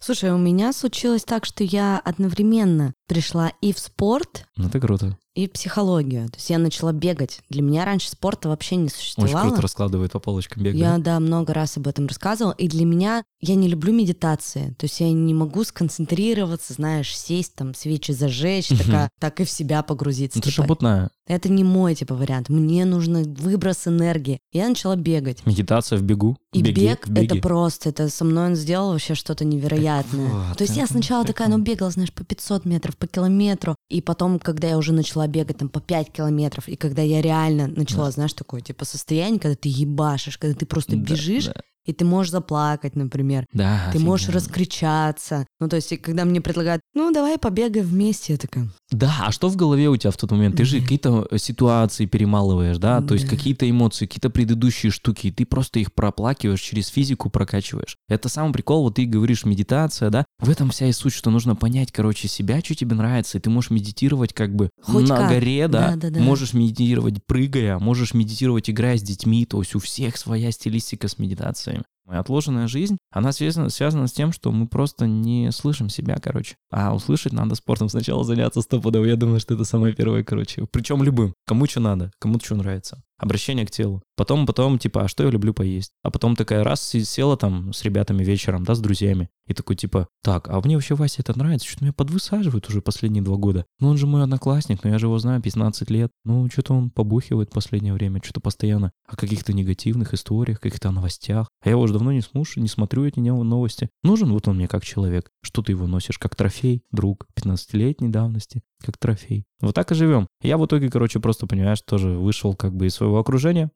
Слушай, 0.02 0.32
у 0.32 0.38
меня 0.38 0.72
случилось 0.72 1.24
так, 1.24 1.44
что 1.44 1.62
я 1.62 2.00
одновременно 2.02 2.94
пришла 3.06 3.52
и 3.60 3.72
в 3.72 3.78
спорт, 3.78 4.46
Ну, 4.56 4.68
это 4.68 4.80
круто. 4.80 5.18
И 5.34 5.46
психологию. 5.46 6.28
То 6.28 6.36
есть 6.36 6.50
я 6.50 6.58
начала 6.58 6.92
бегать. 6.92 7.40
Для 7.50 7.62
меня 7.62 7.84
раньше 7.84 8.10
спорта 8.10 8.48
вообще 8.48 8.76
не 8.76 8.88
существовало. 8.88 9.36
Очень 9.36 9.48
круто 9.48 9.62
раскладывает 9.62 10.12
по 10.12 10.18
полочкам 10.18 10.62
бег. 10.62 10.74
Я, 10.74 10.98
да? 10.98 11.20
много 11.20 11.54
раз 11.54 11.76
об 11.76 11.86
этом 11.86 12.06
рассказывала. 12.06 12.52
И 12.52 12.68
для 12.68 12.84
меня 12.84 13.22
я 13.40 13.54
не 13.54 13.68
люблю 13.68 13.92
медитации. 13.92 14.74
То 14.78 14.84
есть 14.84 15.00
я 15.00 15.10
не 15.12 15.34
могу 15.34 15.62
сконцентрироваться, 15.64 16.72
знаешь, 16.72 17.16
сесть 17.16 17.54
там, 17.54 17.74
свечи 17.74 18.12
зажечь, 18.12 18.68
такая, 18.68 19.08
так 19.20 19.40
и 19.40 19.44
в 19.44 19.50
себя 19.50 19.82
погрузиться. 19.82 20.38
Ну, 20.38 20.42
ты 20.42 20.50
Типа, 20.50 20.62
шабутная. 20.62 21.10
это 21.26 21.48
не 21.48 21.62
мой, 21.64 21.94
типа, 21.94 22.14
вариант. 22.14 22.48
Мне 22.48 22.84
нужен 22.84 23.34
выброс 23.34 23.86
энергии. 23.86 24.40
Я 24.52 24.68
начала 24.68 24.96
бегать. 24.96 25.46
Медитация 25.46 25.98
в 25.98 26.02
бегу. 26.02 26.36
И 26.52 26.60
в 26.60 26.62
беге, 26.62 26.88
бег 26.88 27.06
в 27.06 27.10
беге. 27.10 27.26
это 27.26 27.36
просто, 27.36 27.90
это 27.90 28.08
со 28.08 28.24
мной 28.24 28.46
он 28.46 28.56
сделал 28.56 28.92
вообще 28.92 29.14
что-то 29.14 29.44
невероятное. 29.44 30.48
вот, 30.48 30.58
То 30.58 30.64
есть 30.64 30.76
я 30.76 30.84
это 30.84 30.92
сначала 30.92 31.24
такая, 31.24 31.48
ну 31.48 31.58
бегала, 31.58 31.90
знаешь, 31.90 32.12
по 32.12 32.24
500 32.24 32.64
метров, 32.64 32.96
по 32.96 33.06
километру, 33.06 33.76
и 33.90 34.00
потом, 34.00 34.38
когда 34.38 34.68
я 34.68 34.78
уже 34.78 34.92
начала 34.92 35.26
бегать 35.26 35.58
там 35.58 35.68
по 35.68 35.80
5 35.80 36.12
километров, 36.12 36.68
и 36.68 36.76
когда 36.76 37.02
я 37.02 37.20
реально 37.20 37.66
начала, 37.66 38.10
знаешь, 38.12 38.32
такое 38.32 38.60
типа 38.60 38.84
состояние, 38.84 39.40
когда 39.40 39.56
ты 39.56 39.68
ебашишь, 39.68 40.38
когда 40.38 40.56
ты 40.56 40.64
просто 40.64 40.96
Да, 40.96 41.02
бежишь, 41.02 41.46
да. 41.46 41.54
И 41.90 41.92
ты 41.92 42.04
можешь 42.04 42.30
заплакать, 42.32 42.96
например. 42.96 43.46
Да, 43.52 43.90
Ты 43.92 43.98
можешь 43.98 44.28
офигенно. 44.28 44.44
раскричаться. 44.44 45.46
Ну, 45.60 45.68
то 45.68 45.76
есть, 45.76 46.00
когда 46.00 46.24
мне 46.24 46.40
предлагают, 46.40 46.80
ну, 46.94 47.12
давай 47.12 47.38
побегаем 47.38 47.86
вместе, 47.86 48.34
я 48.34 48.38
такая, 48.38 48.68
Да, 48.92 49.14
а 49.26 49.32
что 49.32 49.48
в 49.48 49.56
голове 49.56 49.88
у 49.88 49.96
тебя 49.96 50.10
в 50.10 50.16
тот 50.16 50.30
момент? 50.32 50.56
Ты 50.56 50.64
же 50.64 50.76
Да. 50.78 50.82
какие-то 50.82 51.28
э, 51.30 51.38
ситуации 51.38 52.06
перемалываешь, 52.06 52.78
да? 52.78 53.00
То 53.02 53.14
есть 53.14 53.26
Да. 53.28 53.36
какие-то 53.36 53.68
эмоции, 53.68 54.06
какие-то 54.06 54.30
предыдущие 54.30 54.90
штуки, 54.90 55.28
и 55.28 55.30
ты 55.30 55.44
просто 55.46 55.78
их 55.80 55.92
проплакиваешь, 55.92 56.60
через 56.60 56.88
физику 56.88 57.30
прокачиваешь. 57.30 57.96
Это 58.08 58.28
самый 58.28 58.52
прикол, 58.52 58.82
вот 58.84 58.96
ты 58.96 59.04
говоришь 59.06 59.44
медитация, 59.44 60.10
да? 60.10 60.24
В 60.40 60.48
этом 60.50 60.70
вся 60.70 60.86
и 60.86 60.92
суть, 60.92 61.12
что 61.12 61.30
нужно 61.30 61.54
понять, 61.56 61.92
короче, 61.92 62.26
себя, 62.28 62.60
что 62.60 62.74
тебе 62.74 62.94
нравится, 62.96 63.38
и 63.38 63.40
ты 63.40 63.50
можешь 63.50 63.70
медитировать 63.70 64.32
как 64.32 64.54
бы 64.54 64.70
Хоть 64.82 65.08
на 65.08 65.16
как. 65.18 65.30
горе, 65.30 65.68
да? 65.68 65.90
Да-да-да. 65.90 66.20
Можешь 66.20 66.52
медитировать 66.54 67.24
прыгая, 67.26 67.78
можешь 67.78 68.14
медитировать 68.14 68.68
играя 68.70 68.96
с 68.98 69.02
детьми, 69.02 69.44
то 69.46 69.60
есть 69.60 69.74
у 69.74 69.78
всех 69.78 70.16
своя 70.16 70.50
стилистика 70.50 71.08
с 71.08 71.18
медитациями. 71.18 71.79
Отложенная 72.18 72.66
жизнь, 72.66 72.98
она 73.10 73.32
связана, 73.32 73.70
связана 73.70 74.06
с 74.06 74.12
тем, 74.12 74.32
что 74.32 74.50
мы 74.52 74.66
просто 74.66 75.06
не 75.06 75.52
слышим 75.52 75.88
себя, 75.88 76.16
короче. 76.20 76.56
А 76.70 76.94
услышать 76.94 77.32
надо 77.32 77.54
спортом 77.54 77.88
сначала 77.88 78.24
заняться 78.24 78.60
стопудово. 78.62 79.04
Я 79.04 79.16
думаю, 79.16 79.40
что 79.40 79.54
это 79.54 79.64
самое 79.64 79.94
первое, 79.94 80.24
короче. 80.24 80.66
Причем 80.70 81.02
любым. 81.02 81.34
Кому 81.46 81.66
что 81.66 81.80
надо, 81.80 82.10
кому 82.18 82.38
что 82.40 82.56
нравится. 82.56 83.02
Обращение 83.20 83.66
к 83.66 83.70
телу. 83.70 84.02
Потом, 84.16 84.46
потом, 84.46 84.78
типа, 84.78 85.04
а 85.04 85.08
что 85.08 85.24
я 85.24 85.30
люблю 85.30 85.52
поесть? 85.52 85.92
А 86.02 86.10
потом 86.10 86.36
такая 86.36 86.64
раз 86.64 86.80
села 86.82 87.36
там 87.36 87.74
с 87.74 87.82
ребятами 87.82 88.24
вечером, 88.24 88.64
да, 88.64 88.74
с 88.74 88.80
друзьями. 88.80 89.28
И 89.46 89.52
такой, 89.52 89.76
типа, 89.76 90.08
так, 90.22 90.48
а 90.48 90.60
мне 90.60 90.76
вообще 90.76 90.94
Вася 90.94 91.16
это 91.22 91.36
нравится, 91.36 91.66
что-то 91.68 91.84
меня 91.84 91.92
подвысаживает 91.92 92.68
уже 92.68 92.80
последние 92.80 93.22
два 93.22 93.36
года. 93.36 93.66
Ну 93.78 93.88
он 93.88 93.98
же 93.98 94.06
мой 94.06 94.22
одноклассник, 94.22 94.84
но 94.84 94.90
я 94.90 94.98
же 94.98 95.06
его 95.06 95.18
знаю 95.18 95.42
15 95.42 95.90
лет. 95.90 96.10
Ну 96.24 96.48
что-то 96.50 96.72
он 96.72 96.90
побухивает 96.90 97.50
в 97.50 97.54
последнее 97.54 97.92
время, 97.92 98.22
что-то 98.22 98.40
постоянно 98.40 98.92
о 99.06 99.16
каких-то 99.16 99.52
негативных 99.52 100.14
историях, 100.14 100.60
каких-то 100.60 100.90
новостях. 100.90 101.48
А 101.62 101.68
я 101.68 101.72
его 101.72 101.82
уже 101.82 101.92
давно 101.92 102.12
не 102.12 102.22
слушаю, 102.22 102.62
не 102.62 102.68
смотрю 102.68 103.04
эти 103.04 103.18
новости. 103.20 103.90
Нужен 104.02 104.32
вот 104.32 104.48
он 104.48 104.56
мне 104.56 104.68
как 104.68 104.84
человек. 104.84 105.30
Что 105.42 105.62
ты 105.62 105.72
его 105.72 105.86
носишь? 105.86 106.18
Как 106.18 106.36
трофей, 106.36 106.82
друг, 106.90 107.26
15-летней 107.36 108.08
давности, 108.08 108.62
как 108.80 108.98
трофей. 108.98 109.44
Вот 109.60 109.74
так 109.74 109.90
и 109.92 109.94
живем. 109.94 110.26
Я 110.42 110.58
в 110.58 110.66
итоге, 110.66 110.90
короче, 110.90 111.20
просто, 111.20 111.46
понимаешь, 111.46 111.80
тоже 111.82 112.10
вышел 112.10 112.54
как 112.54 112.74
бы 112.74 112.86
из 112.86 112.94
своего 112.94 113.18
окружения. 113.18 113.70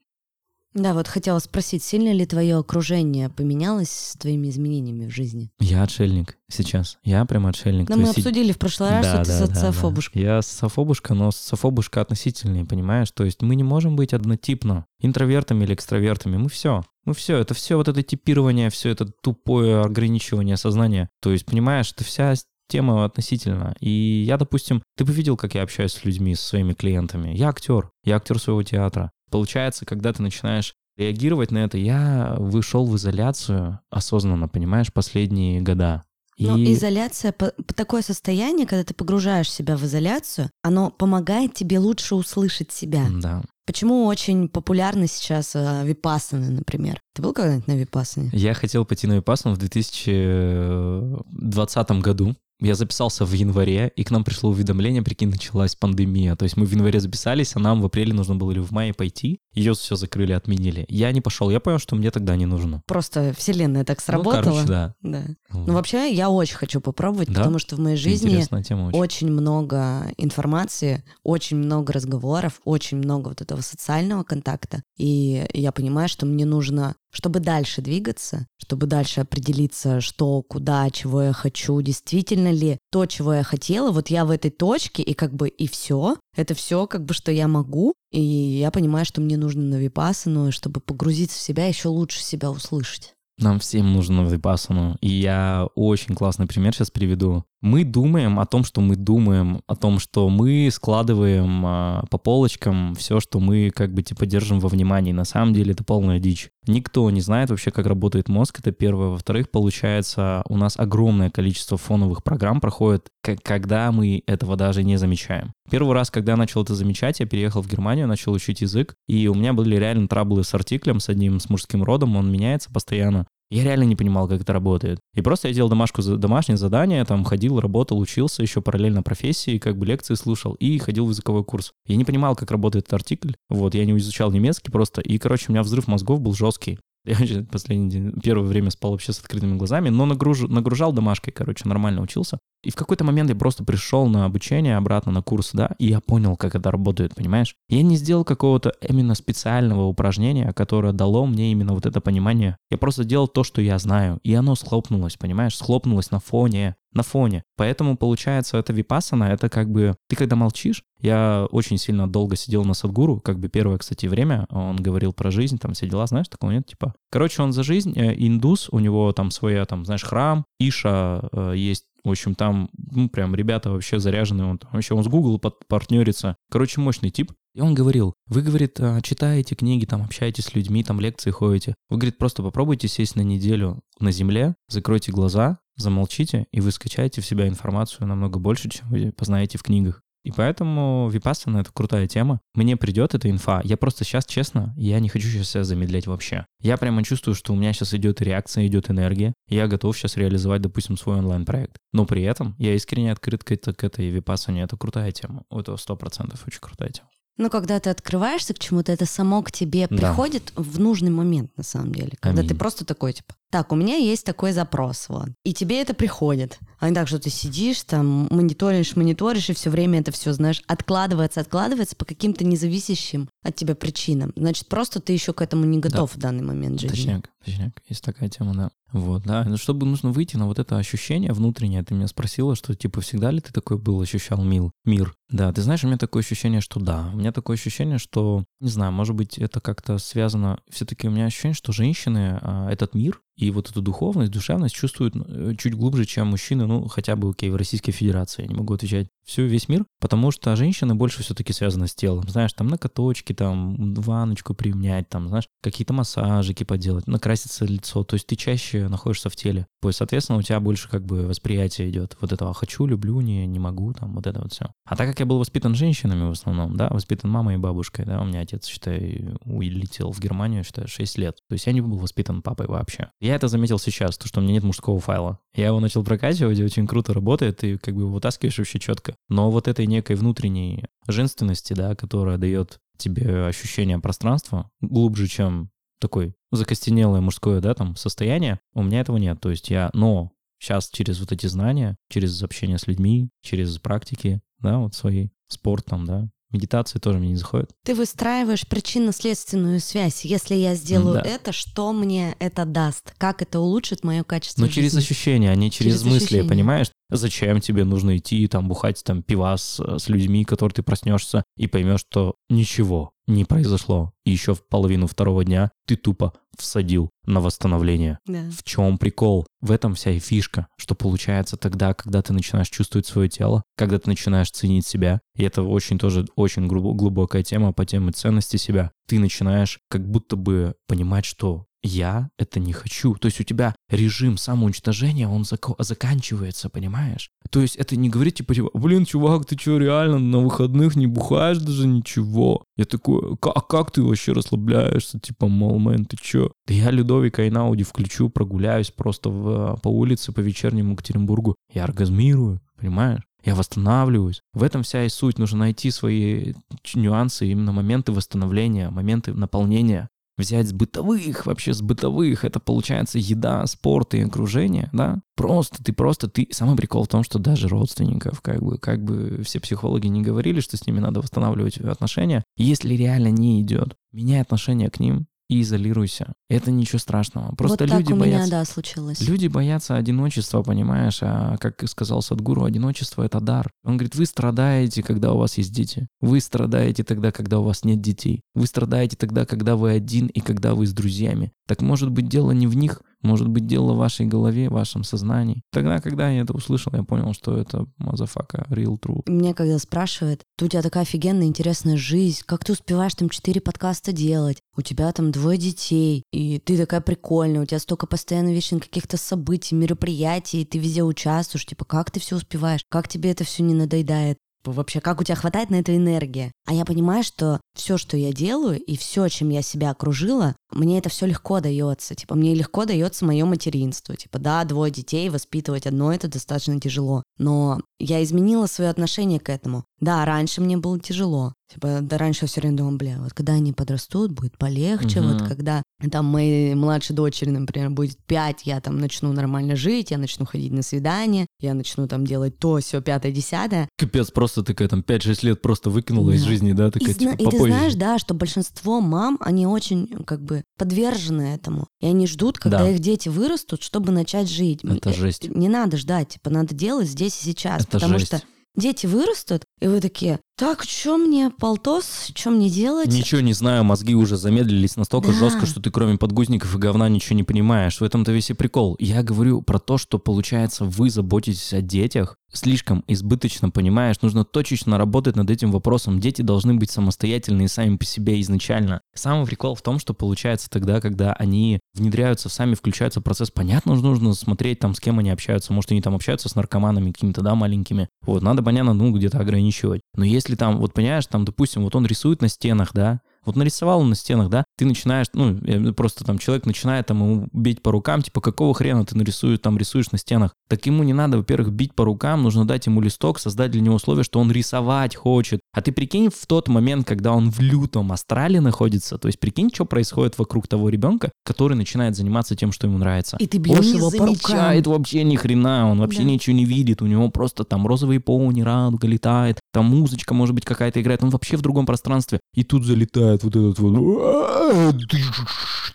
Да, 0.75 0.93
вот 0.93 1.07
хотела 1.07 1.39
спросить, 1.39 1.85
сильно 1.85 2.13
ли 2.13 2.27
твое 2.27 2.57
окружение 2.57 3.29
поменялось 3.29 3.91
с 3.91 4.17
твоими 4.17 4.49
изменениями 4.49 5.07
в 5.07 5.11
жизни? 5.11 5.53
Я 5.61 5.85
отшельник 5.85 6.37
сейчас. 6.51 6.99
Я 7.05 7.25
прям 7.27 7.47
отшельник. 7.47 7.87
Да, 7.87 7.95
мы 7.95 8.03
есть 8.03 8.19
обсудили 8.19 8.51
в 8.51 8.59
прошлый 8.59 8.91
раз, 8.91 9.07
что 9.07 9.25
ты 9.25 9.31
социофобушка. 9.31 10.19
Я 10.19 10.43
социофобушка, 10.43 11.15
но 11.15 11.31
социофобушка 11.31 12.01
относительный, 12.01 12.65
понимаешь? 12.65 13.13
То 13.13 13.25
есть 13.25 13.41
мы 13.41 13.55
не 13.55 13.63
можем 13.63 13.95
быть 13.95 14.13
однотипно, 14.13 14.87
интровертами 14.99 15.63
или 15.63 15.75
экстравертами. 15.75 16.39
Мы 16.39 16.49
все. 16.49 16.83
Мы 17.05 17.15
все. 17.15 17.39
Это 17.39 17.55
все 17.55 17.77
вот 17.77 17.87
это 17.87 18.03
типирование, 18.03 18.69
все 18.71 18.91
это 18.91 19.07
тупое 19.07 19.81
ограничивание 19.81 20.57
сознания. 20.57 21.09
То 21.21 21.31
есть, 21.31 21.47
понимаешь, 21.47 21.93
это 21.93 22.03
вся 22.03 22.35
тема 22.75 23.05
относительно. 23.05 23.77
И 23.79 24.25
я, 24.27 24.37
допустим, 24.37 24.83
ты 24.97 25.05
бы 25.05 25.12
видел, 25.12 25.37
как 25.37 25.55
я 25.55 25.62
общаюсь 25.62 25.93
с 25.93 26.05
людьми, 26.05 26.35
со 26.35 26.49
своими 26.49 26.72
клиентами. 26.72 27.33
Я 27.37 27.51
актер, 27.51 27.89
я 28.05 28.16
актер 28.16 28.41
своего 28.41 28.64
театра. 28.64 29.12
Получается, 29.31 29.85
когда 29.87 30.12
ты 30.12 30.22
начинаешь 30.22 30.75
реагировать 30.97 31.53
на 31.53 31.59
это, 31.59 31.79
я 31.79 32.35
вышел 32.39 32.85
в 32.87 32.97
изоляцию 32.97 33.79
осознанно, 33.91 34.49
понимаешь, 34.49 34.93
последние 34.93 35.61
года. 35.61 36.03
Но 36.37 36.57
И- 36.59 36.72
изоляция, 36.72 37.31
по- 37.31 37.53
по- 37.64 37.75
такое 37.75 38.03
состояние, 38.03 38.66
когда 38.66 38.83
ты 38.83 38.93
погружаешь 38.93 39.49
себя 39.53 39.77
в 39.77 39.85
изоляцию, 39.85 40.51
оно 40.64 40.91
помогает 40.91 41.55
тебе 41.55 41.79
лучше 41.79 42.16
услышать 42.16 42.72
себя. 42.72 43.07
Да. 43.22 43.41
Почему 43.66 44.05
очень 44.07 44.49
популярны 44.49 45.07
сейчас 45.07 45.53
э, 45.55 45.85
випассаны, 45.87 46.51
например? 46.51 47.01
Ты 47.14 47.22
был 47.22 47.33
когда-нибудь 47.33 47.68
на 47.68 47.77
випассане? 47.77 48.31
Я 48.33 48.53
хотел 48.53 48.85
пойти 48.85 49.07
на 49.07 49.12
Випассану 49.14 49.55
в 49.55 49.59
2020 49.59 51.91
году. 52.03 52.35
Я 52.61 52.75
записался 52.77 53.25
в 53.25 53.33
январе, 53.33 53.93
и 53.97 54.05
к 54.05 54.11
нам 54.11 54.23
пришло 54.25 54.51
уведомление, 54.51 55.03
прикинь, 55.03 55.29
началась 55.29 55.75
пандемия. 55.75 56.37
То 56.37 56.45
есть 56.45 56.57
мы 56.57 56.67
в 56.67 56.73
январе 56.73 57.01
записались, 57.01 57.57
а 57.57 57.59
нам 57.59 57.83
в 57.83 57.85
апреле 57.87 58.13
нужно 58.15 58.37
было 58.37 58.53
или 58.53 58.61
в 58.61 58.71
мае 58.71 58.95
пойти. 58.95 59.41
Ее 59.53 59.75
все 59.75 59.97
закрыли, 59.97 60.33
отменили. 60.33 60.85
Я 60.89 61.11
не 61.13 61.21
пошел, 61.21 61.51
я 61.51 61.61
понял, 61.61 61.79
что 61.79 61.97
мне 61.97 62.11
тогда 62.11 62.37
не 62.37 62.47
нужно. 62.47 62.83
Просто 62.87 63.35
вселенная 63.37 63.85
так 63.85 63.99
Ну, 63.99 64.03
сработала. 64.05 64.43
короче, 64.43 64.67
да. 64.67 64.95
Да. 65.03 65.25
Вот. 65.51 65.67
Ну, 65.67 65.75
вообще, 65.75 66.13
я 66.13 66.31
очень 66.31 66.57
хочу 66.57 66.81
попробовать, 66.81 67.29
Да? 67.29 67.41
потому 67.41 67.59
что 67.59 67.77
в 67.77 67.81
моей 67.81 67.97
жизни 67.97 68.43
тема 68.63 68.87
очень. 68.89 68.99
очень 68.99 69.31
много 69.33 70.13
информации, 70.17 71.05
очень 71.23 71.57
много 71.57 71.93
разговоров, 71.93 72.61
очень 72.65 72.99
много 72.99 73.29
вот 73.29 73.41
этого 73.43 73.61
социального 73.61 74.23
контакта. 74.23 74.83
И 74.97 75.47
я 75.53 75.73
понимаю, 75.73 76.09
что 76.09 76.27
мне 76.27 76.45
нужно, 76.45 76.95
чтобы 77.15 77.41
дальше 77.41 77.81
двигаться, 77.81 78.47
чтобы 78.59 78.87
дальше 78.87 79.21
определиться, 79.21 80.01
что, 80.01 80.43
куда, 80.43 80.91
чего 80.91 81.23
я 81.23 81.33
хочу, 81.33 81.81
действительно 81.81 82.51
ли 82.53 82.79
то, 82.91 83.07
чего 83.07 83.33
я 83.35 83.45
хотела, 83.45 83.93
вот 83.93 84.09
я 84.09 84.25
в 84.25 84.31
этой 84.31 84.51
точке, 84.51 85.03
и 85.03 85.15
как 85.15 85.33
бы 85.33 85.49
и 85.49 85.69
все. 85.69 86.17
Это 86.37 86.55
все, 86.55 86.87
как 86.87 87.05
бы, 87.05 87.15
что 87.15 87.31
я 87.31 87.49
могу. 87.49 87.95
И 88.11 88.21
я 88.21 88.71
понимаю, 88.71 89.07
что 89.07 89.21
мне 89.21 89.37
нужно 89.37 89.62
на 89.62 89.77
випассану, 89.77 90.53
чтобы 90.53 90.81
погрузиться 90.81 91.39
в 91.39 91.43
себя, 91.43 91.67
еще 91.67 91.89
лучше 91.89 92.23
себя 92.23 92.51
услышать. 92.51 93.15
Нам 93.39 93.59
всем 93.59 93.93
нужно 93.93 94.23
випассану. 94.23 94.97
И 95.01 95.09
я 95.09 95.69
очень 95.75 96.15
классный 96.15 96.47
пример 96.47 96.75
сейчас 96.75 96.91
приведу. 96.91 97.45
Мы 97.65 97.85
думаем 97.85 98.39
о 98.41 98.45
том, 98.45 98.62
что 98.62 98.83
мы 98.83 98.95
думаем, 98.95 99.62
о 99.67 99.75
том, 99.75 99.99
что 99.99 100.29
мы 100.29 100.69
складываем 100.71 101.65
а, 101.65 102.05
по 102.11 102.19
полочкам 102.19 102.95
все, 102.95 103.21
что 103.21 103.41
мы 103.41 103.71
как 103.75 103.95
бы 103.95 104.03
типа 104.03 104.27
держим 104.27 104.61
во 104.61 104.69
внимании. 104.69 105.12
На 105.12 105.25
самом 105.25 105.55
деле 105.55 105.73
это 105.73 105.83
полная 105.83 106.19
дичь. 106.19 106.51
Никто 106.67 107.11
не 107.11 107.23
знает 107.23 107.49
вообще, 107.49 107.71
как 107.71 107.87
работает 107.87 108.29
мозг, 108.29 108.61
это 108.61 108.71
первое. 108.71 109.09
Во-вторых, 109.09 109.51
получается, 109.51 110.43
у 110.47 110.59
нас 110.59 110.79
огромное 110.79 111.31
количество 111.31 111.79
фоновых 111.79 112.23
программ 112.23 112.61
проходит, 112.61 113.07
когда 113.23 113.91
мы 113.93 114.23
этого 114.27 114.57
даже 114.57 114.85
не 114.85 114.99
замечаем. 114.99 115.55
Первый 115.71 115.95
раз, 115.95 116.11
когда 116.11 116.33
я 116.33 116.37
начал 116.37 116.65
это 116.65 116.75
замечать, 116.75 117.21
я 117.21 117.27
переехал 117.27 117.62
в 117.62 117.71
Германию, 117.71 118.07
начал 118.07 118.33
учить 118.33 118.61
язык, 118.61 118.95
и 119.09 119.27
у 119.27 119.35
меня 119.35 119.55
были 119.55 119.77
реально 119.77 120.07
траблы 120.07 120.45
с 120.45 120.53
артиклем, 120.53 121.01
с 121.01 121.09
одним, 121.09 121.41
с 121.41 121.49
мужским 121.49 121.83
родом, 121.83 122.15
он 122.17 122.31
меняется 122.31 122.71
постоянно. 122.71 123.27
Я 123.51 123.65
реально 123.65 123.85
не 123.85 123.97
понимал, 123.97 124.27
как 124.29 124.41
это 124.41 124.53
работает. 124.53 124.99
И 125.15 125.21
просто 125.21 125.49
я 125.49 125.55
делал 125.55 125.69
домашку, 125.69 126.03
домашнее 126.03 126.57
задание, 126.57 127.05
там 127.05 127.25
ходил, 127.25 127.61
работал, 127.61 127.99
учился 127.99 128.43
еще 128.43 128.61
параллельно 128.61 129.03
профессии, 129.03 129.59
как 129.59 129.79
бы 129.79 129.87
лекции 129.87 130.15
слушал 130.15 130.55
и 130.55 130.79
ходил 130.79 131.07
в 131.07 131.11
языковой 131.11 131.45
курс. 131.45 131.73
Я 131.87 131.97
не 131.97 132.05
понимал, 132.05 132.35
как 132.37 132.51
работает 132.51 132.87
этот 132.87 132.95
артикль. 132.95 133.33
Вот, 133.49 133.75
я 133.75 133.85
не 133.85 133.97
изучал 133.99 134.33
немецкий 134.33 134.71
просто. 134.71 135.01
И, 135.01 135.19
короче, 135.19 135.47
у 135.49 135.53
меня 135.53 135.63
взрыв 135.63 135.87
мозгов 135.87 136.21
был 136.21 136.35
жесткий. 136.35 136.79
Я 137.05 137.17
вообще 137.17 137.43
последний 137.43 137.91
день, 137.91 138.13
первое 138.23 138.49
время 138.49 138.71
спал 138.71 138.93
вообще 138.93 139.13
с 139.13 139.21
открытыми 139.21 139.57
глазами, 139.57 139.91
но 139.91 140.07
нагруж, 140.07 140.41
нагружал 140.41 140.93
домашкой, 140.93 141.33
короче, 141.33 141.69
нормально 141.69 142.01
учился. 142.01 142.39
И 142.63 142.71
в 142.71 142.77
какой-то 142.77 143.05
момент 143.05 143.29
я 143.29 143.37
просто 143.37 143.63
пришел 143.63 144.07
на 144.07 144.25
обучение 144.25 144.79
обратно 144.79 145.13
на 145.13 145.23
курс, 145.23 145.51
да, 145.53 145.73
и 145.79 145.89
я 145.89 146.01
понял, 146.01 146.35
как 146.37 146.55
это 146.55 146.71
работает, 146.71 147.15
понимаешь? 147.15 147.55
Я 147.69 147.83
не 147.83 147.97
сделал 147.97 148.25
какого-то 148.25 148.73
именно 148.81 149.15
специального 149.15 149.83
упражнения, 149.83 150.53
которое 150.55 150.95
дало 150.95 151.27
мне 151.27 151.53
именно 151.53 151.75
вот 151.75 151.85
это 151.85 152.01
понимание. 152.01 152.57
Я 152.71 152.79
просто 152.79 153.05
делал 153.05 153.29
то, 153.29 153.45
что 153.45 153.61
я 153.61 153.79
знаю, 153.79 154.19
и 154.23 154.33
оно 154.33 154.55
схлопнулось, 154.55 155.17
понимаешь? 155.17 155.57
Схлопнулось 155.57 156.11
на 156.11 156.21
фоне 156.21 156.77
на 156.95 157.03
фоне. 157.03 157.43
Поэтому, 157.57 157.97
получается, 157.97 158.57
это 158.57 158.73
випасана, 158.73 159.25
это 159.25 159.49
как 159.49 159.71
бы... 159.71 159.95
Ты 160.09 160.17
когда 160.17 160.37
молчишь, 160.37 160.85
я 161.01 161.47
очень 161.51 161.79
сильно 161.79 162.09
долго 162.09 162.37
сидел 162.37 162.65
на 162.65 162.75
Садгуру, 162.75 163.21
как 163.21 163.39
бы 163.39 163.49
первое, 163.49 163.79
кстати, 163.79 164.07
время, 164.07 164.47
он 164.51 164.77
говорил 164.77 165.13
про 165.13 165.31
жизнь, 165.31 165.59
там 165.59 165.75
все 165.75 165.89
дела, 165.89 166.07
знаешь, 166.07 166.29
такого 166.29 166.51
нет, 166.51 166.67
типа. 166.67 166.95
Короче, 167.11 167.43
он 167.43 167.53
за 167.53 167.63
жизнь, 167.63 167.93
э, 167.97 168.15
индус, 168.17 168.69
у 168.71 168.79
него 168.79 169.13
там 169.13 169.31
своя, 169.31 169.65
там, 169.67 169.85
знаешь, 169.85 170.05
храм, 170.05 170.45
Иша, 170.59 171.29
э, 171.33 171.55
есть 171.57 171.85
в 172.05 172.11
общем, 172.11 172.35
там, 172.35 172.69
ну, 172.77 173.09
прям 173.09 173.35
ребята 173.35 173.71
вообще 173.71 173.99
заряженные. 173.99 174.47
Он 174.47 174.59
там, 174.59 174.71
вообще, 174.73 174.95
он 174.95 175.03
с 175.03 175.09
Google 175.09 175.39
партнерится. 175.39 176.37
Короче, 176.51 176.81
мощный 176.81 177.11
тип. 177.11 177.33
И 177.55 177.61
он 177.61 177.73
говорил, 177.73 178.15
вы, 178.27 178.43
говорит, 178.43 178.79
а, 178.79 179.01
читаете 179.01 179.55
книги, 179.55 179.87
там, 179.87 180.03
общаетесь 180.03 180.45
с 180.45 180.55
людьми, 180.55 180.85
там, 180.85 181.01
лекции 181.01 181.31
ходите. 181.31 181.75
Вы, 181.89 181.97
говорит, 181.97 182.19
просто 182.19 182.43
попробуйте 182.43 182.89
сесть 182.89 183.17
на 183.17 183.23
неделю 183.23 183.81
на 184.01 184.11
земле, 184.11 184.55
закройте 184.69 185.13
глаза, 185.13 185.61
замолчите, 185.77 186.47
и 186.53 186.61
вы 186.61 186.70
скачаете 186.70 187.20
в 187.20 187.27
себя 187.27 187.49
информацию 187.49 188.07
намного 188.07 188.39
больше, 188.39 188.68
чем 188.68 188.89
вы 188.89 189.12
познаете 189.12 189.59
в 189.59 189.62
книгах. 189.62 190.01
И 190.25 190.31
поэтому 190.31 191.11
Випассана— 191.11 191.59
это 191.61 191.70
крутая 191.70 192.07
тема. 192.07 192.41
Мне 192.55 192.79
придет 192.79 193.14
эта 193.14 193.29
инфа. 193.29 193.61
Я 193.62 193.77
просто 193.77 194.05
сейчас, 194.05 194.25
честно, 194.25 194.72
я 194.75 194.99
не 194.99 195.11
хочу 195.11 195.29
сейчас 195.29 195.51
себя 195.51 195.64
замедлять 195.64 196.07
вообще. 196.07 196.47
Я 196.61 196.79
прямо 196.79 197.05
чувствую, 197.05 197.35
что 197.35 197.53
у 197.53 197.57
меня 197.57 197.75
сейчас 197.75 197.93
идет 197.93 198.22
реакция, 198.22 198.66
идет 198.66 198.91
энергия. 198.91 199.35
И 199.49 199.55
я 199.57 199.66
готов 199.66 199.95
сейчас 199.99 200.16
реализовать, 200.16 200.62
допустим, 200.62 200.97
свой 200.97 201.18
онлайн-проект. 201.18 201.77
Но 201.93 202.07
при 202.07 202.22
этом 202.22 202.55
я 202.59 202.75
искренне 202.75 203.12
открыт 203.12 203.45
к, 203.45 203.53
это, 203.53 203.75
к 203.75 203.85
этой 203.85 204.09
Випассане. 204.09 204.62
Это 204.62 204.79
крутая 204.79 205.12
тема. 205.12 205.45
Это 205.51 205.77
сто 205.77 205.95
процентов 205.95 206.43
очень 206.47 206.61
крутая 206.61 206.89
тема. 206.89 207.09
Ну, 207.37 207.51
когда 207.51 207.81
ты 207.81 207.91
открываешься 207.91 208.55
к 208.55 208.61
чему-то, 208.61 208.93
это 208.93 209.07
само 209.07 209.43
к 209.43 209.51
тебе 209.51 209.89
Да. 209.91 209.97
приходит 209.97 210.53
в 210.55 210.79
нужный 210.79 211.11
момент, 211.11 211.51
на 211.57 211.64
самом 211.64 211.93
деле. 211.93 212.12
Когда 212.20 212.43
ты 212.43 212.49
Аминь. 212.49 212.59
просто 212.59 212.85
такой, 212.87 213.12
типа, 213.12 213.35
так, 213.55 213.71
у 213.71 213.77
меня 213.77 213.95
есть 213.95 214.27
такой 214.27 214.51
запрос, 214.51 215.09
вот. 215.09 215.29
И 215.45 215.55
тебе 215.55 215.81
это 215.81 215.95
приходит. 215.95 216.59
А 216.81 216.89
не 216.89 216.95
так, 216.97 217.07
что 217.07 217.21
ты 217.21 217.31
сидишь, 217.31 217.85
там, 217.85 218.27
мониторишь, 218.29 218.97
мониторишь, 218.97 219.49
и 219.49 219.55
все 219.55 219.71
время 219.71 220.01
это 220.01 220.11
все, 220.11 220.33
знаешь, 220.33 220.61
откладывается, 220.67 221.39
откладывается 221.39 221.95
по 221.95 222.05
каким-то 222.05 222.45
независящим 222.45 223.29
от 223.45 223.55
тебя 223.55 223.77
причинам. 223.77 224.33
Значит, 224.35 224.67
просто 224.67 224.99
ты 224.99 225.13
еще 225.13 225.33
к 225.33 225.41
этому 225.41 225.67
не 225.67 225.79
готов 225.79 226.17
в 226.17 226.19
данный 226.19 226.43
момент 226.43 226.81
жизни. 226.81 226.97
Точняк, 226.97 227.31
точняк. 227.45 227.81
Есть 227.89 228.03
такая 228.03 228.29
тема, 228.29 228.55
да. 228.55 228.71
Вот, 228.95 229.25
да. 229.25 229.45
Ну, 229.45 229.57
чтобы 229.57 229.87
нужно 229.87 230.13
выйти 230.13 230.37
на 230.37 230.47
вот 230.47 230.61
это 230.61 230.79
ощущение 230.79 231.33
внутреннее, 231.33 231.83
ты 231.83 231.95
меня 231.95 232.07
спросила, 232.07 232.55
что, 232.55 232.77
типа, 232.77 233.01
всегда 233.01 233.33
ли 233.33 233.41
ты 233.41 233.53
такой 233.53 233.77
был, 233.77 234.01
ощущал 234.01 234.45
мил, 234.45 234.71
мир? 234.85 235.17
Да, 235.29 235.53
ты 235.53 235.63
знаешь, 235.63 235.83
у 235.83 235.89
меня 235.89 235.99
такое 235.99 236.23
ощущение, 236.23 236.61
что 236.61 236.79
да. 236.79 237.11
У 237.13 237.17
меня 237.17 237.33
такое 237.33 237.57
ощущение, 237.57 237.99
что, 237.99 238.45
не 238.61 238.69
знаю, 238.69 238.93
может 238.93 239.17
быть, 239.17 239.37
это 239.37 239.61
как-то 239.61 239.99
связано... 239.99 240.61
Все-таки 240.71 241.09
у 241.09 241.11
меня 241.11 241.27
ощущение, 241.27 241.57
что 241.57 241.73
женщины 241.73 242.39
а, 242.41 242.71
этот 242.71 242.95
мир 242.95 243.21
и 243.37 243.51
вот 243.51 243.69
эту 243.69 243.83
духовность, 243.83 244.31
душевность 244.31 244.77
чувствуют 244.77 245.17
э, 245.17 245.55
чуть 245.59 245.75
глубже, 245.75 246.05
чем 246.05 246.29
мужчины, 246.29 246.67
ну, 246.67 246.87
хотя 246.87 247.17
бы, 247.17 247.31
окей, 247.31 247.51
в 247.51 247.57
Российской 247.57 247.91
Федерации. 247.91 248.43
Я 248.43 248.49
не 248.49 248.55
могу 248.55 248.75
отвечать 248.75 249.09
всю 249.25 249.43
весь 249.43 249.68
мир, 249.68 249.85
потому 250.01 250.31
что 250.31 250.55
женщины 250.57 250.95
больше 250.95 251.22
все-таки 251.22 251.53
связаны 251.53 251.87
с 251.87 251.95
телом. 251.95 252.29
Знаешь, 252.29 252.53
там 252.53 252.68
накоточки, 252.68 253.33
там 253.33 253.95
ванночку 253.95 254.55
применять, 254.55 255.09
там, 255.09 255.29
знаешь, 255.29 255.49
какие-то 255.62 255.93
массажики 255.93 256.64
поделать, 256.64 257.07
накраситься 257.07 257.64
лицо. 257.64 258.05
То 258.05 258.14
есть 258.14 258.27
ты 258.27 258.37
чаще 258.37 258.89
находишься 258.89 259.31
в 259.31 259.37
теле. 259.37 259.66
То 259.81 259.89
есть, 259.89 259.99
соответственно, 259.99 260.39
у 260.39 260.43
тебя 260.43 260.61
больше 260.61 260.89
как 260.89 261.05
бы 261.05 261.27
восприятие 261.27 261.91
идет 261.91 262.16
вот 262.20 262.33
этого 262.33 262.55
хочу, 262.55 262.87
люблю, 262.87 263.20
не, 263.20 263.47
не 263.47 263.59
могу, 263.59 263.93
там, 263.93 264.14
вот 264.14 264.27
это 264.27 264.41
вот 264.41 264.53
все. 264.53 264.66
А 264.85 264.97
так 264.97 265.09
как 265.09 265.20
я 265.20 265.27
был 265.27 265.39
воспитан 265.39 265.75
женщинами 265.75 266.29
в 266.29 266.33
основном, 266.33 266.77
да, 266.77 266.89
воспитан 266.89 267.31
мамой 267.31 267.55
и 267.55 267.59
бабушкой, 267.59 268.05
да, 268.05 268.20
у 268.20 268.25
меня 268.25 268.41
отец, 268.41 268.66
считай, 268.66 269.35
улетел 269.45 270.12
в 270.12 270.20
Германию, 270.20 270.64
считай, 270.64 270.87
6 270.87 271.18
лет. 271.18 271.37
То 271.49 271.55
есть 271.55 271.66
я 271.66 271.72
не 271.72 271.81
был 271.81 271.99
воспитан 271.99 272.43
папой 272.43 272.66
вообще. 272.66 273.11
Я 273.20 273.35
это 273.35 273.49
заметил 273.49 273.79
сейчас, 273.79 274.18
то, 274.18 274.29
что 274.29 274.41
у 274.41 274.43
меня 274.43 274.55
нет 274.55 274.64
мужского 274.64 275.01
файла. 275.01 275.39
Я 275.55 275.66
его 275.68 275.81
начал 275.81 276.05
прокачивать, 276.05 276.59
и 276.59 276.64
очень 276.64 276.87
круто 276.87 277.14
работает, 277.14 277.62
и 277.64 277.77
как 277.79 277.95
бы 277.95 278.11
вытаскиваешь 278.11 278.59
вообще 278.59 278.79
четко. 278.79 279.14
Но 279.29 279.51
вот 279.51 279.69
этой 279.69 279.87
некой 279.87 280.17
внутренней 280.17 280.85
женственности, 281.09 281.73
да, 281.73 281.95
которая 281.95 282.39
дает 282.39 282.79
тебе 282.97 283.47
ощущение 283.47 283.99
пространства 283.99 284.71
глубже, 284.81 285.27
чем 285.27 285.71
такой 286.01 286.35
закостенелое 286.53 287.21
мужское, 287.21 287.61
да, 287.61 287.75
там, 287.75 287.97
состояние, 287.97 288.61
у 288.75 288.83
меня 288.83 289.01
этого 289.01 289.17
нет. 289.17 289.41
То 289.41 289.51
есть 289.51 289.71
я, 289.71 289.91
но 289.95 290.31
сейчас 290.61 290.89
через 290.91 291.19
вот 291.21 291.33
эти 291.33 291.47
знания, 291.47 291.97
через 292.11 292.43
общение 292.43 292.79
с 292.79 292.87
людьми, 292.87 293.31
через 293.43 293.79
практики, 293.79 294.41
да, 294.61 294.79
вот 294.79 294.95
свои, 294.95 295.29
спорт 295.49 295.85
там, 295.87 296.05
да, 296.07 296.29
медитации 296.51 297.01
тоже 297.01 297.19
мне 297.19 297.31
не 297.31 297.37
заходят. 297.37 297.71
Ты 297.85 297.95
выстраиваешь 297.97 298.67
причинно-следственную 298.69 299.81
связь. 299.81 300.25
Если 300.25 300.55
я 300.55 300.75
сделаю 300.77 301.15
Да. 301.15 301.21
это, 301.23 301.53
что 301.53 301.93
мне 301.93 302.37
это 302.39 302.65
даст? 302.65 303.12
Как 303.19 303.43
это 303.43 303.59
улучшит 303.61 304.05
мое 304.05 304.23
качество 304.23 304.62
Но 304.62 304.69
через 304.69 304.93
жизни? 304.93 304.99
ощущения, 305.01 305.51
а 305.51 305.55
не 305.57 305.71
через, 305.71 306.01
Через 306.01 306.05
мысли, 306.05 306.17
ощущения. 306.25 306.49
понимаешь? 306.49 306.91
Зачем 307.11 307.61
тебе 307.61 307.85
нужно 307.85 308.17
идти 308.17 308.47
там 308.49 308.69
бухать 308.69 309.03
там 309.05 309.23
пивас 309.23 309.81
с 309.81 310.09
людьми, 310.09 310.45
которые 310.45 310.75
ты 310.75 310.83
проснешься 310.83 311.45
и 311.57 311.67
поймешь, 311.67 312.01
что 312.01 312.35
ничего 312.49 313.11
не 313.27 313.45
произошло. 313.45 314.13
И 314.25 314.31
еще 314.31 314.55
в 314.55 314.67
половину 314.67 315.07
второго 315.07 315.45
дня 315.45 315.71
ты 315.87 315.97
тупо 315.97 316.33
всадил 316.59 317.11
на 317.25 317.41
восстановление. 317.41 318.19
Да. 318.27 318.45
В 318.51 318.63
чем 318.65 318.99
прикол? 318.99 319.47
В 319.61 319.71
этом 319.71 319.95
вся 319.95 320.13
и 320.13 320.19
фишка, 320.19 320.69
что 320.77 320.95
получается 320.95 321.57
тогда, 321.57 321.95
когда 321.95 322.23
ты 322.23 322.33
начинаешь 322.33 322.69
чувствовать 322.69 323.07
свое 323.07 323.29
тело, 323.29 323.63
когда 323.77 323.99
ты 323.99 324.09
начинаешь 324.09 324.51
ценить 324.51 324.87
себя, 324.87 325.21
и 325.37 325.43
это 325.43 325.63
очень 325.63 325.99
тоже 325.99 326.27
очень 326.37 326.67
глубокая 326.67 327.43
тема 327.43 327.73
по 327.73 327.87
теме 327.87 328.13
ценности 328.13 328.57
себя, 328.57 328.93
ты 329.07 329.19
начинаешь 329.19 329.81
как 329.89 330.07
будто 330.09 330.37
бы 330.37 330.75
понимать, 330.87 331.25
что 331.25 331.67
я 331.85 332.30
это 332.39 332.59
не 332.59 332.72
хочу. 332.72 333.14
То 333.14 333.26
есть 333.26 333.41
у 333.41 333.45
тебя 333.45 333.74
режим 333.91 334.37
самоуничтожения, 334.39 335.28
он 335.28 335.43
зако- 335.43 335.76
заканчивается, 335.78 336.68
понимаешь? 336.70 337.30
То 337.51 337.61
есть 337.61 337.76
это 337.76 337.95
не 337.97 338.09
говорит 338.09 338.35
типа, 338.37 338.55
типа, 338.55 338.70
блин, 338.74 339.05
чувак, 339.05 339.45
ты 339.47 339.57
что, 339.57 339.78
реально 339.78 340.18
на 340.18 340.39
выходных 340.39 340.97
не 340.97 341.07
бухаешь 341.07 341.59
даже 341.59 341.87
ничего? 341.87 342.64
Я 342.76 342.87
такой, 342.87 343.37
«Ка- 343.37 343.53
а 343.53 343.61
как 343.61 343.91
ты 343.93 344.03
вообще 344.03 344.32
расслабляешься? 344.32 345.20
Типа, 345.20 345.47
мол, 345.47 345.78
мэн, 345.78 346.07
ты 346.07 346.16
чё? 346.20 346.51
Да 346.66 346.74
я 346.74 346.91
Людовика 346.91 347.45
и 347.45 347.51
Науди 347.51 347.85
включу, 347.85 348.28
прогуляюсь 348.30 348.91
просто 348.91 349.30
в- 349.30 349.78
по 349.82 349.89
улице 349.89 350.32
по 350.32 350.41
вечернему 350.41 350.93
Екатеринбургу. 350.93 351.55
Я 351.72 351.85
оргазмирую, 351.85 352.61
понимаешь? 352.78 353.22
Я 353.45 353.55
восстанавливаюсь. 353.55 354.41
В 354.55 354.62
этом 354.62 354.82
вся 354.85 355.05
и 355.05 355.11
суть. 355.11 355.39
Нужно 355.39 355.59
найти 355.59 355.91
свои 355.91 356.55
нюансы, 356.95 357.47
именно 357.47 357.72
моменты 357.72 358.11
восстановления, 358.12 358.89
моменты 358.89 359.35
наполнения. 359.35 360.09
Взять 360.37 360.68
с 360.68 360.72
бытовых, 360.72 361.47
вообще 361.47 361.72
с 361.72 361.80
бытовых, 361.80 362.45
это 362.45 362.59
получается 362.59 363.18
еда, 363.18 363.64
спорт 363.66 364.14
и 364.14 364.20
окружение, 364.20 364.91
да? 364.93 365.20
Просто, 365.37 365.82
ты 365.82 365.93
просто, 365.93 366.28
ты... 366.28 366.49
Самый 366.51 366.76
прикол 366.76 367.05
в 367.05 367.09
том, 367.09 367.22
что 367.22 367.39
даже 367.39 367.68
родственников, 367.68 368.41
как 368.41 368.61
бы, 368.61 368.78
как 368.78 369.05
бы 369.05 369.43
все 369.45 369.61
психологи 369.61 370.09
не 370.09 370.22
говорили, 370.22 370.59
что 370.61 370.76
с 370.76 370.87
ними 370.87 370.99
надо 370.99 371.20
восстанавливать 371.20 371.78
отношения, 371.78 372.43
если 372.57 372.95
реально 372.95 373.28
не 373.28 373.61
идет, 373.61 373.97
меняй 374.12 374.41
отношение 374.41 374.91
к 374.91 374.99
ним 374.99 375.26
и 375.49 375.61
изолируйся. 375.61 376.33
Это 376.49 376.71
ничего 376.71 376.99
страшного. 376.99 377.55
Просто 377.55 377.85
вот 377.85 377.91
так 377.91 378.01
люди 378.01 378.13
у 378.13 378.17
меня, 378.17 378.25
боятся... 378.25 378.51
да, 378.51 378.65
случилось. 378.65 379.21
Люди 379.21 379.47
боятся 379.47 379.97
одиночества, 379.97 380.63
понимаешь, 380.63 381.19
а 381.23 381.57
как 381.59 381.87
сказал 381.89 382.23
Садгуру, 382.23 382.65
одиночество— 382.65 383.23
это 383.25 383.41
дар. 383.41 383.71
Он 383.85 383.97
говорит, 383.97 384.15
вы 384.15 384.27
страдаете, 384.27 385.03
когда 385.03 385.33
у 385.33 385.39
вас 385.39 385.59
есть 385.59 385.73
дети. 385.73 386.09
Вы 386.21 386.41
страдаете 386.41 387.05
тогда, 387.05 387.33
когда 387.33 387.61
у 387.61 387.65
вас 387.65 387.85
нет 387.85 388.01
детей. 388.01 388.43
Вы 388.55 388.67
страдаете 388.67 389.17
тогда, 389.17 389.45
когда 389.45 389.77
вы 389.77 389.91
один 389.91 390.27
и 390.27 390.41
когда 390.41 390.75
вы 390.75 390.87
с 390.87 390.93
друзьями. 390.93 391.53
Так 391.67 391.83
может 391.83 392.11
быть 392.11 392.29
дело 392.29 392.53
не 392.53 392.67
в 392.67 392.77
них, 392.77 393.03
может 393.25 393.49
быть 393.49 393.66
дело 393.66 393.93
в 393.93 393.99
вашей 393.99 394.27
голове, 394.27 394.68
в 394.68 394.75
вашем 394.75 395.05
сознании. 395.05 395.62
Тогда, 395.72 396.01
когда 396.01 396.31
я 396.31 396.43
это 396.43 396.53
услышал, 396.53 396.93
я 396.95 397.03
понял, 397.03 397.33
что 397.33 397.57
это 397.57 397.87
motherfucker, 397.99 398.67
real 398.70 398.99
true. 399.01 399.22
Меня 399.27 399.55
когда 399.55 399.79
спрашивают, 399.79 400.43
у 400.61 400.68
тебя 400.68 400.83
такая 400.83 401.03
офигенная, 401.03 401.47
интересная 401.47 401.97
жизнь, 401.97 402.43
как 402.47 402.64
ты 402.64 402.72
успеваешь 402.72 403.14
там 403.14 403.29
четыре 403.29 403.61
подкаста 403.61 404.12
делать, 404.12 404.59
у 404.77 404.83
тебя 404.83 405.11
там 405.12 405.33
двое 405.33 405.59
детей, 405.59 406.25
и 406.33 406.59
ты 406.59 406.77
такая 406.77 407.01
прикольная, 407.01 407.62
у 407.62 407.66
тебя 407.66 407.79
столько 407.79 408.07
постоянно 408.07 408.53
вечно 408.53 408.79
каких-то 408.81 409.16
событий, 409.16 409.75
мероприятий, 409.75 410.64
ты 410.64 410.79
везде 410.79 411.03
участвуешь, 411.03 411.66
типа, 411.66 411.85
как 411.85 412.11
ты 412.11 412.20
все 412.20 412.37
успеваешь, 412.37 412.85
как 412.89 413.09
тебе 413.09 413.31
это 413.31 413.45
все 413.45 413.62
не 413.62 413.75
надоедает? 413.75 414.39
Вообще, 414.73 415.01
как 415.01 415.21
у 415.21 415.25
тебя 415.25 415.37
хватает 415.37 415.71
на 415.71 415.77
это 415.77 415.97
энергии? 415.97 416.53
А 416.67 416.73
я 416.73 416.85
понимаю, 416.85 417.23
что 417.23 417.61
все, 417.77 417.99
что 417.99 418.17
я 418.17 418.33
делаю, 418.33 418.81
и 418.81 418.97
все, 418.97 419.29
чем 419.29 419.51
я 419.51 419.62
себя 419.62 419.91
окружила, 419.91 420.57
мне 420.73 420.99
это 420.99 421.09
все 421.09 421.27
легко 421.27 421.61
дается. 421.61 422.15
Типа, 422.15 422.35
мне 422.35 422.55
легко 422.55 422.85
дается 422.85 423.25
мое 423.25 423.45
материнство. 423.45 424.17
Типа, 424.17 424.39
да, 424.39 424.65
двое 424.65 424.91
детей, 424.93 425.29
воспитывать 425.29 425.87
одно 425.87 426.12
это 426.12 426.29
достаточно 426.29 426.81
тяжело. 426.81 427.23
Но 427.39 427.81
я 427.99 428.23
изменила 428.23 428.67
свое 428.67 428.91
отношение 428.91 429.41
к 429.41 429.49
этому. 429.51 429.85
Да, 430.01 430.25
раньше 430.25 430.61
мне 430.61 430.77
было 430.77 430.99
тяжело. 430.99 431.55
Типа, 431.73 432.01
да 432.03 432.19
раньше 432.19 432.45
я 432.45 432.49
все 432.49 432.61
время 432.61 432.77
думала, 432.77 432.97
бля, 432.97 433.17
вот 433.21 433.33
когда 433.33 433.55
они 433.55 433.73
подрастут, 433.73 434.33
будет 434.33 434.57
полегче, 434.59 435.21
Мгм. 435.21 435.33
вот 435.39 435.49
когда 435.49 435.83
там 436.11 436.27
моей 436.27 436.75
младшей 436.75 437.15
дочери, 437.17 437.51
например, 437.51 437.91
будет 437.91 438.19
пять, 438.27 438.63
я 438.65 438.81
там 438.81 438.99
начну 438.99 439.33
нормально 439.33 439.77
жить, 439.77 440.11
я 440.11 440.19
начну 440.19 440.45
ходить 440.45 440.73
на 440.73 440.83
свидания, 440.83 441.47
я 441.61 441.73
начну 441.75 442.07
там 442.09 442.27
делать 442.27 442.59
то, 442.59 442.79
все, 442.79 443.01
пятое, 443.01 443.33
десятое. 443.33 443.89
Капец, 443.97 444.31
просто 444.31 444.63
такая 444.63 444.89
там 444.89 445.01
5-6 445.07 445.45
лет 445.47 445.63
просто 445.63 445.91
выкинула 445.91 446.33
из 446.33 446.43
Да. 446.43 446.49
жизни, 446.49 446.73
да, 446.73 446.91
такая, 446.91 447.11
И, 447.11 447.15
типа, 447.15 447.35
и 447.35 447.45
ты 447.49 447.59
знаешь, 447.59 447.95
да, 447.95 448.19
что 448.19 448.35
большинство 448.35 449.01
мам, 449.01 449.39
они 449.41 449.67
очень 449.67 450.09
как 450.27 450.43
бы 450.43 450.65
подвержены 450.79 451.55
этому. 451.55 451.87
И 452.01 452.07
они 452.07 452.27
ждут, 452.27 452.59
когда 452.59 452.79
Да. 452.79 452.91
их 452.91 452.99
дети 452.99 453.29
вырастут, 453.29 453.83
чтобы 453.83 454.13
начать 454.13 454.49
жить. 454.51 454.85
Это 454.85 455.11
Э, 455.11 455.15
жесть. 455.15 455.49
Не 455.49 455.69
надо 455.69 455.97
ждать, 455.97 456.29
типа 456.31 456.51
надо 456.51 456.75
делать 456.75 457.09
здесь 457.09 457.41
и 457.41 457.45
сейчас. 457.45 457.83
Это 457.83 457.93
потому 457.93 458.19
жесть. 458.19 458.27
что 458.27 458.43
дети 458.77 459.07
вырастут, 459.07 459.63
и 459.81 459.87
вы 459.87 460.01
такие, 460.01 460.41
так, 460.57 460.85
что 460.85 461.17
мне 461.17 461.51
полтос, 461.51 462.31
что 462.35 462.51
мне 462.51 462.71
делать? 462.71 463.09
Ничего 463.09 463.41
не 463.41 463.53
знаю, 463.53 463.85
мозги 463.85 464.15
уже 464.15 464.37
замедлились 464.37 464.97
настолько 464.97 465.29
Да. 465.29 465.35
жестко, 465.35 465.67
что 465.67 465.81
ты 465.81 465.91
кроме 465.91 466.17
подгузников 466.17 466.75
и 466.75 466.79
говна 466.79 467.09
ничего 467.09 467.37
не 467.37 467.43
понимаешь. 467.43 468.01
В 468.01 468.05
этом-то 468.05 468.33
весь 468.33 468.51
и 468.51 468.55
прикол. 468.55 468.97
Я 468.99 469.23
говорю 469.23 469.63
про 469.63 469.79
то, 469.79 469.99
что 469.99 470.19
получается 470.19 470.85
вы 470.85 471.11
заботитесь 471.11 471.73
о 471.73 471.81
детях 471.81 472.37
слишком 472.53 473.03
избыточно, 473.09 473.71
понимаешь? 473.71 474.23
Нужно 474.23 474.45
точечно 474.45 474.97
работать 474.97 475.35
над 475.35 475.51
этим 475.51 475.73
вопросом. 475.73 476.21
Дети 476.21 476.43
должны 476.43 476.75
быть 476.75 476.91
самостоятельные 476.91 477.69
сами 477.69 477.97
по 477.97 478.05
себе 478.05 478.41
изначально. 478.41 479.01
Самый 479.15 479.47
прикол 479.47 479.75
в 479.75 479.83
том, 479.83 479.99
что 479.99 480.15
получается 480.15 480.71
тогда, 480.71 481.01
когда 481.01 481.33
они 481.33 481.81
внедряются, 481.95 482.49
сами 482.49 482.75
включаются 482.75 483.21
в 483.21 483.25
процесс. 483.25 483.51
Понятно, 483.51 483.97
что 483.97 484.05
нужно 484.05 484.35
смотреть 484.35 484.79
там, 484.79 484.95
с 484.95 485.01
кем 485.01 485.19
они 485.19 485.31
общаются. 485.31 485.73
Может, 485.73 485.91
они 485.91 486.01
там 486.01 486.15
общаются 486.15 486.49
с 486.49 486.55
наркоманами 486.55 487.11
какими-то, 487.11 487.43
да, 487.43 487.57
маленькими. 487.57 488.09
Вот, 488.23 488.43
надо, 488.43 488.63
понятно, 488.63 488.95
ну, 488.95 489.13
где-то 489.13 489.39
ограничивать. 489.41 490.03
Но 490.17 490.25
если 490.25 490.44
там, 490.53 490.79
вот 490.79 490.93
понимаешь, 490.93 491.27
там, 491.27 491.45
допустим, 491.45 491.85
вот 491.85 491.95
он 491.95 492.05
рисует 492.05 492.43
на 492.43 492.49
стенах, 492.49 492.93
да, 492.93 493.21
вот 493.47 493.57
нарисовал 493.57 494.01
он 494.01 494.09
на 494.11 494.15
стенах, 494.15 494.49
да, 494.51 494.65
ты 494.77 494.85
начинаешь, 494.85 495.27
ну, 495.35 495.57
э, 495.65 495.93
просто 495.93 496.25
там 496.25 496.39
человек 496.39 496.67
начинает 496.67 497.07
там 497.07 497.19
ему 497.21 497.49
бить 497.53 497.83
по 497.83 497.91
рукам, 497.93 498.23
типа, 498.23 498.41
какого 498.41 498.75
хрена 498.75 499.05
ты 499.05 499.17
нарисуешь, 499.17 499.59
там 499.61 499.79
рисуешь 499.79 500.11
на 500.13 500.19
стенах? 500.19 500.55
Так 500.69 500.85
ему 500.87 501.03
не 501.03 501.13
надо, 501.13 501.39
во-первых, 501.39 501.73
бить 501.73 501.95
по 501.95 502.05
рукам, 502.05 502.43
нужно 502.43 502.67
дать 502.67 502.87
ему 502.87 503.01
листок, 503.01 503.39
создать 503.39 503.71
для 503.71 503.81
него 503.81 503.97
условия, 503.97 504.23
что 504.23 504.41
он 504.41 504.51
рисовать 504.51 505.15
хочет. 505.17 505.61
А 505.73 505.81
ты 505.83 505.93
прикинь 505.93 506.29
в 506.31 506.47
тот 506.47 506.69
момент, 506.69 507.07
когда 507.07 507.33
он 507.33 507.51
в 507.51 507.61
лютом 507.61 508.13
астрале 508.13 508.61
находится, 508.61 509.19
то 509.19 509.29
есть 509.29 509.39
прикинь, 509.41 509.71
что 509.73 509.85
происходит 509.85 510.39
вокруг 510.39 510.69
того 510.69 510.89
ребенка, 510.89 511.31
который 511.45 511.77
начинает 511.77 512.17
заниматься 512.17 512.57
тем, 512.57 512.73
что 512.73 512.87
ему 512.87 512.99
нравится. 512.99 513.37
И 513.39 513.47
ты 513.47 513.59
Он 513.59 513.63
бьешь 513.63 513.85
не 513.87 513.99
его 513.99 514.11
по 514.11 514.19
рукам. 514.27 514.35
замечает 514.37 514.87
вообще 514.87 515.25
ни 515.25 515.37
хрена, 515.37 515.91
он 515.91 515.99
вообще 516.01 516.19
Да. 516.23 516.25
ничего 516.25 516.57
не 516.57 516.65
видит, 516.65 517.03
у 517.03 517.07
него 517.07 517.29
просто 517.31 517.65
там 517.65 517.87
розовые 517.87 518.21
пони, 518.21 518.63
радуга 518.63 519.07
летает, 519.07 519.61
там 519.73 519.87
музычка, 519.87 520.35
может 520.35 520.55
быть, 520.55 520.65
какая-то 520.65 521.01
играет, 521.01 521.23
он 521.23 521.31
вообще 521.31 521.57
в 521.57 521.63
другом 521.63 521.87
пространстве. 521.87 522.41
И 522.55 522.63
тут 522.65 522.85
залетает 522.85 523.34
вот 523.43 523.57
этот 523.57 523.78
вот 523.78 524.95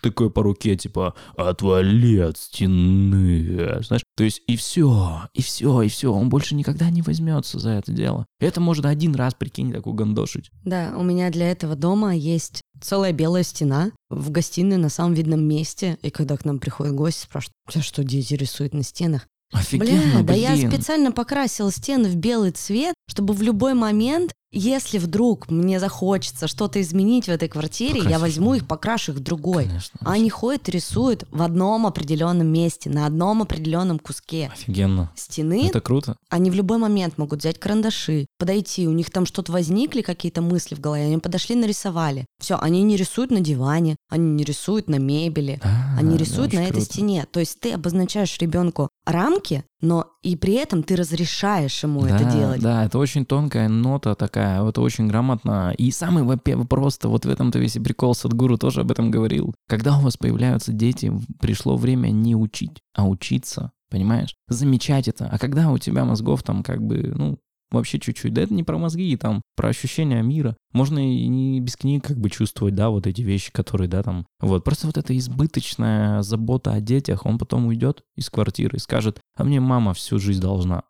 такой 0.02 0.30
по 0.30 0.42
руке, 0.42 0.76
типа, 0.76 1.14
отвали 1.36 2.18
от 2.18 2.38
стены, 2.38 3.82
знаешь? 3.82 4.02
То 4.16 4.24
есть 4.24 4.42
и 4.46 4.56
все, 4.56 5.22
и 5.34 5.42
все, 5.42 5.82
и 5.82 5.88
все, 5.88 6.12
он 6.12 6.28
больше 6.28 6.54
никогда 6.54 6.90
не 6.90 7.02
возьмется 7.02 7.58
за 7.58 7.70
это 7.70 7.92
дело. 7.92 8.26
Это 8.40 8.60
можно 8.60 8.88
один 8.88 9.14
раз, 9.14 9.34
прикинь, 9.34 9.72
так 9.72 9.86
угандошить. 9.86 10.50
Да, 10.64 10.94
у 10.96 11.02
меня 11.02 11.30
для 11.30 11.50
этого 11.50 11.76
дома 11.76 12.14
есть 12.14 12.62
целая 12.80 13.12
белая 13.12 13.42
стена 13.42 13.92
в 14.08 14.30
гостиной 14.30 14.78
на 14.78 14.88
самом 14.88 15.14
видном 15.14 15.42
месте. 15.42 15.98
И 16.02 16.10
когда 16.10 16.36
к 16.36 16.44
нам 16.44 16.58
приходят 16.58 16.94
гости, 16.94 17.24
спрашивают, 17.24 17.54
у 17.68 17.72
тебя 17.72 17.82
что, 17.82 18.04
дети 18.04 18.34
рисуют 18.34 18.74
на 18.74 18.82
стенах? 18.82 19.26
Офигенно, 19.52 20.22
Бля, 20.22 20.22
да 20.22 20.34
я 20.34 20.52
блин. 20.52 20.70
специально 20.70 21.12
покрасила 21.12 21.72
стены 21.72 22.08
в 22.08 22.14
белый 22.14 22.52
цвет, 22.52 22.94
чтобы 23.08 23.34
в 23.34 23.42
любой 23.42 23.74
момент, 23.74 24.32
если 24.52 24.98
вдруг 24.98 25.50
мне 25.50 25.78
захочется 25.80 26.48
что-то 26.48 26.80
изменить 26.80 27.26
в 27.26 27.28
этой 27.30 27.48
квартире, 27.48 27.98
я 27.98 28.02
Покрасишь. 28.02 28.20
возьму 28.20 28.54
их, 28.54 28.66
покрашу 28.66 29.12
их 29.12 29.18
в 29.18 29.22
другой. 29.22 29.66
Конечно. 29.66 30.00
А 30.04 30.12
они 30.12 30.28
ходят 30.30 30.68
и 30.68 30.72
рисуют 30.72 31.24
в 31.30 31.42
одном 31.42 31.86
определенном 31.86 32.46
месте, 32.48 32.90
на 32.90 33.06
одном 33.06 33.42
определенном 33.42 33.98
куске 33.98 34.50
Офигенно. 34.52 35.10
стены. 35.16 35.66
Это 35.68 35.80
круто. 35.80 36.16
Они 36.28 36.50
в 36.50 36.54
любой 36.54 36.78
момент 36.78 37.18
могут 37.18 37.40
взять 37.40 37.58
карандаши, 37.60 38.26
подойти, 38.38 38.88
у 38.88 38.92
них 38.92 39.10
там 39.10 39.26
что-то 39.26 39.52
возникли, 39.52 40.02
какие-то 40.02 40.42
мысли 40.42 40.74
в 40.74 40.80
голове, 40.80 41.04
они 41.04 41.18
подошли, 41.18 41.54
нарисовали. 41.54 42.26
Все, 42.40 42.56
они 42.60 42.82
не 42.82 42.96
рисуют 42.96 43.30
на 43.30 43.40
диване, 43.40 43.96
они 44.08 44.30
не 44.32 44.44
рисуют 44.44 44.88
на 44.88 44.96
мебели, 44.96 45.60
А, 45.62 45.96
они 45.98 46.16
рисуют 46.16 46.52
на 46.52 46.60
этой 46.60 46.72
круто. 46.72 46.86
стене. 46.86 47.26
То 47.30 47.40
есть 47.40 47.60
ты 47.60 47.72
обозначаешь 47.72 48.36
ребенку 48.38 48.88
рамки, 49.06 49.64
но 49.80 50.06
и 50.22 50.36
при 50.36 50.54
этом 50.54 50.82
ты 50.82 50.96
разрешаешь 50.96 51.82
ему 51.82 52.04
это 52.04 52.24
Да, 52.24 52.30
делать. 52.30 52.60
Да, 52.60 52.84
это 52.84 52.98
очень 52.98 53.24
тонкая 53.24 53.68
нота 53.68 54.14
такая, 54.14 54.62
это 54.62 54.80
очень 54.80 55.08
грамотно. 55.08 55.74
И 55.76 55.90
самый 55.90 56.24
просто 56.66 57.08
вот 57.08 57.24
в 57.24 57.28
этом-то 57.30 57.58
весь 57.58 57.76
и 57.76 57.80
прикол, 57.80 58.14
Садгуру 58.14 58.58
тоже 58.58 58.82
об 58.82 58.90
этом 58.90 59.10
говорил. 59.10 59.54
Когда 59.68 59.96
у 59.98 60.00
вас 60.02 60.16
появляются 60.16 60.72
дети, 60.72 61.12
пришло 61.40 61.76
время 61.76 62.08
не 62.08 62.34
учить, 62.34 62.82
а 62.94 63.06
учиться, 63.06 63.72
понимаешь? 63.88 64.36
Замечать 64.48 65.08
это. 65.08 65.28
А 65.30 65.38
когда 65.38 65.70
у 65.70 65.78
тебя 65.78 66.04
мозгов 66.04 66.42
там 66.42 66.62
как 66.62 66.82
бы, 66.82 67.12
ну, 67.14 67.38
вообще 67.70 67.98
чуть-чуть, 67.98 68.32
да 68.34 68.42
это 68.42 68.54
не 68.54 68.62
про 68.62 68.78
мозги, 68.78 69.16
там, 69.16 69.42
про 69.56 69.68
ощущения 69.68 70.22
мира. 70.22 70.56
Можно 70.72 70.98
и 70.98 71.26
не 71.28 71.60
без 71.60 71.76
книг 71.76 72.04
как 72.04 72.18
бы 72.18 72.30
чувствовать, 72.30 72.74
да, 72.74 72.90
вот 72.90 73.06
эти 73.06 73.22
вещи, 73.22 73.52
которые, 73.52 73.88
да, 73.88 74.02
там, 74.02 74.26
вот. 74.40 74.64
Просто 74.64 74.86
вот 74.86 74.98
эта 74.98 75.16
избыточная 75.16 76.22
забота 76.22 76.72
о 76.72 76.80
детях, 76.80 77.26
он 77.26 77.38
потом 77.38 77.66
уйдет 77.66 78.02
из 78.16 78.30
квартиры 78.30 78.76
и 78.76 78.80
скажет, 78.80 79.20
а 79.36 79.44
мне 79.44 79.60
мама 79.60 79.94
всю 79.94 80.18
жизнь 80.18 80.40
должна, 80.40 80.82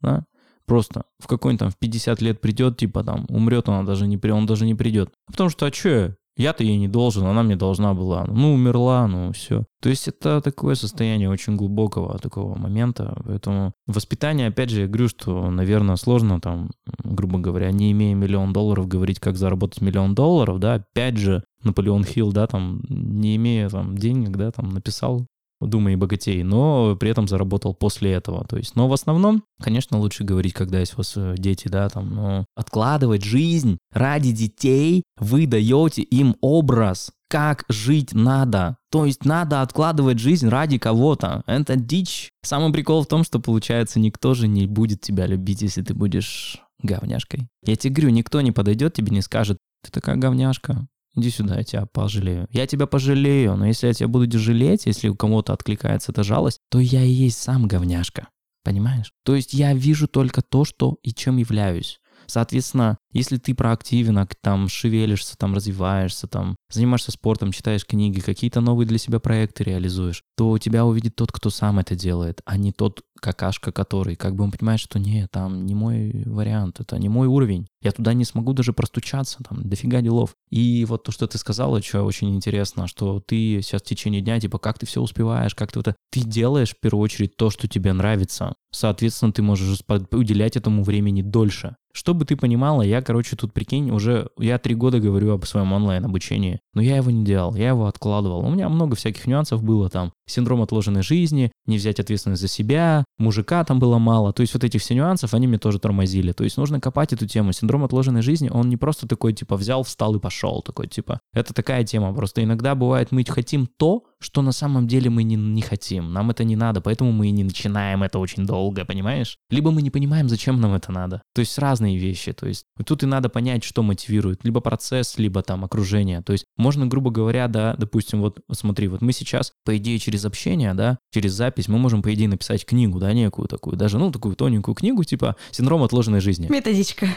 да? 0.00 0.24
Просто 0.66 1.02
в 1.18 1.26
какой-нибудь 1.26 1.58
там 1.58 1.70
в 1.70 1.78
50 1.78 2.22
лет 2.22 2.40
придет, 2.40 2.76
типа 2.76 3.02
там, 3.02 3.26
умрет 3.28 3.68
она 3.68 3.82
даже 3.82 4.06
не, 4.06 4.16
при- 4.18 4.30
он 4.30 4.46
даже 4.46 4.66
не 4.66 4.76
придет. 4.76 5.10
Потому 5.26 5.50
что, 5.50 5.66
а 5.66 5.70
я? 5.84 6.14
Я-то 6.40 6.64
ей 6.64 6.78
не 6.78 6.88
должен, 6.88 7.26
она 7.26 7.42
мне 7.42 7.54
должна 7.54 7.92
была. 7.92 8.24
Ну, 8.26 8.54
умерла, 8.54 9.06
ну, 9.06 9.30
все. 9.32 9.64
То 9.82 9.90
есть 9.90 10.08
это 10.08 10.40
такое 10.40 10.74
состояние 10.74 11.28
очень 11.28 11.54
глубокого 11.54 12.18
такого 12.18 12.56
момента. 12.56 13.14
Поэтому 13.26 13.72
воспитание, 13.86 14.48
опять 14.48 14.70
же, 14.70 14.80
я 14.80 14.86
говорю, 14.86 15.08
что, 15.08 15.50
наверное, 15.50 15.96
сложно 15.96 16.40
там, 16.40 16.70
грубо 17.04 17.38
говоря, 17.38 17.70
не 17.72 17.92
имея 17.92 18.14
миллион 18.14 18.54
долларов, 18.54 18.88
говорить, 18.88 19.20
как 19.20 19.36
заработать 19.36 19.82
миллион 19.82 20.14
долларов, 20.14 20.58
да, 20.60 20.74
опять 20.74 21.18
же, 21.18 21.44
Наполеон 21.62 22.04
Хилл, 22.04 22.32
да, 22.32 22.46
там, 22.46 22.80
не 22.88 23.36
имея 23.36 23.68
там 23.68 23.98
денег, 23.98 24.34
да, 24.34 24.50
там, 24.50 24.70
написал 24.70 25.26
«Думай 25.60 25.94
и 25.94 25.96
богатей», 25.96 26.42
но 26.42 26.96
при 26.96 27.10
этом 27.10 27.28
заработал 27.28 27.74
после 27.74 28.12
этого. 28.12 28.44
То 28.46 28.56
есть, 28.56 28.76
но 28.76 28.88
в 28.88 28.92
основном, 28.92 29.44
конечно, 29.62 29.98
лучше 29.98 30.24
говорить, 30.24 30.54
когда 30.54 30.80
есть 30.80 30.94
у 30.94 30.98
вас 30.98 31.14
э, 31.16 31.34
дети, 31.36 31.68
да, 31.68 31.88
там, 31.88 32.14
но 32.14 32.44
откладывать 32.56 33.24
жизнь 33.24 33.78
ради 33.92 34.32
детей, 34.32 35.02
вы 35.18 35.46
даете 35.46 36.02
им 36.02 36.36
образ, 36.40 37.12
как 37.28 37.64
жить 37.68 38.12
надо. 38.12 38.76
То 38.90 39.06
есть 39.06 39.24
надо 39.24 39.62
откладывать 39.62 40.18
жизнь 40.18 40.48
ради 40.48 40.78
кого-то. 40.78 41.42
Это 41.46 41.76
дичь. 41.76 42.30
Самый 42.42 42.72
прикол 42.72 43.04
в 43.04 43.06
том, 43.06 43.22
что 43.22 43.38
получается, 43.38 44.00
никто 44.00 44.34
же 44.34 44.48
не 44.48 44.66
будет 44.66 45.00
тебя 45.00 45.26
любить, 45.26 45.62
если 45.62 45.82
ты 45.82 45.94
будешь 45.94 46.60
говняшкой. 46.82 47.48
Я 47.64 47.76
тебе 47.76 47.94
говорю, 47.94 48.10
никто 48.10 48.40
не 48.40 48.50
подойдет 48.50 48.94
тебе, 48.94 49.12
не 49.12 49.22
скажет, 49.22 49.58
ты 49.84 49.92
такая 49.92 50.16
говняшка, 50.16 50.86
Иди 51.16 51.30
сюда, 51.30 51.56
я 51.58 51.64
тебя 51.64 51.86
пожалею. 51.86 52.46
Я 52.52 52.66
тебя 52.66 52.86
пожалею, 52.86 53.56
но 53.56 53.66
если 53.66 53.88
я 53.88 53.94
тебя 53.94 54.08
буду 54.08 54.38
жалеть, 54.38 54.86
если 54.86 55.08
у 55.08 55.16
кого-то 55.16 55.52
откликается 55.52 56.12
эта 56.12 56.22
жалость, 56.22 56.60
то 56.70 56.78
я 56.78 57.02
и 57.02 57.10
есть 57.10 57.38
сам 57.38 57.66
говняшка. 57.66 58.28
Понимаешь? 58.62 59.12
То 59.24 59.34
есть 59.34 59.52
я 59.52 59.74
вижу 59.74 60.06
только 60.06 60.42
то, 60.42 60.64
что 60.64 60.98
и 61.02 61.12
чем 61.12 61.38
являюсь. 61.38 62.00
Соответственно, 62.26 62.98
если 63.12 63.36
ты 63.36 63.54
проактивен, 63.54 64.18
а 64.18 64.28
там 64.40 64.68
шевелишься, 64.68 65.36
там 65.36 65.54
развиваешься, 65.54 66.26
там 66.26 66.56
занимаешься 66.70 67.10
спортом, 67.12 67.52
читаешь 67.52 67.86
книги, 67.86 68.20
какие-то 68.20 68.60
новые 68.60 68.86
для 68.86 68.98
себя 68.98 69.18
проекты 69.18 69.64
реализуешь, 69.64 70.22
то 70.36 70.58
тебя 70.58 70.84
увидит 70.84 71.16
тот, 71.16 71.32
кто 71.32 71.50
сам 71.50 71.78
это 71.78 71.94
делает, 71.94 72.40
а 72.44 72.56
не 72.56 72.72
тот 72.72 73.02
какашка, 73.20 73.70
который 73.70 74.16
как 74.16 74.34
бы 74.34 74.44
он 74.44 74.50
понимает, 74.50 74.80
что 74.80 74.98
нет, 74.98 75.30
там 75.30 75.66
не 75.66 75.74
мой 75.74 76.24
вариант, 76.26 76.80
это 76.80 76.98
не 76.98 77.08
мой 77.08 77.26
уровень. 77.26 77.66
Я 77.82 77.92
туда 77.92 78.14
не 78.14 78.24
смогу 78.24 78.52
даже 78.52 78.72
простучаться, 78.72 79.38
там 79.48 79.62
дофига 79.62 80.00
делов. 80.00 80.34
И 80.50 80.84
вот 80.86 81.04
то, 81.04 81.12
что 81.12 81.26
ты 81.26 81.38
сказала, 81.38 81.82
что 81.82 82.02
очень 82.02 82.34
интересно, 82.34 82.86
что 82.86 83.20
ты 83.20 83.60
сейчас 83.62 83.82
в 83.82 83.86
течение 83.86 84.20
дня, 84.20 84.40
типа, 84.40 84.58
как 84.58 84.78
ты 84.78 84.86
все 84.86 85.00
успеваешь, 85.00 85.54
как 85.54 85.72
ты 85.72 85.80
это... 85.80 85.94
Ты 86.10 86.20
делаешь 86.20 86.70
в 86.70 86.80
первую 86.80 87.02
очередь 87.04 87.36
то, 87.36 87.50
что 87.50 87.68
тебе 87.68 87.92
нравится. 87.92 88.54
Соответственно, 88.72 89.32
ты 89.32 89.42
можешь 89.42 89.80
уделять 90.10 90.56
этому 90.56 90.82
времени 90.82 91.22
дольше. 91.22 91.76
Чтобы 91.92 92.24
ты 92.24 92.36
понимала, 92.36 92.82
я, 92.82 92.99
короче, 93.02 93.36
тут, 93.36 93.52
прикинь, 93.52 93.90
уже 93.90 94.28
я 94.38 94.58
три 94.58 94.74
года 94.74 95.00
говорю 95.00 95.32
об 95.32 95.44
своем 95.44 95.72
онлайн-обучении, 95.72 96.60
но 96.74 96.82
я 96.82 96.96
его 96.96 97.10
не 97.10 97.24
делал, 97.24 97.54
я 97.54 97.68
его 97.68 97.86
откладывал. 97.86 98.40
У 98.40 98.50
меня 98.50 98.68
много 98.68 98.96
всяких 98.96 99.26
нюансов 99.26 99.62
было 99.62 99.88
там. 99.88 100.12
Синдром 100.26 100.62
отложенной 100.62 101.02
жизни, 101.02 101.50
не 101.66 101.76
взять 101.76 101.98
ответственность 101.98 102.42
за 102.42 102.48
себя, 102.48 103.04
мужика 103.18 103.64
там 103.64 103.78
было 103.78 103.98
мало. 103.98 104.32
То 104.32 104.42
есть 104.42 104.54
вот 104.54 104.64
этих 104.64 104.80
все 104.80 104.94
нюансов, 104.94 105.34
они 105.34 105.46
мне 105.46 105.58
тоже 105.58 105.78
тормозили. 105.78 106.32
То 106.32 106.44
есть 106.44 106.56
нужно 106.56 106.80
копать 106.80 107.12
эту 107.12 107.26
тему. 107.26 107.52
Синдром 107.52 107.84
отложенной 107.84 108.22
жизни, 108.22 108.48
он 108.48 108.68
не 108.68 108.76
просто 108.76 109.08
такой, 109.08 109.32
типа, 109.32 109.56
взял, 109.56 109.82
встал 109.82 110.14
и 110.14 110.20
пошел. 110.20 110.62
Такой, 110.62 110.86
типа, 110.86 111.20
это 111.32 111.52
такая 111.52 111.84
тема. 111.84 112.14
Просто 112.14 112.42
иногда 112.42 112.74
бывает, 112.74 113.10
мы 113.10 113.24
хотим 113.24 113.66
то, 113.66 114.04
что 114.20 114.42
на 114.42 114.52
самом 114.52 114.86
деле 114.86 115.10
мы 115.10 115.22
не, 115.22 115.36
не 115.36 115.62
хотим, 115.62 116.12
нам 116.12 116.30
это 116.30 116.44
не 116.44 116.56
надо, 116.56 116.80
поэтому 116.80 117.12
мы 117.12 117.28
и 117.28 117.30
не 117.30 117.44
начинаем 117.44 118.02
это 118.02 118.18
очень 118.18 118.46
долго, 118.46 118.84
понимаешь? 118.84 119.38
Либо 119.50 119.70
мы 119.70 119.82
не 119.82 119.90
понимаем, 119.90 120.28
зачем 120.28 120.60
нам 120.60 120.74
это 120.74 120.92
надо. 120.92 121.22
То 121.34 121.40
есть 121.40 121.58
разные 121.58 121.96
вещи, 121.96 122.32
то 122.32 122.46
есть 122.46 122.66
тут 122.84 123.02
и 123.02 123.06
надо 123.06 123.28
понять, 123.28 123.64
что 123.64 123.82
мотивирует, 123.82 124.44
либо 124.44 124.60
процесс, 124.60 125.18
либо 125.18 125.42
там 125.42 125.64
окружение. 125.64 126.22
То 126.22 126.32
есть 126.32 126.44
можно, 126.56 126.86
грубо 126.86 127.10
говоря, 127.10 127.48
да, 127.48 127.74
допустим, 127.76 128.20
вот 128.20 128.40
смотри, 128.52 128.88
вот 128.88 129.00
мы 129.00 129.12
сейчас, 129.12 129.52
по 129.64 129.76
идее, 129.76 129.98
через 129.98 130.24
общение, 130.24 130.74
да, 130.74 130.98
через 131.12 131.32
запись, 131.32 131.68
мы 131.68 131.78
можем, 131.78 132.02
по 132.02 132.12
идее, 132.12 132.28
написать 132.28 132.64
книгу, 132.64 132.98
да, 132.98 133.12
некую 133.12 133.48
такую, 133.48 133.76
даже, 133.76 133.98
ну, 133.98 134.10
такую 134.10 134.36
тоненькую 134.36 134.74
книгу, 134.74 135.02
типа 135.04 135.36
«Синдром 135.50 135.82
отложенной 135.82 136.20
жизни». 136.20 136.48
Методичка. 136.50 137.08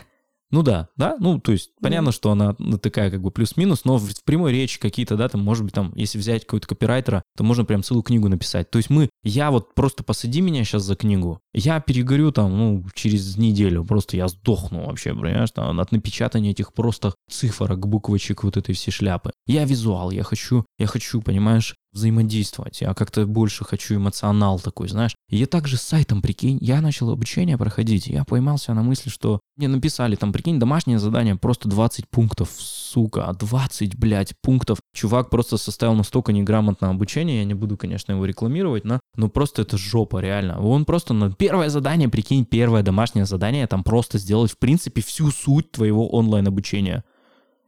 Ну 0.53 0.61
да, 0.61 0.89
да, 0.97 1.17
ну 1.19 1.39
то 1.39 1.51
есть 1.51 1.71
понятно, 1.81 2.11
что 2.11 2.29
она 2.29 2.55
ну, 2.59 2.77
такая 2.77 3.09
как 3.09 3.23
бы 3.23 3.31
плюс-минус, 3.31 3.85
но 3.85 3.97
в, 3.97 4.07
в 4.07 4.23
прямой 4.23 4.51
речи 4.51 4.79
какие-то, 4.79 5.17
да, 5.17 5.27
там, 5.27 5.41
может 5.41 5.65
быть, 5.65 5.73
там, 5.73 5.91
если 5.95 6.19
взять 6.19 6.45
какой-то 6.45 6.67
копирайтера, 6.67 7.23
то 7.35 7.43
можно 7.43 7.65
прям 7.65 7.81
целую 7.81 8.03
книгу 8.03 8.29
написать. 8.29 8.69
То 8.69 8.77
есть 8.77 8.91
мы, 8.91 9.09
я 9.23 9.49
вот 9.49 9.73
просто 9.73 10.03
посади 10.03 10.41
меня 10.41 10.63
сейчас 10.63 10.83
за 10.83 10.95
книгу, 10.95 11.39
я 11.55 11.79
перегорю 11.79 12.31
там, 12.31 12.55
ну, 12.55 12.85
через 12.93 13.35
неделю, 13.35 13.83
просто 13.83 14.15
я 14.15 14.27
сдохну 14.27 14.85
вообще, 14.85 15.15
понимаешь, 15.15 15.49
там, 15.49 15.79
от 15.79 15.91
напечатания 15.91 16.51
этих 16.51 16.71
просто 16.71 17.15
цифрок, 17.31 17.87
буквочек, 17.87 18.43
вот 18.43 18.55
этой 18.55 18.75
всей 18.75 18.91
шляпы. 18.91 19.31
Я 19.47 19.65
визуал, 19.65 20.11
я 20.11 20.21
хочу, 20.21 20.67
я 20.77 20.85
хочу, 20.85 21.19
понимаешь, 21.23 21.73
взаимодействовать. 21.93 22.81
Я 22.81 22.93
как-то 22.93 23.25
больше 23.25 23.63
хочу 23.63 23.95
эмоционал 23.95 24.59
такой, 24.59 24.89
знаешь. 24.89 25.15
И 25.29 25.37
я 25.37 25.45
также 25.45 25.77
с 25.77 25.81
сайтом, 25.81 26.21
прикинь, 26.21 26.57
я 26.61 26.81
начал 26.81 27.09
обучение 27.11 27.57
проходить, 27.57 28.07
я 28.07 28.23
поймался 28.23 28.73
на 28.73 28.83
мысли, 28.83 29.09
что 29.09 29.39
мне 29.55 29.67
написали 29.67 30.15
там, 30.15 30.33
прикинь, 30.33 30.59
домашнее 30.59 30.99
задание, 30.99 31.35
просто 31.35 31.69
20 31.69 32.09
пунктов, 32.09 32.49
сука, 32.57 33.35
20, 33.39 33.95
блядь, 33.97 34.33
пунктов. 34.41 34.79
Чувак 34.95 35.29
просто 35.29 35.57
составил 35.57 35.93
настолько 35.93 36.33
неграмотное 36.33 36.89
обучение, 36.89 37.39
я 37.39 37.45
не 37.45 37.53
буду, 37.53 37.77
конечно, 37.77 38.11
его 38.11 38.25
рекламировать, 38.25 38.83
но, 38.83 38.99
но 39.15 39.29
просто 39.29 39.61
это 39.61 39.77
жопа, 39.77 40.19
реально. 40.19 40.59
Он 40.59 40.85
просто 40.85 41.13
на 41.13 41.31
первое 41.31 41.69
задание, 41.69 42.09
прикинь, 42.09 42.45
первое 42.45 42.81
домашнее 42.81 43.25
задание, 43.25 43.67
там 43.67 43.83
просто 43.83 44.17
сделать, 44.17 44.51
в 44.51 44.57
принципе, 44.57 45.01
всю 45.01 45.31
суть 45.31 45.71
твоего 45.71 46.09
онлайн-обучения 46.09 47.03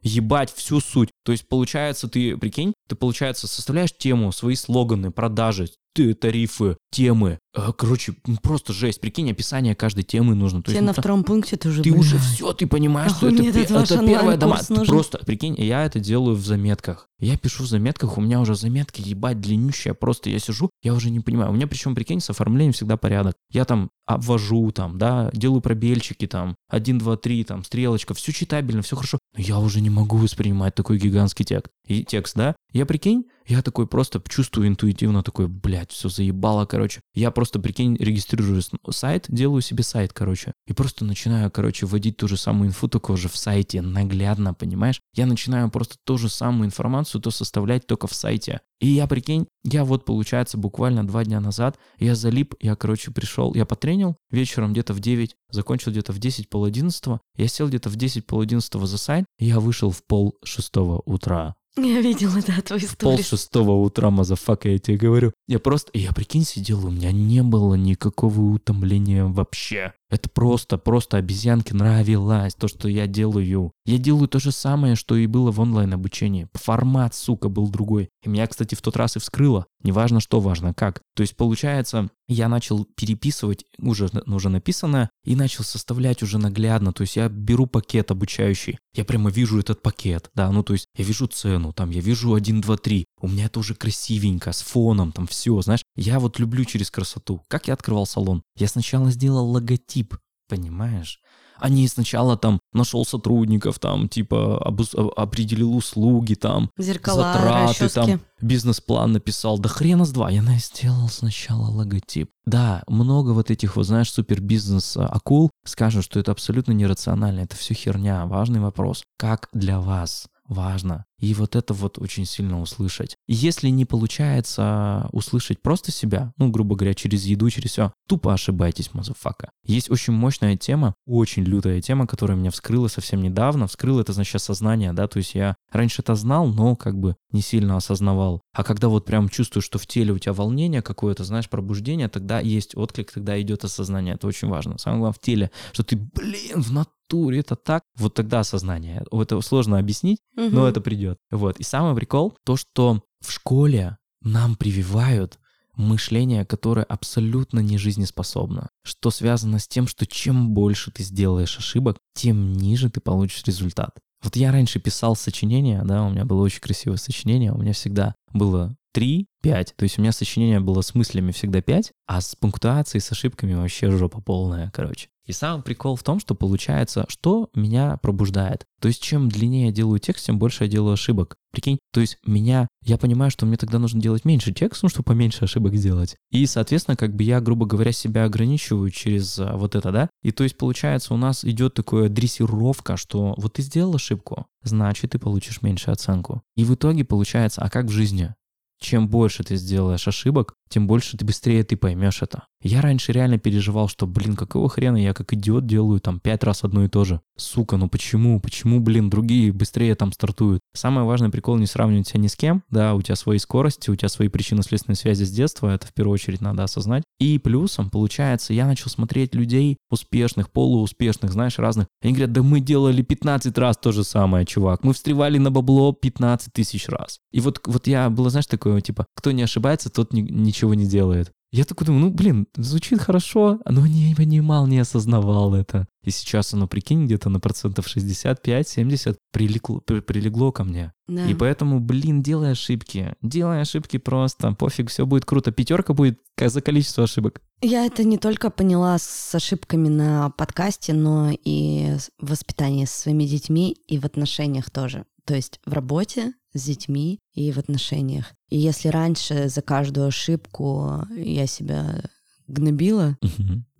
ебать 0.06 0.52
всю 0.52 0.80
суть. 0.80 1.10
То 1.24 1.32
есть, 1.32 1.48
получается, 1.48 2.08
ты, 2.08 2.36
прикинь, 2.36 2.72
ты, 2.88 2.94
получается, 2.94 3.46
составляешь 3.46 3.96
тему, 3.96 4.32
свои 4.32 4.54
слоганы, 4.54 5.10
продажи, 5.10 5.68
тарифы, 6.14 6.76
темы. 6.90 7.38
Э, 7.56 7.72
короче, 7.76 8.14
просто 8.42 8.72
жесть. 8.72 9.00
Прикинь, 9.00 9.30
описание 9.30 9.74
каждой 9.74 10.04
темы 10.04 10.34
нужно. 10.34 10.60
То 10.62 10.66
Тебе 10.66 10.74
есть, 10.74 10.86
на 10.86 10.92
ну, 10.94 11.00
втором 11.00 11.24
пункте 11.24 11.56
ты 11.56 11.70
уже, 11.70 11.82
Ты 11.82 11.90
уже 11.92 12.18
все, 12.18 12.52
ты 12.52 12.66
понимаешь, 12.66 13.12
что 13.12 13.28
это, 13.28 13.42
это, 13.42 13.78
это 13.78 14.06
первое 14.06 14.36
дома. 14.36 14.60
Просто, 14.86 15.18
прикинь, 15.18 15.54
я 15.58 15.84
это 15.84 15.98
делаю 15.98 16.36
в 16.36 16.44
заметках. 16.44 17.08
Я 17.18 17.38
пишу 17.38 17.62
в 17.62 17.66
заметках, 17.66 18.18
у 18.18 18.20
меня 18.20 18.40
уже 18.40 18.54
заметки, 18.54 19.02
ебать, 19.04 19.40
длиннющая. 19.40 19.94
Просто 19.94 20.28
я 20.28 20.38
сижу, 20.38 20.68
я 20.82 20.92
уже 20.92 21.10
не 21.10 21.20
понимаю. 21.20 21.50
У 21.50 21.54
меня 21.54 21.66
причем, 21.66 21.94
прикинь, 21.94 22.20
с 22.20 22.28
оформлением 22.28 22.74
всегда 22.74 22.98
порядок. 22.98 23.36
Я 23.50 23.64
там 23.64 23.88
обвожу, 24.04 24.70
там, 24.70 24.98
да, 24.98 25.30
делаю 25.32 25.62
пробельчики, 25.62 26.26
там, 26.26 26.54
1, 26.68 26.98
2, 26.98 27.16
3, 27.16 27.44
там, 27.44 27.64
стрелочка, 27.64 28.14
все 28.14 28.32
читабельно, 28.32 28.82
все 28.82 28.96
хорошо. 28.96 29.18
Но 29.34 29.42
я 29.42 29.58
уже 29.58 29.80
не 29.80 29.90
могу 29.90 30.18
воспринимать 30.18 30.74
такой 30.74 30.98
гигантский 30.98 31.44
текст. 31.44 31.72
И 31.86 32.04
текст, 32.04 32.36
да? 32.36 32.54
Я, 32.72 32.84
прикинь, 32.84 33.24
я 33.46 33.62
такой 33.62 33.86
просто 33.86 34.22
чувствую 34.28 34.68
интуитивно, 34.68 35.22
такой, 35.22 35.48
блядь, 35.48 35.92
все 35.92 36.08
заебало, 36.08 36.66
короче. 36.66 37.00
Я 37.14 37.30
просто, 37.30 37.45
прикинь, 37.60 37.96
регистрирую 37.96 38.62
сайт, 38.90 39.26
делаю 39.28 39.62
себе 39.62 39.82
сайт, 39.82 40.12
короче. 40.12 40.52
И 40.66 40.72
просто 40.72 41.04
начинаю, 41.04 41.50
короче, 41.50 41.86
вводить 41.86 42.16
ту 42.16 42.28
же 42.28 42.36
самую 42.36 42.68
инфу, 42.68 42.88
только 42.88 43.12
уже 43.12 43.28
в 43.28 43.36
сайте, 43.36 43.82
наглядно, 43.82 44.54
понимаешь? 44.54 45.00
Я 45.14 45.26
начинаю 45.26 45.70
просто 45.70 45.96
ту 46.04 46.18
же 46.18 46.28
самую 46.28 46.66
информацию 46.66 47.20
то 47.20 47.30
составлять 47.30 47.86
только 47.86 48.06
в 48.06 48.14
сайте. 48.14 48.60
И 48.80 48.88
я, 48.88 49.06
прикинь, 49.06 49.46
я 49.64 49.84
вот, 49.84 50.04
получается, 50.04 50.58
буквально 50.58 51.06
два 51.06 51.24
дня 51.24 51.40
назад, 51.40 51.78
я 51.98 52.14
залип, 52.14 52.54
я, 52.60 52.76
короче, 52.76 53.10
пришел, 53.10 53.54
я 53.54 53.64
потренил 53.64 54.16
вечером 54.30 54.72
где-то 54.72 54.92
в 54.92 55.00
9, 55.00 55.34
закончил 55.50 55.92
где-то 55.92 56.12
в 56.12 56.18
10, 56.18 56.50
пол 56.50 56.64
11, 56.64 57.20
я 57.36 57.48
сел 57.48 57.68
где-то 57.68 57.88
в 57.88 57.96
10, 57.96 58.26
пол 58.26 58.42
11 58.42 58.72
за 58.72 58.98
сайт, 58.98 59.24
и 59.38 59.46
я 59.46 59.60
вышел 59.60 59.90
в 59.90 60.04
пол 60.04 60.36
шестого 60.44 61.02
утра. 61.06 61.54
Я 61.82 62.00
видела, 62.00 62.40
да, 62.46 62.62
твою 62.62 62.82
историю. 62.82 63.18
Пол 63.18 63.24
шестого 63.24 63.72
утра, 63.72 64.10
motherfucker, 64.10 64.70
я 64.70 64.78
тебе 64.78 64.96
говорю. 64.96 65.32
Я 65.46 65.58
просто, 65.58 65.90
я 65.94 66.12
прикинь, 66.12 66.44
сидел, 66.44 66.86
у 66.86 66.90
меня 66.90 67.12
не 67.12 67.42
было 67.42 67.74
никакого 67.74 68.40
утомления 68.40 69.26
вообще. 69.26 69.92
Это 70.08 70.30
просто, 70.30 70.78
просто 70.78 71.16
обезьянке 71.16 71.74
нравилось 71.74 72.54
то, 72.54 72.68
что 72.68 72.88
я 72.88 73.06
делаю. 73.06 73.72
Я 73.84 73.98
делаю 73.98 74.28
то 74.28 74.38
же 74.38 74.52
самое, 74.52 74.94
что 74.94 75.16
и 75.16 75.26
было 75.26 75.50
в 75.50 75.60
онлайн-обучении. 75.60 76.48
Формат, 76.54 77.14
сука, 77.14 77.48
был 77.48 77.68
другой. 77.68 78.08
И 78.22 78.28
меня, 78.28 78.46
кстати, 78.46 78.74
в 78.74 78.82
тот 78.82 78.96
раз 78.96 79.16
и 79.16 79.18
вскрыло. 79.18 79.66
Неважно 79.82 80.20
что, 80.20 80.40
важно 80.40 80.74
как. 80.74 81.00
То 81.14 81.22
есть, 81.22 81.36
получается, 81.36 82.08
я 82.28 82.48
начал 82.48 82.84
переписывать 82.84 83.64
уже, 83.78 84.08
уже 84.26 84.48
написанное 84.48 85.10
и 85.24 85.36
начал 85.36 85.64
составлять 85.64 86.22
уже 86.22 86.38
наглядно. 86.38 86.92
То 86.92 87.02
есть 87.02 87.16
я 87.16 87.28
беру 87.28 87.66
пакет 87.66 88.10
обучающий. 88.10 88.78
Я 88.94 89.04
прямо 89.04 89.30
вижу 89.30 89.58
этот 89.58 89.82
пакет, 89.82 90.30
да, 90.34 90.50
ну 90.50 90.62
то 90.62 90.72
есть 90.72 90.86
я 90.96 91.04
вижу 91.04 91.26
цену, 91.26 91.72
там 91.72 91.90
я 91.90 92.00
вижу 92.00 92.34
1, 92.34 92.62
2, 92.62 92.76
3. 92.78 93.04
У 93.20 93.28
меня 93.28 93.44
это 93.46 93.60
уже 93.60 93.74
красивенько, 93.74 94.52
с 94.52 94.62
фоном, 94.62 95.12
там 95.12 95.26
все, 95.26 95.60
знаешь. 95.60 95.82
Я 95.96 96.18
вот 96.18 96.38
люблю 96.38 96.64
через 96.64 96.90
красоту. 96.90 97.42
Как 97.48 97.68
я 97.68 97.74
открывал 97.74 98.06
салон? 98.06 98.42
Я 98.56 98.68
сначала 98.68 99.10
сделал 99.10 99.48
логотип, 99.50 100.05
понимаешь? 100.48 101.20
Они 101.58 101.88
сначала 101.88 102.36
там 102.36 102.60
нашел 102.72 103.06
сотрудников, 103.06 103.78
там 103.78 104.08
типа 104.08 104.62
обус- 104.62 104.94
определил 105.16 105.74
услуги, 105.74 106.34
там 106.34 106.70
Зеркала, 106.78 107.32
затраты, 107.32 107.84
расчески. 107.84 107.94
там 107.94 108.20
бизнес-план 108.42 109.12
написал. 109.12 109.58
Да 109.58 109.68
хрена 109.68 110.04
с 110.04 110.10
два. 110.10 110.30
Я 110.30 110.42
сделал 110.58 111.08
сначала 111.08 111.68
логотип. 111.68 112.30
Да, 112.44 112.82
много 112.88 113.30
вот 113.30 113.50
этих 113.50 113.76
вот, 113.76 113.86
знаешь, 113.86 114.12
супер 114.12 114.40
бизнес 114.40 114.96
акул 114.98 115.50
скажут, 115.64 116.04
что 116.04 116.20
это 116.20 116.32
абсолютно 116.32 116.72
нерационально. 116.72 117.40
Это 117.40 117.56
все 117.56 117.72
херня. 117.74 118.26
Важный 118.26 118.60
вопрос. 118.60 119.02
Как 119.16 119.48
для 119.52 119.80
вас? 119.80 120.26
важно. 120.48 121.04
И 121.18 121.32
вот 121.34 121.56
это 121.56 121.72
вот 121.72 121.98
очень 121.98 122.26
сильно 122.26 122.60
услышать. 122.60 123.16
Если 123.26 123.68
не 123.68 123.84
получается 123.84 125.08
услышать 125.12 125.62
просто 125.62 125.90
себя, 125.90 126.32
ну, 126.36 126.50
грубо 126.50 126.76
говоря, 126.76 126.94
через 126.94 127.24
еду, 127.24 127.48
через 127.50 127.70
все, 127.70 127.92
тупо 128.08 128.32
ошибайтесь, 128.32 128.92
motherfucker. 128.92 129.50
Есть 129.64 129.90
очень 129.90 130.12
мощная 130.12 130.56
тема, 130.56 130.94
очень 131.06 131.44
лютая 131.44 131.80
тема, 131.80 132.06
которая 132.06 132.36
меня 132.36 132.50
вскрыла 132.50 132.88
совсем 132.88 133.22
недавно. 133.22 133.66
Вскрыла 133.66 134.02
это, 134.02 134.12
значит, 134.12 134.40
сознание, 134.42 134.92
да, 134.92 135.08
то 135.08 135.18
есть 135.18 135.34
я 135.34 135.56
раньше 135.70 136.02
это 136.02 136.14
знал, 136.14 136.46
но 136.46 136.76
как 136.76 136.98
бы 136.98 137.16
не 137.32 137.40
сильно 137.40 137.76
осознавал. 137.76 138.40
А 138.52 138.64
когда 138.64 138.88
вот 138.88 139.04
прям 139.04 139.28
чувствую, 139.28 139.62
что 139.62 139.78
в 139.78 139.86
теле 139.86 140.12
у 140.12 140.18
тебя 140.18 140.32
волнение 140.32 140.82
какое-то, 140.82 141.24
знаешь, 141.24 141.48
пробуждение, 141.48 142.08
тогда 142.08 142.40
есть 142.40 142.76
отклик, 142.76 143.12
тогда 143.12 143.40
идет 143.40 143.64
осознание. 143.64 144.14
Это 144.14 144.26
очень 144.26 144.48
важно. 144.48 144.78
Самое 144.78 145.00
главное 145.00 145.14
в 145.14 145.20
теле, 145.20 145.50
что 145.72 145.82
ты, 145.82 145.96
блин, 145.96 146.62
в 146.62 146.72
натуре 146.72 147.40
это 147.40 147.56
так. 147.56 147.82
Вот 147.96 148.14
тогда 148.14 148.40
осознание. 148.40 149.04
Это 149.12 149.40
сложно 149.40 149.78
объяснить, 149.78 150.18
угу. 150.36 150.48
но 150.50 150.68
это 150.68 150.80
придет. 150.80 151.05
Вот. 151.30 151.58
И 151.58 151.62
самый 151.62 151.94
прикол, 151.94 152.36
то, 152.44 152.56
что 152.56 153.02
в 153.20 153.30
школе 153.30 153.98
нам 154.22 154.56
прививают 154.56 155.38
мышление, 155.76 156.44
которое 156.44 156.84
абсолютно 156.84 157.60
не 157.60 157.78
жизнеспособно, 157.78 158.70
что 158.82 159.10
связано 159.10 159.58
с 159.58 159.68
тем, 159.68 159.86
что 159.86 160.06
чем 160.06 160.50
больше 160.50 160.90
ты 160.90 161.02
сделаешь 161.02 161.58
ошибок, 161.58 161.98
тем 162.14 162.54
ниже 162.54 162.90
ты 162.90 163.00
получишь 163.00 163.44
результат. 163.44 163.98
Вот 164.22 164.36
я 164.36 164.50
раньше 164.50 164.80
писал 164.80 165.14
сочинения, 165.14 165.82
да, 165.84 166.02
у 166.02 166.10
меня 166.10 166.24
было 166.24 166.42
очень 166.42 166.60
красивое 166.60 166.96
сочинение, 166.96 167.52
у 167.52 167.58
меня 167.58 167.72
всегда 167.72 168.14
было 168.32 168.74
3, 168.96 169.26
5. 169.42 169.74
То 169.76 169.82
есть 169.82 169.98
у 169.98 170.00
меня 170.00 170.10
сочинение 170.10 170.58
было 170.58 170.80
с 170.80 170.94
мыслями 170.94 171.30
всегда 171.30 171.60
5, 171.60 171.92
а 172.06 172.22
с 172.22 172.34
пунктуацией, 172.34 173.02
с 173.02 173.12
ошибками 173.12 173.52
вообще 173.52 173.90
жопа 173.90 174.22
полная, 174.22 174.70
короче. 174.72 175.08
И 175.26 175.32
сам 175.32 175.62
прикол 175.62 175.96
в 175.96 176.02
том, 176.02 176.18
что 176.18 176.34
получается, 176.34 177.04
что 177.10 177.50
меня 177.54 177.98
пробуждает. 177.98 178.64
То 178.80 178.88
есть 178.88 179.02
чем 179.02 179.28
длиннее 179.28 179.66
я 179.66 179.72
делаю 179.72 179.98
текст, 179.98 180.24
тем 180.24 180.38
больше 180.38 180.64
я 180.64 180.70
делаю 180.70 180.94
ошибок. 180.94 181.36
Прикинь, 181.52 181.78
то 181.92 182.00
есть 182.00 182.16
меня, 182.24 182.68
я 182.86 182.96
понимаю, 182.96 183.30
что 183.30 183.44
мне 183.44 183.58
тогда 183.58 183.78
нужно 183.78 184.00
делать 184.00 184.24
меньше 184.24 184.54
текст, 184.54 184.82
ну, 184.82 184.88
чтобы 184.88 185.04
поменьше 185.04 185.44
ошибок 185.44 185.74
сделать. 185.74 186.16
И, 186.30 186.46
соответственно, 186.46 186.96
как 186.96 187.14
бы 187.14 187.22
я, 187.22 187.42
грубо 187.42 187.66
говоря, 187.66 187.92
себя 187.92 188.24
ограничиваю 188.24 188.88
через 188.88 189.38
а, 189.38 189.58
вот 189.58 189.74
это, 189.74 189.92
да? 189.92 190.08
И 190.22 190.32
то 190.32 190.42
есть, 190.42 190.56
получается, 190.56 191.12
у 191.12 191.18
нас 191.18 191.44
идет 191.44 191.74
такая 191.74 192.08
дрессировка, 192.08 192.96
что 192.96 193.34
вот 193.36 193.52
ты 193.52 193.62
сделал 193.62 193.96
ошибку, 193.96 194.46
значит, 194.62 195.10
ты 195.10 195.18
получишь 195.18 195.60
меньше 195.60 195.90
оценку. 195.90 196.40
И 196.56 196.64
в 196.64 196.72
итоге 196.72 197.04
получается, 197.04 197.60
а 197.60 197.68
как 197.68 197.86
в 197.86 197.90
жизни? 197.90 198.34
Чем 198.80 199.08
больше 199.08 199.42
ты 199.42 199.56
сделаешь 199.56 200.06
ошибок, 200.06 200.54
тем 200.68 200.86
больше 200.86 201.16
ты 201.16 201.24
быстрее 201.24 201.64
ты 201.64 201.76
поймешь 201.76 202.22
это. 202.22 202.44
Я 202.62 202.80
раньше 202.80 203.12
реально 203.12 203.38
переживал, 203.38 203.88
что, 203.88 204.06
блин, 204.06 204.34
какого 204.34 204.68
хрена 204.68 204.96
я 204.96 205.14
как 205.14 205.32
идиот 205.32 205.66
делаю 205.66 206.00
там 206.00 206.18
пять 206.18 206.42
раз 206.42 206.64
одно 206.64 206.84
и 206.84 206.88
то 206.88 207.04
же. 207.04 207.20
Сука, 207.36 207.76
ну 207.76 207.88
почему? 207.88 208.40
Почему, 208.40 208.80
блин, 208.80 209.08
другие 209.08 209.52
быстрее 209.52 209.94
там 209.94 210.12
стартуют? 210.12 210.60
Самый 210.74 211.04
важный 211.04 211.30
прикол 211.30 211.58
не 211.58 211.66
сравнивать 211.66 212.08
себя 212.08 212.20
ни 212.20 212.26
с 212.26 212.34
кем. 212.34 212.64
Да, 212.70 212.94
у 212.94 213.02
тебя 213.02 213.14
свои 213.14 213.38
скорости, 213.38 213.90
у 213.90 213.94
тебя 213.94 214.08
свои 214.08 214.28
причинно-следственные 214.28 214.96
связи 214.96 215.24
с 215.24 215.30
детства, 215.30 215.72
это 215.72 215.86
в 215.86 215.92
первую 215.92 216.14
очередь 216.14 216.40
надо 216.40 216.64
осознать. 216.64 217.04
И 217.20 217.38
плюсом, 217.38 217.88
получается, 217.88 218.52
я 218.52 218.66
начал 218.66 218.90
смотреть 218.90 219.34
людей 219.34 219.76
успешных, 219.90 220.50
полууспешных, 220.50 221.30
знаешь, 221.30 221.58
разных. 221.58 221.86
Они 222.02 222.14
говорят, 222.14 222.32
да 222.32 222.42
мы 222.42 222.60
делали 222.60 223.02
15 223.02 223.56
раз 223.58 223.76
то 223.76 223.92
же 223.92 224.02
самое, 224.02 224.44
чувак. 224.44 224.82
Мы 224.82 224.92
встревали 224.92 225.38
на 225.38 225.52
бабло 225.52 225.92
15 225.92 226.52
тысяч 226.52 226.88
раз. 226.88 227.18
И 227.30 227.40
вот, 227.40 227.60
вот 227.66 227.86
я, 227.86 228.10
было, 228.10 228.30
знаешь, 228.30 228.46
такое 228.46 228.65
такое, 228.66 228.80
типа, 228.80 229.06
кто 229.14 229.32
не 229.32 229.42
ошибается, 229.42 229.90
тот 229.90 230.12
ни- 230.12 230.20
ничего 230.22 230.74
не 230.74 230.86
делает. 230.86 231.32
Я 231.52 231.64
такой 231.64 231.86
думаю, 231.86 232.06
ну, 232.06 232.10
блин, 232.10 232.46
звучит 232.56 233.00
хорошо, 233.00 233.60
но 233.64 233.86
не 233.86 234.14
понимал, 234.16 234.66
не 234.66 234.80
осознавал 234.80 235.54
это. 235.54 235.86
И 236.04 236.10
сейчас 236.10 236.52
оно, 236.52 236.66
прикинь, 236.66 237.06
где-то 237.06 237.30
на 237.30 237.38
процентов 237.40 237.86
65-70 237.86 239.16
прилегло, 239.32 239.78
при- 239.80 240.00
прилегло 240.00 240.50
ко 240.50 240.64
мне. 240.64 240.92
Да. 241.06 241.24
И 241.26 241.34
поэтому, 241.34 241.78
блин, 241.80 242.22
делай 242.22 242.50
ошибки. 242.52 243.14
Делай 243.22 243.60
ошибки 243.62 243.96
просто. 243.96 244.52
Пофиг, 244.52 244.90
все 244.90 245.06
будет 245.06 245.24
круто. 245.24 245.52
Пятерка 245.52 245.94
будет 245.94 246.18
за 246.38 246.60
количество 246.60 247.04
ошибок. 247.04 247.40
Я 247.62 247.86
это 247.86 248.02
не 248.04 248.18
только 248.18 248.50
поняла 248.50 248.98
с 248.98 249.34
ошибками 249.34 249.88
на 249.88 250.30
подкасте, 250.30 250.92
но 250.92 251.30
и 251.44 251.96
в 252.20 252.30
воспитании 252.30 252.84
со 252.86 253.00
своими 253.02 253.24
детьми 253.24 253.76
и 253.86 253.98
в 253.98 254.04
отношениях 254.04 254.70
тоже. 254.70 255.04
То 255.24 255.34
есть 255.34 255.60
в 255.64 255.72
работе 255.72 256.34
с 256.56 256.64
детьми 256.64 257.18
и 257.34 257.52
в 257.52 257.58
отношениях. 257.58 258.32
И 258.48 258.56
если 258.58 258.88
раньше 258.88 259.48
за 259.48 259.62
каждую 259.62 260.06
ошибку 260.08 261.02
я 261.16 261.46
себя 261.46 262.02
гнобила, 262.48 263.16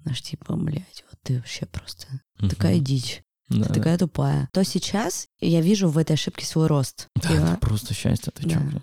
знаешь, 0.02 0.22
типа, 0.22 0.54
блядь, 0.56 1.04
вот 1.10 1.18
ты 1.22 1.36
вообще 1.36 1.66
просто 1.66 2.06
такая 2.48 2.78
дичь, 2.80 3.22
Да, 3.48 3.64
ты 3.68 3.74
такая 3.74 3.98
тупая, 3.98 4.48
то 4.52 4.64
сейчас 4.64 5.26
я 5.40 5.60
вижу 5.60 5.88
в 5.88 5.98
этой 5.98 6.12
ошибке 6.14 6.44
свой 6.46 6.66
рост. 6.66 7.08
да, 7.22 7.30
И, 7.30 7.34
это 7.36 7.52
а, 7.54 7.56
просто 7.56 7.94
счастье, 7.94 8.32
ты 8.34 8.42
чё, 8.48 8.58
Да. 8.58 8.60
блядь? 8.60 8.82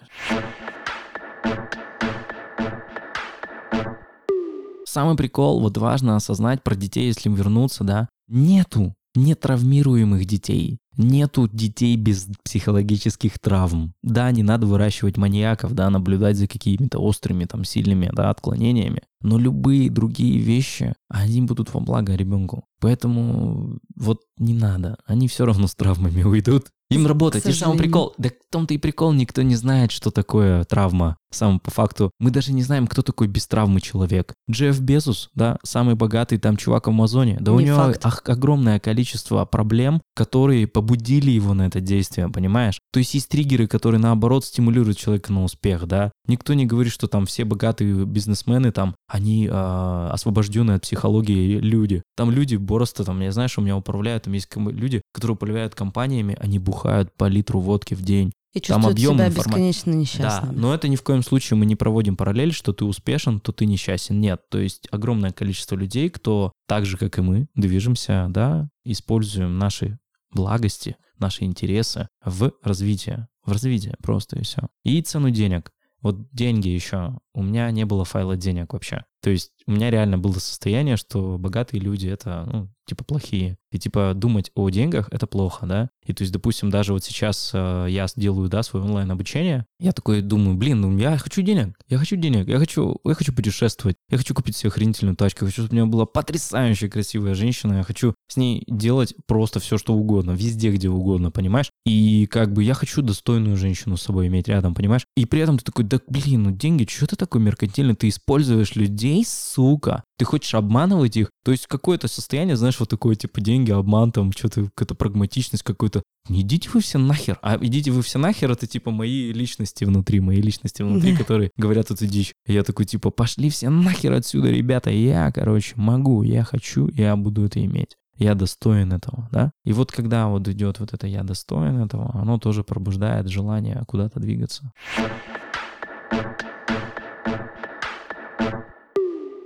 Самый 4.86 5.16
прикол, 5.16 5.60
вот 5.60 5.78
важно 5.78 6.16
осознать 6.16 6.62
про 6.62 6.76
детей, 6.76 7.08
если 7.08 7.30
им 7.30 7.36
вернуться, 7.36 7.84
да, 7.84 8.10
нету 8.28 8.94
нетравмируемых 9.16 10.26
детей, 10.26 10.78
нету 10.98 11.50
детей 11.52 11.96
без 11.96 12.28
психологических 12.44 13.40
травм. 13.40 13.94
Да, 14.04 14.32
не 14.32 14.44
надо 14.44 14.68
выращивать 14.68 15.18
маньяков, 15.18 15.74
да, 15.74 15.90
наблюдать 15.90 16.38
за 16.38 16.48
какими-то 16.48 17.00
острыми, 17.00 17.46
там, 17.46 17.64
сильными, 17.64 18.10
да, 18.14 18.30
отклонениями, 18.30 19.02
но 19.22 19.38
любые 19.38 19.90
другие 19.90 20.40
вещи, 20.40 20.94
они 21.10 21.42
будут 21.42 21.74
во 21.74 21.80
благо 21.80 22.16
ребенку. 22.16 22.66
Поэтому 22.80 23.80
вот 23.96 24.20
не 24.38 24.54
надо, 24.54 24.98
они 25.06 25.28
все 25.28 25.46
равно 25.46 25.68
с 25.68 25.76
травмами 25.76 26.24
уйдут. 26.24 26.68
Им 26.90 27.08
работать. 27.08 27.44
И 27.48 27.54
самый 27.54 27.78
прикол, 27.78 28.14
да 28.20 28.30
в 28.30 28.52
том-то 28.52 28.74
и 28.76 28.78
прикол, 28.78 29.14
никто 29.14 29.42
не 29.42 29.56
знает, 29.56 29.92
что 29.92 30.12
такое 30.12 30.64
травма. 30.66 31.18
Сам 31.32 31.60
по 31.60 31.72
факту, 31.72 32.12
мы 32.20 32.30
даже 32.30 32.54
не 32.54 32.62
знаем, 32.62 32.86
кто 32.86 33.02
такой 33.02 33.28
без 33.28 33.48
травмы 33.48 33.82
человек. 33.82 34.36
Джефф 34.52 34.80
Безус, 34.80 35.32
да, 35.34 35.58
самый 35.64 35.96
богатый 35.96 36.38
там 36.38 36.56
чувак 36.56 36.86
в 36.86 36.90
Амазоне, 36.92 37.38
да 37.40 37.52
у 37.54 37.60
Не 37.60 37.68
него 37.68 37.78
факт. 37.78 38.06
ох- 38.06 38.22
огромное 38.28 38.80
количество 38.80 39.44
проблем, 39.46 40.02
которые 40.14 40.68
побудили 40.84 41.32
его 41.32 41.54
на 41.54 41.68
это 41.68 41.80
действие, 41.80 42.28
понимаешь? 42.30 42.80
То 42.92 43.00
есть 43.00 43.14
есть 43.14 43.30
триггеры, 43.30 43.68
которые 43.68 44.02
наоборот 44.02 44.44
стимулируют 44.44 44.98
человека 44.98 45.32
на 45.32 45.44
успех, 45.44 45.88
да. 45.88 46.12
Никто 46.28 46.54
не 46.54 46.66
говорит, 46.66 46.92
что 46.92 47.08
там 47.08 47.26
все 47.26 47.46
богатые 47.46 48.06
бизнесмены 48.06 48.72
там, 48.72 48.96
они 49.08 49.48
э, 49.48 50.10
освобожденные 50.12 50.76
от 50.76 50.82
психологии 50.82 51.58
люди. 51.60 52.02
Там 52.18 52.32
люди 52.32 52.58
просто 52.58 53.04
там, 53.06 53.22
я 53.22 53.32
знаю, 53.32 53.48
что 53.50 53.62
у 53.62 53.64
меня 53.64 53.78
управляют, 53.78 54.24
там 54.24 54.34
есть 54.34 54.50
люди, 54.56 55.02
которые 55.14 55.36
управляют 55.36 55.74
компаниями, 55.74 56.36
они 56.40 56.60
бухают 56.60 57.14
по 57.16 57.26
литру 57.30 57.60
водки 57.62 57.94
в 57.94 58.02
день. 58.02 58.34
и 58.54 58.60
там 58.60 58.86
объем 58.86 59.16
себя 59.16 59.28
информа- 59.30 59.52
бесконечно 59.54 59.92
Да, 59.94 59.98
несчастными. 59.98 60.56
но 60.60 60.74
это 60.76 60.88
ни 60.88 60.96
в 60.96 61.02
коем 61.02 61.24
случае 61.24 61.58
мы 61.58 61.66
не 61.66 61.76
проводим 61.76 62.16
параллель, 62.16 62.52
что 62.54 62.72
ты 62.74 62.86
успешен, 62.86 63.40
то 63.40 63.52
ты 63.52 63.66
несчастен. 63.66 64.20
Нет, 64.22 64.42
то 64.52 64.60
есть 64.60 64.88
огромное 64.92 65.32
количество 65.32 65.76
людей, 65.76 66.10
кто 66.10 66.52
так 66.68 66.86
же, 66.86 66.98
как 66.98 67.18
и 67.18 67.22
мы, 67.22 67.48
движемся, 67.56 68.28
да, 68.30 68.68
используем 68.86 69.58
наши 69.58 69.98
благости, 70.34 70.98
наши 71.20 71.44
интересы 71.46 72.08
в 72.24 72.54
развитие. 72.62 73.28
В 73.46 73.52
развитие 73.52 73.96
просто 74.02 74.40
и 74.40 74.44
все. 74.44 74.70
И 74.84 75.02
цену 75.02 75.30
денег. 75.30 75.72
Вот 76.02 76.30
деньги 76.32 76.68
еще. 76.68 77.18
У 77.34 77.44
меня 77.44 77.72
не 77.72 77.86
было 77.86 78.04
файла 78.06 78.36
денег 78.36 78.74
вообще. 78.74 79.06
То 79.22 79.30
есть 79.30 79.53
у 79.68 79.72
меня 79.72 79.90
реально 79.90 80.18
было 80.18 80.34
состояние, 80.34 80.98
что 80.98 81.38
богатые 81.38 81.82
люди 81.82 82.08
это, 82.08 82.48
ну, 82.52 82.70
типа 82.88 83.04
плохие. 83.04 83.58
И 83.72 83.80
типа 83.80 84.14
думать 84.16 84.52
о 84.56 84.70
деньгах 84.70 85.08
это 85.12 85.26
плохо, 85.26 85.66
да? 85.66 85.90
И 86.06 86.14
то 86.14 86.22
есть, 86.22 86.34
допустим, 86.34 86.70
даже 86.70 86.94
вот 86.94 87.04
сейчас 87.04 87.52
э, 87.54 87.88
я 87.90 88.06
делаю, 88.16 88.50
да, 88.50 88.62
свое 88.62 88.86
онлайн 88.86 89.10
обучение, 89.10 89.66
я 89.80 89.94
такой 89.94 90.22
думаю, 90.22 90.56
блин, 90.58 90.82
ну 90.82 90.98
я 90.98 91.18
хочу 91.18 91.42
денег, 91.42 91.76
я 91.88 91.98
хочу 91.98 92.16
денег, 92.16 92.48
я 92.48 92.60
хочу, 92.60 93.00
я 93.04 93.14
хочу 93.14 93.34
путешествовать, 93.34 93.96
я 94.10 94.18
хочу 94.18 94.36
купить 94.36 94.58
себе 94.58 94.70
охренительную 94.70 95.16
тачку, 95.16 95.46
я 95.46 95.50
хочу, 95.50 95.64
чтобы 95.64 95.74
у 95.74 95.76
меня 95.82 95.86
была 95.92 96.06
потрясающая 96.06 96.90
красивая 96.90 97.34
женщина, 97.36 97.78
я 97.78 97.84
хочу 97.84 98.14
с 98.28 98.38
ней 98.38 98.64
делать 98.68 99.16
просто 99.26 99.60
все, 99.60 99.78
что 99.78 99.94
угодно, 99.94 100.32
везде, 100.32 100.72
где 100.72 100.90
угодно, 100.90 101.32
понимаешь? 101.32 101.72
И 101.86 102.28
как 102.28 102.54
бы 102.54 102.64
я 102.64 102.74
хочу 102.74 103.02
достойную 103.02 103.58
женщину 103.58 103.98
с 103.98 104.04
собой 104.04 104.28
иметь 104.28 104.50
рядом, 104.50 104.76
понимаешь? 104.76 105.08
И 105.16 105.26
при 105.26 105.40
этом 105.40 105.58
ты 105.58 105.64
такой, 105.64 105.86
да 105.86 106.00
блин, 106.08 106.44
ну 106.44 106.52
деньги, 106.52 106.86
что 106.88 107.08
ты 107.08 107.16
такой 107.16 107.42
меркантильный, 107.42 107.96
ты 107.96 108.10
используешь 108.10 108.76
людей, 108.76 109.24
сука, 109.54 110.04
ты 110.18 110.26
хочешь 110.26 110.54
обманывать 110.54 111.18
их, 111.18 111.30
то 111.44 111.52
есть 111.52 111.68
какое-то 111.68 112.08
состояние, 112.08 112.56
знаешь, 112.56 112.80
вот 112.80 112.90
такое, 112.90 113.16
типа, 113.16 113.42
деньги, 113.42 113.72
обман, 113.72 114.12
там, 114.12 114.32
что-то, 114.32 114.66
какая-то 114.66 114.96
прагматичность, 114.96 115.64
какой-то. 115.64 116.04
Не 116.30 116.42
идите 116.42 116.70
вы 116.74 116.80
все 116.80 116.98
нахер. 116.98 117.38
А 117.42 117.58
идите 117.60 117.92
вы 117.92 118.02
все 118.02 118.18
нахер, 118.18 118.52
это, 118.52 118.66
типа, 118.66 118.92
мои 118.92 119.32
личности 119.34 119.84
внутри, 119.84 120.20
мои 120.22 120.42
личности 120.42 120.82
внутри, 120.82 121.16
которые 121.16 121.52
говорят 121.58 121.92
эту 121.92 122.08
дичь. 122.08 122.34
И 122.48 122.54
я 122.54 122.64
такой, 122.64 122.86
типа, 122.86 123.10
пошли 123.10 123.50
все 123.50 123.70
нахер 123.70 124.14
отсюда, 124.14 124.50
ребята, 124.50 124.90
я, 124.90 125.32
короче, 125.32 125.74
могу, 125.76 126.24
я 126.24 126.44
хочу, 126.44 126.88
я 126.90 127.16
буду 127.16 127.46
это 127.46 127.64
иметь. 127.64 127.96
Я 128.16 128.36
достоин 128.36 128.94
этого, 128.94 129.28
да? 129.32 129.52
И 129.66 129.74
вот 129.74 129.92
когда 129.92 130.28
вот 130.28 130.48
идет 130.48 130.80
вот 130.80 130.94
это 130.94 131.08
«я 131.08 131.24
достоин 131.24 131.80
этого», 131.80 132.12
оно 132.14 132.38
тоже 132.38 132.64
пробуждает 132.64 133.28
желание 133.28 133.84
куда-то 133.88 134.20
двигаться. 134.20 134.72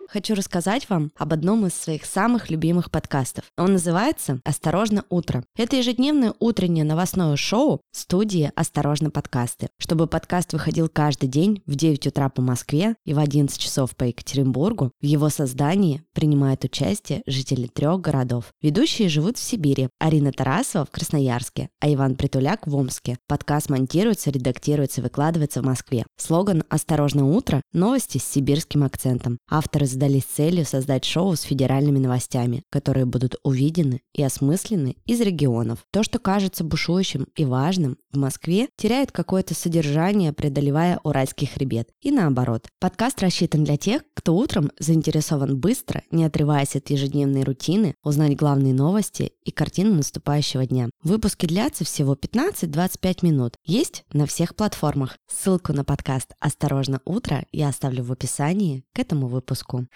Хочу 0.09 0.35
рассказать 0.35 0.89
вам 0.89 1.11
об 1.17 1.33
одном 1.33 1.65
из 1.65 1.73
своих 1.73 2.05
самых 2.05 2.49
любимых 2.49 2.91
подкастов. 2.91 3.43
Он 3.57 3.73
называется 3.73 4.39
«Осторожно, 4.45 5.03
утро». 5.09 5.43
Это 5.57 5.75
ежедневное 5.75 6.33
утреннее 6.39 6.85
новостное 6.85 7.35
шоу 7.35 7.81
студии 7.91 8.49
«Осторожно, 8.55 9.09
подкасты». 9.09 9.67
Чтобы 9.77 10.07
подкаст 10.07 10.53
выходил 10.53 10.87
каждый 10.87 11.27
день 11.27 11.61
в 11.65 11.75
9 11.75 12.07
утра 12.07 12.29
по 12.29 12.41
Москве 12.41 12.95
и 13.03 13.13
в 13.13 13.19
11 13.19 13.59
часов 13.59 13.97
по 13.97 14.05
Екатеринбургу, 14.05 14.91
в 15.01 15.05
его 15.05 15.27
создании 15.27 16.03
принимают 16.13 16.63
участие 16.63 17.21
жители 17.27 17.67
трех 17.67 17.99
городов. 17.99 18.53
Ведущие 18.61 19.09
живут 19.09 19.37
в 19.37 19.43
Сибири. 19.43 19.89
Арина 19.99 20.31
Тарасова 20.31 20.85
в 20.85 20.91
Красноярске, 20.91 21.69
а 21.81 21.93
Иван 21.93 22.15
Притуляк 22.15 22.65
в 22.65 22.75
Омске. 22.75 23.17
Подкаст 23.27 23.69
монтируется, 23.69 24.31
редактируется, 24.31 25.01
выкладывается 25.01 25.61
в 25.61 25.65
Москве. 25.65 26.05
Слоган 26.15 26.63
«Осторожно, 26.69 27.25
утро»– 27.25 27.61
новости 27.73 28.19
с 28.19 28.23
сибирским 28.23 28.85
акцентом. 28.85 29.37
Авторы 29.49 29.85
задались 29.97 30.25
целью 30.25 30.63
создать 30.63 31.05
шоу 31.05 31.35
с 31.35 31.41
федеральными 31.41 31.97
новостями, 31.97 32.63
которые 32.69 33.05
будут 33.05 33.37
увидены 33.43 34.01
и 34.13 34.21
осмыслены 34.21 34.95
из 35.07 35.19
регионов. 35.21 35.79
То, 35.91 36.03
что 36.03 36.19
кажется 36.19 36.63
бушующим 36.63 37.25
и 37.35 37.45
важным 37.45 37.97
в 38.11 38.17
Москве, 38.17 38.69
теряет 38.77 39.11
какое-то 39.11 39.55
содержание, 39.55 40.33
преодолевая 40.33 40.99
Уральский 41.03 41.47
хребет. 41.47 41.89
И 42.01 42.11
наоборот. 42.11 42.67
Подкаст 42.79 43.23
рассчитан 43.23 43.63
для 43.63 43.75
тех, 43.75 44.03
кто 44.13 44.35
утром 44.35 44.69
заинтересован 44.77 45.59
быстро, 45.59 46.03
не 46.11 46.25
отрываясь 46.25 46.75
от 46.75 46.91
ежедневной 46.91 47.43
рутины, 47.43 47.95
узнать 48.03 48.35
главные 48.35 48.75
новости 48.75 49.31
и 49.43 49.49
картину 49.49 49.95
наступающего 49.95 50.67
дня. 50.67 50.89
Выпуски 51.01 51.47
длятся 51.47 51.85
всего 51.85 52.13
15-25 52.13 53.17
минут. 53.23 53.55
Есть 53.65 54.03
на 54.13 54.27
всех 54.27 54.55
платформах. 54.55 55.17
Ссылку 55.27 55.73
на 55.73 55.83
подкаст 55.83 56.33
«Осторожно, 56.39 57.01
утро» 57.03 57.45
я 57.51 57.69
оставлю 57.69 58.03
в 58.03 58.11
описании 58.11 58.83
к 58.93 58.99
этому 58.99 59.27
выпуску. 59.27 59.86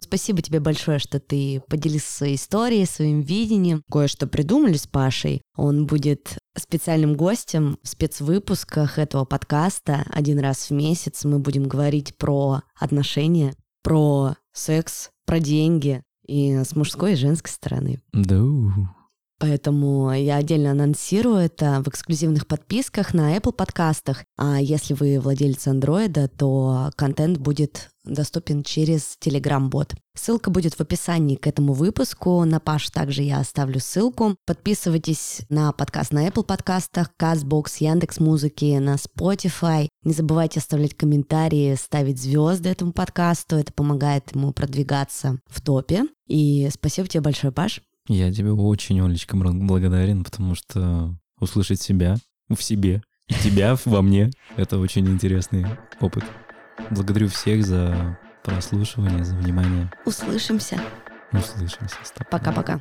Спасибо 0.00 0.40
тебе 0.40 0.60
большое, 0.60 1.00
что 1.00 1.18
ты 1.18 1.60
поделился 1.68 2.12
своей 2.12 2.36
историей, 2.36 2.86
своим 2.86 3.22
видением. 3.22 3.82
Кое-что 3.90 4.28
придумали 4.28 4.76
с 4.76 4.86
Пашей. 4.86 5.42
Он 5.56 5.86
будет 5.86 6.38
специальным 6.56 7.16
гостем 7.16 7.76
в 7.82 7.88
спецвыпусках 7.88 9.00
этого 9.00 9.24
подкаста. 9.24 10.04
Один 10.10 10.38
раз 10.38 10.70
в 10.70 10.72
месяц 10.72 11.24
мы 11.24 11.40
будем 11.40 11.64
говорить 11.64 12.16
про 12.16 12.62
отношения, 12.78 13.54
про 13.82 14.36
секс, 14.52 15.10
про 15.26 15.40
деньги 15.40 16.02
и 16.26 16.54
с 16.54 16.76
мужской 16.76 17.14
и 17.14 17.16
женской 17.16 17.50
стороны. 17.52 18.00
Да. 18.12 18.42
Поэтому 19.38 20.12
я 20.12 20.36
отдельно 20.36 20.70
анонсирую 20.70 21.36
это 21.36 21.82
в 21.84 21.88
эксклюзивных 21.88 22.46
подписках 22.46 23.12
на 23.12 23.36
Apple 23.36 23.52
подкастах. 23.52 24.24
А 24.38 24.60
если 24.60 24.94
вы 24.94 25.20
владелец 25.20 25.66
андроида, 25.66 26.28
то 26.28 26.90
контент 26.96 27.38
будет 27.38 27.90
доступен 28.04 28.62
через 28.62 29.16
Telegram-бот. 29.20 29.94
Ссылка 30.14 30.50
будет 30.50 30.74
в 30.74 30.80
описании 30.80 31.36
к 31.36 31.46
этому 31.46 31.74
выпуску. 31.74 32.44
На 32.44 32.60
Паш 32.60 32.88
также 32.90 33.22
я 33.22 33.40
оставлю 33.40 33.80
ссылку. 33.80 34.36
Подписывайтесь 34.46 35.42
на 35.50 35.72
подкаст 35.72 36.12
на 36.12 36.26
Apple 36.26 36.44
подкастах, 36.44 37.10
CastBox, 37.20 37.66
Яндекс 37.80 38.20
Музыки, 38.20 38.78
на 38.78 38.94
Spotify. 38.94 39.88
Не 40.02 40.12
забывайте 40.14 40.60
оставлять 40.60 40.94
комментарии, 40.94 41.74
ставить 41.74 42.20
звезды 42.20 42.70
этому 42.70 42.92
подкасту. 42.92 43.56
Это 43.56 43.72
помогает 43.72 44.34
ему 44.34 44.52
продвигаться 44.52 45.38
в 45.46 45.60
топе. 45.60 46.04
И 46.26 46.68
спасибо 46.72 47.08
тебе 47.08 47.20
большое, 47.20 47.52
Паш. 47.52 47.82
Я 48.08 48.32
тебе 48.32 48.52
очень, 48.52 49.00
Олечка, 49.00 49.36
бл- 49.36 49.52
благодарен, 49.66 50.24
потому 50.24 50.54
что 50.54 51.14
услышать 51.40 51.80
себя 51.80 52.16
в 52.48 52.62
себе 52.62 53.02
и 53.28 53.34
тебя 53.34 53.76
во 53.84 54.02
мне. 54.02 54.30
Это 54.56 54.78
очень 54.78 55.06
интересный 55.08 55.66
опыт. 56.00 56.24
Благодарю 56.90 57.28
всех 57.28 57.64
за 57.64 58.18
прослушивание, 58.44 59.24
за 59.24 59.36
внимание. 59.36 59.90
Услышимся. 60.04 60.80
Услышимся. 61.32 61.96
Пока-пока. 62.30 62.80